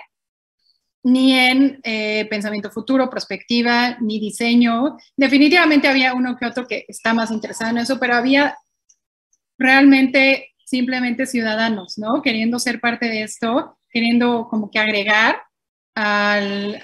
ni 1.04 1.34
en 1.34 1.80
eh, 1.84 2.26
pensamiento 2.30 2.72
futuro, 2.72 3.10
perspectiva, 3.10 3.98
ni 4.02 4.20
diseño. 4.20 4.98
Definitivamente 5.16 5.88
había 5.88 6.14
uno 6.14 6.36
que 6.36 6.46
otro 6.46 6.68
que 6.68 6.86
está 6.88 7.14
más 7.14 7.32
interesado 7.32 7.72
en 7.72 7.78
eso, 7.80 8.00
pero 8.00 8.16
había 8.16 8.58
realmente 9.58 10.54
simplemente 10.66 11.28
ciudadanos, 11.28 11.98
¿no? 11.98 12.22
Queriendo 12.22 12.58
ser 12.58 12.80
parte 12.80 13.08
de 13.08 13.22
esto, 13.22 13.78
queriendo 13.90 14.48
como 14.50 14.72
que 14.72 14.80
agregar 14.80 15.44
al, 15.94 16.82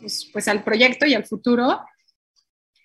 pues, 0.00 0.28
pues, 0.32 0.48
al 0.48 0.64
proyecto 0.64 1.06
y 1.06 1.14
al 1.14 1.26
futuro. 1.26 1.80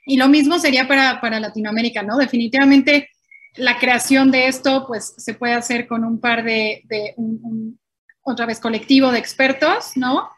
Y 0.05 0.17
lo 0.17 0.27
mismo 0.27 0.59
sería 0.59 0.87
para, 0.87 1.21
para, 1.21 1.39
Latinoamérica, 1.39 2.03
¿no? 2.03 2.17
Definitivamente 2.17 3.09
la 3.55 3.77
creación 3.77 4.31
de 4.31 4.47
esto, 4.47 4.85
pues 4.87 5.13
se 5.17 5.33
puede 5.33 5.53
hacer 5.53 5.87
con 5.87 6.03
un 6.03 6.19
par 6.19 6.43
de, 6.43 6.81
de 6.85 7.13
un, 7.17 7.79
otra 8.21 8.45
vez, 8.45 8.59
colectivo 8.59 9.11
de 9.11 9.19
expertos, 9.19 9.91
¿no? 9.95 10.29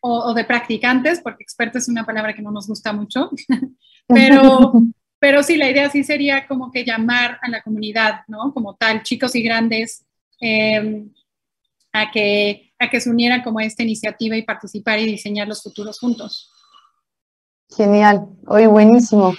O, 0.00 0.30
o, 0.30 0.34
de 0.34 0.44
practicantes, 0.44 1.20
porque 1.20 1.44
experto 1.44 1.78
es 1.78 1.88
una 1.88 2.04
palabra 2.04 2.34
que 2.34 2.42
no 2.42 2.50
nos 2.50 2.66
gusta 2.66 2.92
mucho, 2.92 3.30
pero, 4.08 4.72
Pero 5.22 5.44
sí, 5.44 5.56
la 5.56 5.70
idea 5.70 5.88
sí 5.88 6.02
sería 6.02 6.48
como 6.48 6.72
que 6.72 6.84
llamar 6.84 7.38
a 7.42 7.48
la 7.48 7.62
comunidad, 7.62 8.22
¿no? 8.26 8.52
Como 8.52 8.74
tal, 8.74 9.04
chicos 9.04 9.36
y 9.36 9.42
grandes, 9.44 10.04
em, 10.40 11.12
a, 11.92 12.10
que, 12.10 12.72
a 12.76 12.90
que 12.90 13.00
se 13.00 13.08
unieran 13.08 13.40
como 13.40 13.60
a 13.60 13.64
esta 13.64 13.84
iniciativa 13.84 14.36
y 14.36 14.42
participar 14.42 14.98
y 14.98 15.06
diseñar 15.06 15.46
los 15.46 15.62
futuros 15.62 16.00
juntos. 16.00 16.50
Genial, 17.76 18.26
hoy 18.48 18.66
buenísimo. 18.66 19.32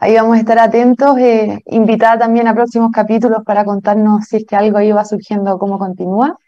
Ahí 0.00 0.14
vamos 0.14 0.36
a 0.36 0.40
estar 0.40 0.58
atentos, 0.58 1.18
eh, 1.18 1.60
invitada 1.66 2.18
también 2.20 2.46
a 2.46 2.54
próximos 2.54 2.92
capítulos 2.92 3.42
para 3.44 3.64
contarnos 3.64 4.26
si 4.26 4.36
es 4.36 4.46
que 4.46 4.54
algo 4.54 4.78
ahí 4.78 4.92
va 4.92 5.04
surgiendo, 5.04 5.58
cómo 5.58 5.78
continúa. 5.78 6.38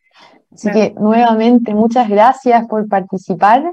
Así 0.53 0.70
que 0.70 0.94
nuevamente 0.98 1.74
muchas 1.74 2.09
gracias 2.09 2.66
por 2.66 2.88
participar 2.88 3.72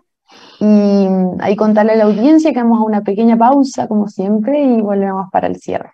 y 0.59 1.07
ahí 1.39 1.55
contarle 1.55 1.93
a 1.93 1.95
la 1.95 2.03
audiencia 2.05 2.53
que 2.53 2.61
vamos 2.61 2.79
a 2.79 2.83
una 2.83 3.01
pequeña 3.01 3.37
pausa, 3.37 3.87
como 3.87 4.07
siempre, 4.07 4.63
y 4.63 4.81
volvemos 4.81 5.29
para 5.31 5.47
el 5.47 5.57
cierre. 5.57 5.93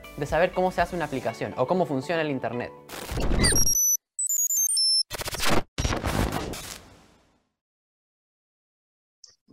de 0.17 0.25
saber 0.25 0.51
cómo 0.51 0.71
se 0.71 0.81
hace 0.81 0.95
una 0.95 1.05
aplicación 1.05 1.53
o 1.57 1.67
cómo 1.67 1.85
funciona 1.85 2.21
el 2.21 2.31
Internet. 2.31 2.71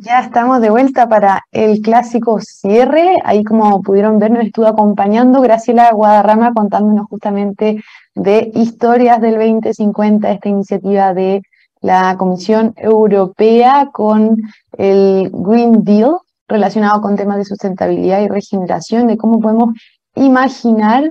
Ya 0.00 0.20
estamos 0.20 0.61
de 0.61 0.70
vuelta 0.70 1.09
para 1.09 1.42
el 1.50 1.82
clásico 1.82 2.40
cierre. 2.40 3.16
Ahí 3.24 3.42
como 3.42 3.82
pudieron 3.82 4.20
ver 4.20 4.30
nos 4.30 4.44
estuvo 4.44 4.66
acompañando 4.66 5.40
Graciela 5.40 5.90
Guadarrama 5.90 6.52
contándonos 6.54 7.06
justamente 7.09 7.82
de 8.14 8.50
historias 8.54 9.20
del 9.20 9.34
2050, 9.34 10.30
esta 10.30 10.48
iniciativa 10.48 11.14
de 11.14 11.42
la 11.80 12.16
Comisión 12.16 12.74
Europea 12.76 13.90
con 13.92 14.36
el 14.76 15.30
Green 15.32 15.82
Deal 15.82 16.18
relacionado 16.46 17.00
con 17.02 17.16
temas 17.16 17.36
de 17.36 17.44
sustentabilidad 17.44 18.22
y 18.22 18.28
regeneración, 18.28 19.06
de 19.09 19.18
cómo 19.18 19.40
podemos 19.40 19.74
imaginar 20.18 21.10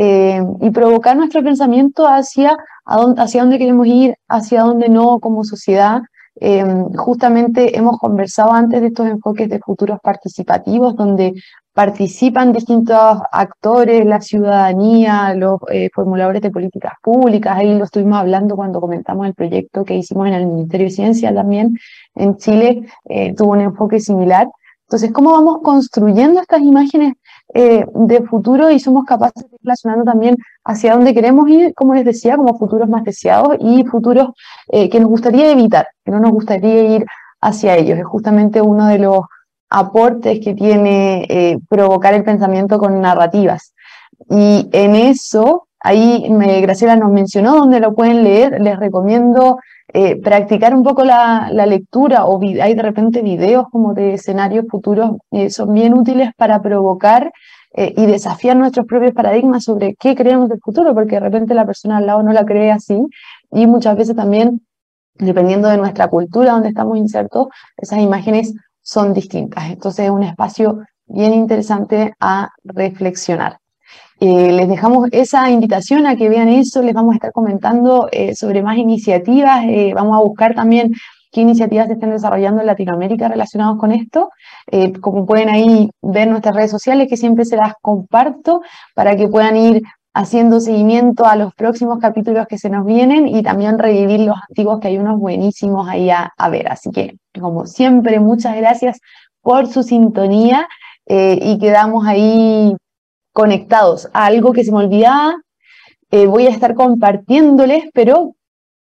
eh, 0.00 0.40
y 0.60 0.70
provocar 0.70 1.16
nuestro 1.16 1.42
pensamiento 1.42 2.06
hacia, 2.06 2.56
hacia 2.84 3.40
dónde 3.40 3.58
queremos 3.58 3.86
ir, 3.86 4.14
hacia 4.28 4.62
dónde 4.62 4.88
no 4.88 5.18
como 5.18 5.42
sociedad. 5.42 6.02
Eh, 6.40 6.64
justamente 6.96 7.76
hemos 7.76 7.98
conversado 7.98 8.52
antes 8.52 8.80
de 8.80 8.88
estos 8.88 9.08
enfoques 9.08 9.48
de 9.48 9.58
futuros 9.58 9.98
participativos, 10.00 10.94
donde 10.94 11.34
participan 11.72 12.52
distintos 12.52 13.18
actores, 13.32 14.06
la 14.06 14.20
ciudadanía, 14.20 15.34
los 15.34 15.58
eh, 15.68 15.90
formuladores 15.92 16.42
de 16.42 16.52
políticas 16.52 16.92
públicas, 17.02 17.56
ahí 17.56 17.76
lo 17.76 17.84
estuvimos 17.84 18.18
hablando 18.18 18.54
cuando 18.54 18.80
comentamos 18.80 19.26
el 19.26 19.34
proyecto 19.34 19.84
que 19.84 19.96
hicimos 19.96 20.28
en 20.28 20.34
el 20.34 20.46
Ministerio 20.46 20.86
de 20.86 20.92
Ciencia 20.92 21.34
también 21.34 21.76
en 22.14 22.36
Chile, 22.36 22.82
tuvo 23.36 23.52
un 23.52 23.60
enfoque 23.60 23.98
similar. 23.98 24.48
Entonces, 24.88 25.12
¿cómo 25.12 25.32
vamos 25.32 25.58
construyendo 25.62 26.40
estas 26.40 26.62
imágenes 26.62 27.12
eh, 27.52 27.84
de 27.94 28.22
futuro 28.22 28.70
y 28.70 28.80
somos 28.80 29.04
capaces 29.04 29.42
de 29.42 29.50
ir 29.52 29.60
relacionando 29.62 30.02
también 30.02 30.38
hacia 30.64 30.94
dónde 30.94 31.12
queremos 31.12 31.46
ir, 31.50 31.74
como 31.74 31.92
les 31.92 32.06
decía, 32.06 32.38
como 32.38 32.56
futuros 32.56 32.88
más 32.88 33.04
deseados 33.04 33.58
y 33.60 33.84
futuros 33.84 34.28
eh, 34.72 34.88
que 34.88 34.98
nos 34.98 35.10
gustaría 35.10 35.50
evitar, 35.50 35.88
que 36.02 36.10
no 36.10 36.20
nos 36.20 36.30
gustaría 36.30 36.96
ir 36.96 37.06
hacia 37.38 37.76
ellos. 37.76 37.98
Es 37.98 38.06
justamente 38.06 38.62
uno 38.62 38.86
de 38.86 38.98
los 38.98 39.20
aportes 39.68 40.40
que 40.42 40.54
tiene 40.54 41.26
eh, 41.28 41.58
provocar 41.68 42.14
el 42.14 42.24
pensamiento 42.24 42.78
con 42.78 42.98
narrativas. 42.98 43.74
Y 44.30 44.70
en 44.72 44.94
eso, 44.94 45.68
ahí 45.80 46.26
Graciela 46.62 46.96
nos 46.96 47.12
mencionó 47.12 47.56
dónde 47.56 47.80
lo 47.80 47.94
pueden 47.94 48.24
leer, 48.24 48.58
les 48.62 48.78
recomiendo 48.78 49.58
eh, 49.94 50.16
practicar 50.16 50.74
un 50.74 50.82
poco 50.82 51.02
la, 51.02 51.50
lectura 51.66 52.26
o 52.26 52.40
hay 52.42 52.74
de 52.74 52.82
repente 52.82 53.22
videos 53.22 53.66
como 53.70 53.94
de 53.94 54.14
escenarios 54.14 54.66
futuros, 54.68 55.12
eh, 55.30 55.48
son 55.50 55.72
bien 55.72 55.94
útiles 55.94 56.30
para 56.36 56.60
provocar 56.60 57.32
eh, 57.74 57.94
y 57.96 58.06
desafiar 58.06 58.56
nuestros 58.56 58.86
propios 58.86 59.14
paradigmas 59.14 59.64
sobre 59.64 59.94
qué 59.94 60.14
creemos 60.14 60.48
del 60.50 60.60
futuro, 60.60 60.94
porque 60.94 61.16
de 61.16 61.20
repente 61.20 61.54
la 61.54 61.64
persona 61.64 61.98
al 61.98 62.06
lado 62.06 62.22
no 62.22 62.32
la 62.32 62.44
cree 62.44 62.70
así 62.70 63.00
y 63.50 63.66
muchas 63.66 63.96
veces 63.96 64.14
también 64.14 64.60
dependiendo 65.14 65.68
de 65.68 65.78
nuestra 65.78 66.08
cultura 66.08 66.52
donde 66.52 66.68
estamos 66.68 66.96
insertos, 66.96 67.48
esas 67.76 67.98
imágenes 67.98 68.54
son 68.82 69.12
distintas. 69.12 69.70
Entonces 69.70 70.06
es 70.06 70.10
un 70.10 70.22
espacio 70.22 70.80
bien 71.06 71.32
interesante 71.34 72.14
a 72.20 72.50
reflexionar. 72.62 73.58
Eh, 74.20 74.50
les 74.50 74.68
dejamos 74.68 75.08
esa 75.12 75.48
invitación 75.48 76.04
a 76.06 76.16
que 76.16 76.28
vean 76.28 76.48
eso, 76.48 76.82
les 76.82 76.92
vamos 76.92 77.12
a 77.12 77.16
estar 77.16 77.32
comentando 77.32 78.08
eh, 78.10 78.34
sobre 78.34 78.62
más 78.62 78.76
iniciativas, 78.76 79.64
eh, 79.64 79.92
vamos 79.94 80.16
a 80.16 80.20
buscar 80.20 80.56
también 80.56 80.92
qué 81.30 81.42
iniciativas 81.42 81.86
se 81.86 81.92
están 81.92 82.10
desarrollando 82.10 82.60
en 82.60 82.66
Latinoamérica 82.66 83.28
relacionadas 83.28 83.76
con 83.78 83.92
esto. 83.92 84.30
como 85.00 85.24
pueden 85.24 85.48
ahí 85.50 85.90
ver 86.02 86.28
nuestras 86.28 86.56
redes 86.56 86.70
sociales, 86.70 87.06
que 87.08 87.16
siempre 87.16 87.44
se 87.44 87.56
las 87.56 87.74
comparto 87.80 88.62
para 88.94 89.14
que 89.16 89.28
puedan 89.28 89.56
ir 89.56 89.82
haciendo 90.14 90.58
seguimiento 90.58 91.26
a 91.26 91.36
los 91.36 91.54
próximos 91.54 91.98
capítulos 92.00 92.46
que 92.48 92.58
se 92.58 92.70
nos 92.70 92.84
vienen 92.84 93.28
y 93.28 93.42
también 93.42 93.78
revivir 93.78 94.20
los 94.20 94.36
antiguos, 94.48 94.80
que 94.80 94.88
hay 94.88 94.98
unos 94.98 95.20
buenísimos 95.20 95.88
ahí 95.88 96.10
a, 96.10 96.32
ver. 96.50 96.68
Así 96.68 96.90
que, 96.90 97.16
como 97.38 97.66
siempre, 97.66 98.18
muchas 98.18 98.56
gracias 98.56 98.98
por 99.42 99.68
su 99.68 99.82
sintonía 99.82 100.66
y 101.06 101.58
quedamos 101.58 102.06
ahí 102.06 102.74
conectados 103.32 104.08
a 104.12 104.26
algo 104.26 104.52
que 104.52 104.64
se 104.64 104.72
me 104.72 104.78
olvidaba. 104.78 105.36
Eh, 106.10 106.26
voy 106.26 106.46
a 106.46 106.50
estar 106.50 106.74
compartiéndoles, 106.74 107.84
pero 107.92 108.34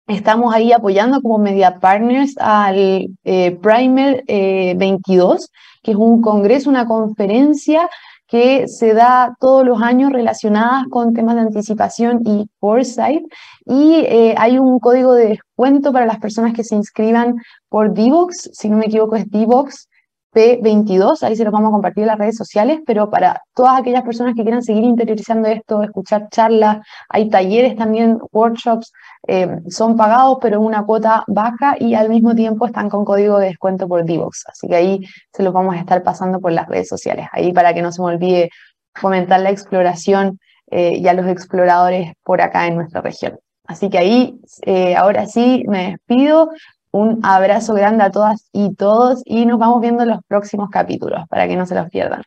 estamos 0.07 0.55
ahí 0.55 0.73
apoyando 0.73 1.21
como 1.21 1.39
media 1.39 1.79
partners 1.79 2.35
al 2.39 3.09
eh, 3.25 3.59
Primer 3.63 4.25
22, 4.27 5.43
eh, 5.43 5.47
que 5.83 5.91
es 5.93 5.97
un 5.97 6.21
congreso, 6.23 6.71
una 6.71 6.87
conferencia 6.87 7.89
que 8.27 8.69
se 8.69 8.95
da 8.95 9.37
todos 9.41 9.67
los 9.67 9.83
años 9.83 10.13
relacionadas 10.13 10.85
con 10.89 11.13
temas 11.15 11.35
de 11.35 11.41
anticipación 11.43 12.21
y 12.25 12.49
foresight. 12.61 13.25
Y 13.67 14.07
hay 14.37 14.57
un 14.59 14.79
código 14.79 15.15
de 15.15 15.29
descuento 15.29 15.93
para 15.93 16.07
las 16.07 16.21
personas 16.21 16.55
que 16.55 16.63
se 16.63 16.77
inscriban 16.77 17.37
por 17.69 17.93
Divox, 17.93 18.51
si 18.53 18.69
no 18.69 18.77
me 18.77 18.87
equivoco 18.87 19.17
es 19.17 19.29
Divox 19.31 19.90
P22, 20.33 21.23
ahí 21.23 21.37
se 21.37 21.45
los 21.45 21.53
vamos 21.53 21.69
a 21.69 21.73
compartir 21.73 22.03
en 22.03 22.09
las 22.09 22.19
redes 22.19 22.37
sociales, 22.37 22.81
pero 22.87 23.11
para 23.11 23.43
todas 23.55 23.81
aquellas 23.81 24.03
personas 24.03 24.35
que 24.35 24.43
quieran 24.43 24.63
seguir 24.63 24.85
interiorizando 24.85 25.49
esto, 25.49 25.83
escuchar 25.83 26.29
charlas, 26.31 26.79
hay 27.09 27.29
talleres 27.29 27.77
también, 27.77 28.19
workshops, 28.33 28.93
eh, 29.27 29.59
son 29.69 29.97
pagados 29.97 30.39
pero 30.41 30.61
una 30.61 30.85
cuota 30.85 31.25
baja 31.27 31.77
y 31.79 31.95
al 31.95 32.09
mismo 32.09 32.35
tiempo 32.35 32.67
están 32.67 32.89
con 32.89 33.05
código 33.05 33.39
de 33.39 33.47
descuento 33.47 33.89
por 33.89 34.05
Divox, 34.05 34.45
así 34.47 34.69
que 34.69 34.77
ahí 34.77 35.01
se 35.33 35.43
los 35.43 35.53
vamos 35.53 35.75
a 35.75 35.79
estar 35.79 36.03
pasando 36.03 36.41
por 36.41 36.53
las 36.53 36.69
redes 36.69 36.89
sociales, 36.89 37.27
ahí 37.33 37.53
para 37.53 37.75
que 37.75 37.83
no 37.83 37.93
se 37.93 38.01
me 38.01 38.09
olvide 38.09 38.51
fomentar 38.95 39.41
la 39.41 39.51
exploración 39.51 40.39
eh, 40.71 40.99
y 40.99 41.09
a 41.09 41.15
los 41.15 41.27
exploradores 41.27 42.13
por 42.23 42.41
acá 42.41 42.67
en 42.67 42.77
nuestra 42.77 43.01
región. 43.01 43.39
Así 43.71 43.89
que 43.89 43.99
ahí, 43.99 44.41
eh, 44.63 44.97
ahora 44.97 45.27
sí, 45.27 45.65
me 45.69 45.91
despido. 45.91 46.51
Un 46.93 47.21
abrazo 47.23 47.75
grande 47.75 48.03
a 48.03 48.11
todas 48.11 48.49
y 48.53 48.75
todos 48.75 49.23
y 49.25 49.47
nos 49.47 49.59
vamos 49.59 49.81
viendo 49.81 50.03
en 50.03 50.11
los 50.11 50.21
próximos 50.27 50.71
capítulos 50.71 51.27
para 51.29 51.47
que 51.47 51.57
no 51.57 51.67
se 51.67 51.77
los 51.77 51.89
pierdan. 51.89 52.23